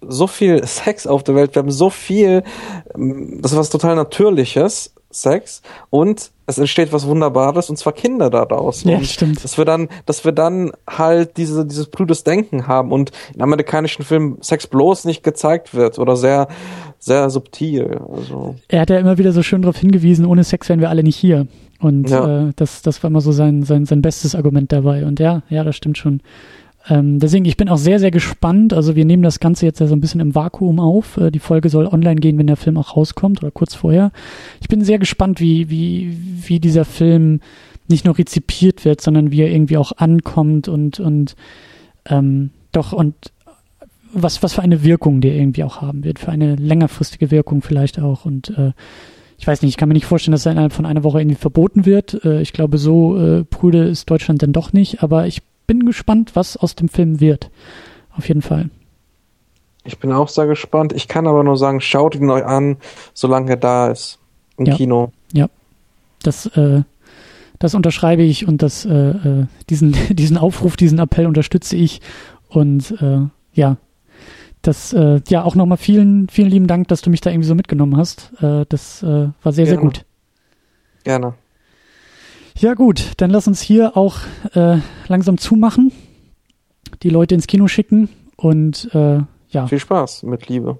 so 0.00 0.26
viel 0.26 0.64
Sex 0.66 1.06
auf 1.06 1.22
der 1.24 1.34
Welt, 1.34 1.54
wir 1.54 1.60
haben 1.62 1.70
so 1.70 1.90
viel, 1.90 2.42
ähm, 2.94 3.38
das 3.42 3.52
ist 3.52 3.58
was 3.58 3.70
total 3.70 3.96
Natürliches, 3.96 4.94
Sex, 5.10 5.62
und 5.88 6.30
es 6.46 6.58
entsteht 6.58 6.92
was 6.92 7.06
Wunderbares, 7.06 7.70
und 7.70 7.76
zwar 7.78 7.94
Kinder 7.94 8.28
daraus. 8.28 8.84
Ja, 8.84 8.98
und 8.98 9.06
stimmt. 9.06 9.42
Dass 9.42 9.56
wir 9.56 9.64
dann, 9.64 9.88
dass 10.04 10.24
wir 10.24 10.32
dann 10.32 10.72
halt 10.88 11.38
diese, 11.38 11.64
dieses 11.64 11.86
brüdes 11.86 12.24
Denken 12.24 12.66
haben 12.66 12.92
und 12.92 13.10
in 13.34 13.40
amerikanischen 13.40 14.04
Filmen 14.04 14.36
Sex 14.42 14.66
bloß 14.66 15.06
nicht 15.06 15.22
gezeigt 15.22 15.74
wird 15.74 15.98
oder 15.98 16.14
sehr, 16.16 16.48
sehr 16.98 17.30
subtil. 17.30 18.00
Also. 18.14 18.56
Er 18.68 18.80
hat 18.82 18.90
ja 18.90 18.98
immer 18.98 19.16
wieder 19.18 19.32
so 19.32 19.42
schön 19.42 19.62
darauf 19.62 19.78
hingewiesen, 19.78 20.26
ohne 20.26 20.44
Sex 20.44 20.68
wären 20.68 20.80
wir 20.80 20.90
alle 20.90 21.02
nicht 21.02 21.16
hier. 21.16 21.46
Und 21.80 22.10
Ja. 22.10 22.48
äh, 22.48 22.52
das, 22.56 22.82
das 22.82 23.02
war 23.02 23.08
immer 23.08 23.20
so 23.20 23.32
sein, 23.32 23.62
sein, 23.62 23.86
sein 23.86 24.02
bestes 24.02 24.34
Argument 24.34 24.72
dabei. 24.72 25.06
Und 25.06 25.20
ja, 25.20 25.42
ja, 25.48 25.64
das 25.64 25.76
stimmt 25.76 25.96
schon. 25.96 26.20
Ähm, 26.88 27.18
deswegen, 27.18 27.44
ich 27.44 27.56
bin 27.56 27.68
auch 27.68 27.76
sehr, 27.76 27.98
sehr 27.98 28.10
gespannt. 28.10 28.72
Also 28.72 28.96
wir 28.96 29.04
nehmen 29.04 29.22
das 29.22 29.40
Ganze 29.40 29.66
jetzt 29.66 29.80
ja 29.80 29.86
so 29.86 29.94
ein 29.94 30.00
bisschen 30.00 30.20
im 30.20 30.34
Vakuum 30.34 30.80
auf. 30.80 31.16
Äh, 31.16 31.30
die 31.30 31.38
Folge 31.38 31.68
soll 31.68 31.86
online 31.86 32.20
gehen, 32.20 32.38
wenn 32.38 32.46
der 32.46 32.56
Film 32.56 32.76
auch 32.76 32.96
rauskommt 32.96 33.42
oder 33.42 33.50
kurz 33.50 33.74
vorher. 33.74 34.10
Ich 34.60 34.68
bin 34.68 34.82
sehr 34.82 34.98
gespannt, 34.98 35.40
wie, 35.40 35.70
wie, 35.70 36.16
wie 36.46 36.60
dieser 36.60 36.84
Film 36.84 37.40
nicht 37.88 38.04
nur 38.04 38.18
rezipiert 38.18 38.84
wird, 38.84 39.00
sondern 39.00 39.30
wie 39.30 39.42
er 39.42 39.50
irgendwie 39.50 39.76
auch 39.76 39.92
ankommt 39.96 40.68
und, 40.68 41.00
und 41.00 41.36
ähm, 42.06 42.50
doch 42.72 42.92
und 42.92 43.14
was, 44.12 44.42
was 44.42 44.54
für 44.54 44.62
eine 44.62 44.82
Wirkung 44.82 45.20
der 45.20 45.34
irgendwie 45.34 45.64
auch 45.64 45.82
haben 45.82 46.04
wird, 46.04 46.18
für 46.18 46.30
eine 46.30 46.56
längerfristige 46.56 47.30
Wirkung 47.30 47.62
vielleicht 47.62 47.98
auch. 48.00 48.24
Und 48.24 48.50
äh, 48.56 48.72
ich 49.38 49.46
weiß 49.46 49.62
nicht, 49.62 49.70
ich 49.70 49.76
kann 49.76 49.88
mir 49.88 49.94
nicht 49.94 50.06
vorstellen, 50.06 50.32
dass 50.32 50.46
er 50.46 50.52
innerhalb 50.52 50.72
von 50.72 50.86
einer 50.86 51.04
Woche 51.04 51.20
irgendwie 51.20 51.36
verboten 51.36 51.86
wird. 51.86 52.24
Äh, 52.24 52.40
ich 52.40 52.52
glaube, 52.52 52.78
so 52.78 53.18
äh, 53.18 53.44
prüde 53.44 53.84
ist 53.84 54.10
Deutschland 54.10 54.42
dann 54.42 54.52
doch 54.52 54.72
nicht, 54.72 55.02
aber 55.02 55.26
ich 55.26 55.42
bin 55.68 55.86
gespannt, 55.86 56.32
was 56.34 56.56
aus 56.56 56.74
dem 56.74 56.88
Film 56.88 57.20
wird. 57.20 57.50
Auf 58.16 58.26
jeden 58.26 58.42
Fall. 58.42 58.70
Ich 59.84 59.98
bin 59.98 60.10
auch 60.10 60.28
sehr 60.28 60.46
gespannt. 60.46 60.92
Ich 60.92 61.06
kann 61.06 61.28
aber 61.28 61.44
nur 61.44 61.56
sagen, 61.56 61.80
schaut 61.80 62.16
ihn 62.16 62.28
euch 62.28 62.44
an, 62.44 62.78
solange 63.14 63.50
er 63.50 63.56
da 63.56 63.88
ist. 63.88 64.18
Im 64.56 64.66
Ja. 64.66 64.74
Kino. 64.74 65.12
Das, 66.24 66.46
äh, 66.46 66.82
das 67.60 67.74
unterschreibe 67.76 68.22
ich 68.22 68.48
und 68.48 68.60
das, 68.60 68.84
äh, 68.84 68.90
äh, 68.92 69.46
diesen, 69.70 69.92
diesen 70.10 70.36
Aufruf, 70.36 70.76
diesen 70.76 70.98
Appell 70.98 71.26
unterstütze 71.26 71.76
ich. 71.76 72.00
Und 72.48 72.90
äh, 73.00 73.20
ja, 73.52 73.76
das, 74.62 74.92
äh, 74.92 75.20
ja, 75.28 75.44
auch 75.44 75.54
nochmal 75.54 75.78
vielen, 75.78 76.28
vielen 76.28 76.50
lieben 76.50 76.66
Dank, 76.66 76.88
dass 76.88 77.02
du 77.02 77.10
mich 77.10 77.20
da 77.20 77.30
irgendwie 77.30 77.46
so 77.46 77.54
mitgenommen 77.54 77.96
hast. 77.96 78.32
Äh, 78.42 78.66
das 78.68 79.02
äh, 79.04 79.28
war 79.42 79.52
sehr, 79.52 79.66
sehr 79.66 79.76
Gerne. 79.76 79.80
gut. 79.80 80.04
Gerne. 81.04 81.34
Ja 82.60 82.74
gut, 82.74 83.12
dann 83.18 83.30
lass 83.30 83.46
uns 83.46 83.60
hier 83.60 83.96
auch 83.96 84.16
äh, 84.54 84.78
langsam 85.06 85.38
zumachen, 85.38 85.92
die 87.02 87.10
Leute 87.10 87.34
ins 87.36 87.46
Kino 87.46 87.68
schicken 87.68 88.08
und 88.36 88.92
äh, 88.94 89.20
ja, 89.50 89.66
Viel 89.66 89.78
Spaß 89.78 90.24
mit 90.24 90.48
Liebe. 90.48 90.78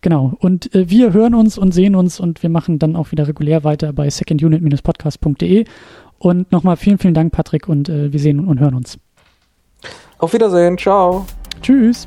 genau. 0.00 0.32
Und 0.40 0.74
äh, 0.74 0.88
wir 0.88 1.12
hören 1.12 1.34
uns 1.34 1.58
und 1.58 1.72
sehen 1.72 1.94
uns 1.94 2.20
und 2.20 2.42
wir 2.42 2.50
machen 2.50 2.78
dann 2.78 2.96
auch 2.96 3.12
wieder 3.12 3.28
regulär 3.28 3.64
weiter 3.64 3.92
bei 3.92 4.08
secondunit-podcast.de. 4.08 5.64
Und 6.18 6.52
nochmal 6.52 6.76
vielen, 6.76 6.98
vielen 6.98 7.14
Dank, 7.14 7.32
Patrick, 7.32 7.68
und 7.68 7.88
äh, 7.88 8.12
wir 8.12 8.20
sehen 8.20 8.40
und 8.40 8.58
hören 8.60 8.74
uns. 8.74 8.98
Auf 10.18 10.32
Wiedersehen. 10.32 10.76
Ciao. 10.76 11.26
Tschüss. 11.62 12.06